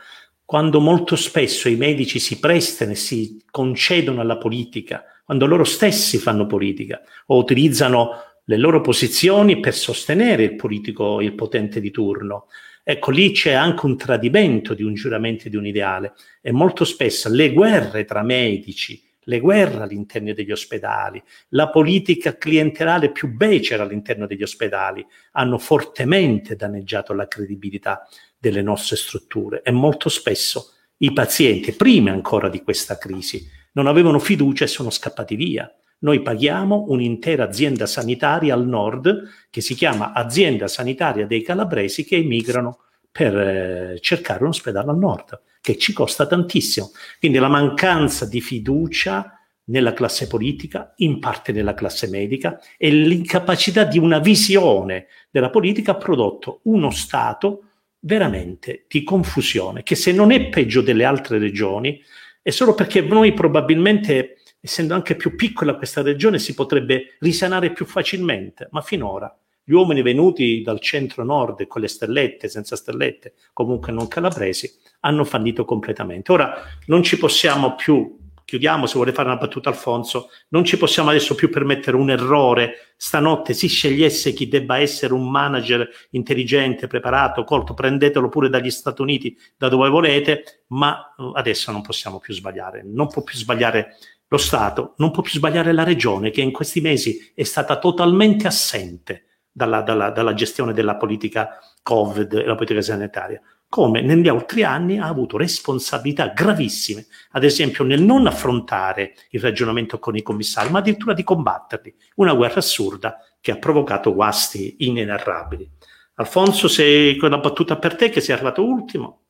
Quando 0.45 0.79
molto 0.79 1.15
spesso 1.15 1.69
i 1.69 1.75
medici 1.75 2.19
si 2.19 2.37
prestano 2.37 2.91
e 2.91 2.95
si 2.95 3.43
concedono 3.49 4.21
alla 4.21 4.37
politica, 4.37 5.05
quando 5.31 5.47
loro 5.47 5.63
stessi 5.63 6.17
fanno 6.17 6.45
politica 6.45 7.01
o 7.27 7.37
utilizzano 7.37 8.15
le 8.43 8.57
loro 8.57 8.81
posizioni 8.81 9.61
per 9.61 9.73
sostenere 9.73 10.43
il 10.43 10.55
politico, 10.57 11.21
il 11.21 11.35
potente 11.35 11.79
di 11.79 11.89
turno. 11.89 12.47
Ecco, 12.83 13.11
lì 13.11 13.31
c'è 13.31 13.53
anche 13.53 13.85
un 13.85 13.95
tradimento 13.95 14.73
di 14.73 14.83
un 14.83 14.93
giuramento 14.93 15.47
di 15.47 15.55
un 15.55 15.65
ideale 15.65 16.15
e 16.41 16.51
molto 16.51 16.83
spesso 16.83 17.29
le 17.29 17.53
guerre 17.53 18.03
tra 18.03 18.23
medici, 18.23 19.01
le 19.21 19.39
guerre 19.39 19.83
all'interno 19.83 20.33
degli 20.33 20.51
ospedali, 20.51 21.23
la 21.51 21.69
politica 21.69 22.35
clientelare 22.35 23.13
più 23.13 23.29
becera 23.29 23.83
all'interno 23.83 24.27
degli 24.27 24.43
ospedali 24.43 25.05
hanno 25.31 25.57
fortemente 25.57 26.57
danneggiato 26.57 27.13
la 27.13 27.29
credibilità 27.29 28.05
delle 28.37 28.61
nostre 28.61 28.97
strutture 28.97 29.61
e 29.63 29.71
molto 29.71 30.09
spesso 30.09 30.73
i 30.97 31.13
pazienti, 31.13 31.71
prima 31.71 32.11
ancora 32.11 32.49
di 32.49 32.61
questa 32.61 32.97
crisi, 32.97 33.59
non 33.73 33.87
avevano 33.87 34.19
fiducia 34.19 34.65
e 34.65 34.67
sono 34.67 34.89
scappati 34.89 35.35
via. 35.35 35.73
Noi 35.99 36.21
paghiamo 36.21 36.85
un'intera 36.87 37.43
azienda 37.43 37.85
sanitaria 37.85 38.53
al 38.53 38.65
nord 38.65 39.29
che 39.49 39.61
si 39.61 39.75
chiama 39.75 40.13
Azienda 40.13 40.67
Sanitaria 40.67 41.27
dei 41.27 41.43
Calabresi 41.43 42.03
che 42.03 42.15
emigrano 42.15 42.79
per 43.11 43.37
eh, 43.37 43.99
cercare 44.01 44.41
un 44.43 44.49
ospedale 44.49 44.89
al 44.89 44.97
nord 44.97 45.39
che 45.61 45.77
ci 45.77 45.93
costa 45.93 46.25
tantissimo. 46.25 46.91
Quindi 47.19 47.37
la 47.37 47.47
mancanza 47.47 48.25
di 48.25 48.41
fiducia 48.41 49.37
nella 49.65 49.93
classe 49.93 50.27
politica, 50.27 50.93
in 50.97 51.19
parte 51.19 51.51
nella 51.51 51.75
classe 51.75 52.07
medica, 52.07 52.59
e 52.77 52.89
l'incapacità 52.89 53.83
di 53.83 53.99
una 53.99 54.19
visione 54.19 55.05
della 55.29 55.51
politica 55.51 55.91
ha 55.91 55.95
prodotto 55.95 56.61
uno 56.63 56.89
Stato 56.89 57.65
veramente 57.99 58.85
di 58.87 59.03
confusione, 59.03 59.83
che 59.83 59.95
se 59.95 60.11
non 60.11 60.31
è 60.31 60.49
peggio 60.49 60.81
delle 60.81 61.05
altre 61.05 61.37
regioni, 61.37 62.01
è 62.41 62.49
solo 62.49 62.73
perché 62.73 63.01
noi 63.01 63.33
probabilmente, 63.33 64.37
essendo 64.59 64.93
anche 64.93 65.15
più 65.15 65.35
piccola 65.35 65.75
questa 65.75 66.01
regione, 66.01 66.39
si 66.39 66.53
potrebbe 66.53 67.15
risanare 67.19 67.71
più 67.71 67.85
facilmente, 67.85 68.67
ma 68.71 68.81
finora 68.81 69.35
gli 69.63 69.73
uomini 69.73 70.01
venuti 70.01 70.61
dal 70.61 70.79
centro-nord 70.79 71.67
con 71.67 71.81
le 71.81 71.87
stellette, 71.87 72.49
senza 72.49 72.75
stellette, 72.75 73.33
comunque 73.53 73.91
non 73.91 74.07
calabresi, 74.07 74.69
hanno 75.01 75.23
fallito 75.23 75.65
completamente. 75.65 76.31
Ora 76.31 76.61
non 76.87 77.03
ci 77.03 77.17
possiamo 77.17 77.75
più, 77.75 78.17
chiudiamo 78.51 78.85
se 78.85 78.95
vuole 78.95 79.13
fare 79.13 79.29
una 79.29 79.37
battuta 79.37 79.69
Alfonso, 79.69 80.29
non 80.49 80.65
ci 80.65 80.75
possiamo 80.75 81.09
adesso 81.09 81.35
più 81.35 81.49
permettere 81.49 81.95
un 81.95 82.09
errore. 82.09 82.93
Stanotte 82.97 83.53
si 83.53 83.69
scegliesse 83.69 84.33
chi 84.33 84.49
debba 84.49 84.77
essere 84.77 85.13
un 85.13 85.29
manager 85.29 85.87
intelligente, 86.09 86.87
preparato, 86.87 87.45
colto, 87.45 87.73
prendetelo 87.73 88.27
pure 88.27 88.49
dagli 88.49 88.69
Stati 88.69 89.01
Uniti, 89.01 89.37
da 89.55 89.69
dove 89.69 89.87
volete, 89.87 90.63
ma 90.67 91.13
uh, 91.15 91.31
adesso 91.33 91.71
non 91.71 91.81
possiamo 91.81 92.19
più 92.19 92.33
sbagliare. 92.33 92.83
Non 92.83 93.07
può 93.07 93.23
più 93.23 93.37
sbagliare 93.37 93.95
lo 94.27 94.37
Stato, 94.37 94.95
non 94.97 95.11
può 95.11 95.23
più 95.23 95.31
sbagliare 95.31 95.71
la 95.71 95.85
Regione 95.85 96.29
che 96.29 96.41
in 96.41 96.51
questi 96.51 96.81
mesi 96.81 97.31
è 97.33 97.43
stata 97.43 97.79
totalmente 97.79 98.47
assente 98.47 99.27
dalla, 99.49 99.81
dalla, 99.81 100.09
dalla 100.09 100.33
gestione 100.33 100.73
della 100.73 100.97
politica 100.97 101.57
Covid 101.81 102.33
e 102.33 102.45
la 102.45 102.55
politica 102.55 102.81
sanitaria, 102.81 103.41
come 103.71 104.01
negli 104.01 104.27
altri 104.27 104.63
anni 104.63 104.99
ha 104.99 105.07
avuto 105.07 105.37
responsabilità 105.37 106.27
gravissime, 106.27 107.05
ad 107.31 107.45
esempio 107.45 107.85
nel 107.85 108.01
non 108.01 108.27
affrontare 108.27 109.13
il 109.29 109.39
ragionamento 109.39 109.97
con 109.97 110.17
i 110.17 110.21
commissari, 110.21 110.69
ma 110.69 110.79
addirittura 110.79 111.13
di 111.13 111.23
combatterli. 111.23 111.95
Una 112.15 112.33
guerra 112.33 112.59
assurda 112.59 113.19
che 113.39 113.51
ha 113.51 113.55
provocato 113.55 114.13
guasti 114.13 114.75
inenarrabili. 114.79 115.71
Alfonso, 116.15 116.67
se 116.67 117.15
quella 117.17 117.37
battuta 117.37 117.77
per 117.77 117.95
te 117.95 118.09
che 118.09 118.19
sei 118.19 118.35
arrivato 118.35 118.61
ultimo. 118.61 119.21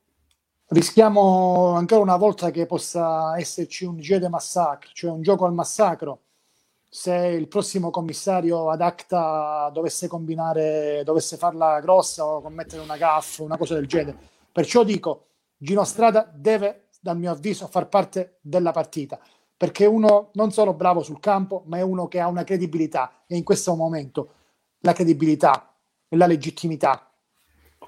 Rischiamo 0.66 1.74
ancora 1.76 2.00
una 2.00 2.16
volta 2.16 2.50
che 2.50 2.66
possa 2.66 3.38
esserci 3.38 3.84
un 3.84 4.00
giro 4.00 4.18
de 4.18 4.28
massacro, 4.28 4.90
cioè 4.92 5.12
un 5.12 5.22
gioco 5.22 5.44
al 5.44 5.54
massacro 5.54 6.22
se 6.88 7.14
il 7.14 7.46
prossimo 7.46 7.90
commissario 7.90 8.70
ad 8.70 8.80
acta 8.80 9.70
dovesse 9.72 10.08
combinare, 10.08 11.02
dovesse 11.04 11.36
farla 11.36 11.78
grossa 11.80 12.26
o 12.26 12.42
commettere 12.42 12.82
una 12.82 12.96
gaffa, 12.96 13.44
una 13.44 13.56
cosa 13.56 13.74
del 13.74 13.86
genere. 13.86 14.31
Perciò 14.52 14.84
dico, 14.84 15.28
Gino 15.56 15.84
Strada 15.84 16.30
deve, 16.32 16.88
dal 17.00 17.18
mio 17.18 17.32
avviso, 17.32 17.66
far 17.66 17.88
parte 17.88 18.38
della 18.40 18.70
partita, 18.70 19.18
perché 19.56 19.84
è 19.84 19.88
uno 19.88 20.30
non 20.34 20.52
solo 20.52 20.74
bravo 20.74 21.02
sul 21.02 21.20
campo, 21.20 21.62
ma 21.66 21.78
è 21.78 21.82
uno 21.82 22.06
che 22.06 22.20
ha 22.20 22.28
una 22.28 22.44
credibilità 22.44 23.22
e 23.26 23.36
in 23.36 23.44
questo 23.44 23.74
momento 23.74 24.34
la 24.80 24.92
credibilità 24.92 25.74
e 26.08 26.16
la 26.16 26.26
legittimità 26.26 27.10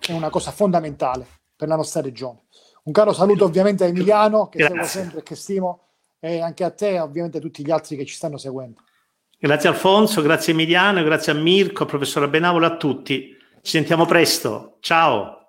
è 0.01 0.13
una 0.13 0.31
cosa 0.31 0.51
fondamentale 0.51 1.27
per 1.55 1.69
la 1.69 1.77
nostra 1.77 2.01
regione. 2.01 2.45
Un 2.85 2.93
caro 2.93 3.13
saluto 3.13 3.45
ovviamente 3.45 3.85
a 3.85 3.87
Emiliano, 3.87 4.49
che 4.49 4.59
Grazie. 4.59 4.77
seguo 4.77 4.89
sempre 4.89 5.19
e 5.21 5.23
che 5.23 5.35
stimo, 5.35 5.81
e 6.19 6.41
anche 6.41 6.65
a 6.65 6.71
te 6.71 6.91
e 6.91 7.01
ovviamente 7.01 7.39
a 7.39 7.41
tutti 7.41 7.65
gli 7.65 7.71
altri 7.71 7.97
che 7.97 8.05
ci 8.05 8.15
stanno 8.15 8.37
seguendo. 8.37 8.81
Grazie 9.39 9.69
Alfonso, 9.69 10.23
grazie 10.23 10.53
Emiliano, 10.53 11.03
grazie 11.03 11.33
a 11.33 11.35
Mirko, 11.35 11.85
professore 11.85 12.29
Benavolo, 12.29 12.67
a 12.67 12.77
tutti. 12.77 13.37
Ci 13.61 13.71
sentiamo 13.71 14.07
presto. 14.07 14.77
Ciao. 14.81 15.44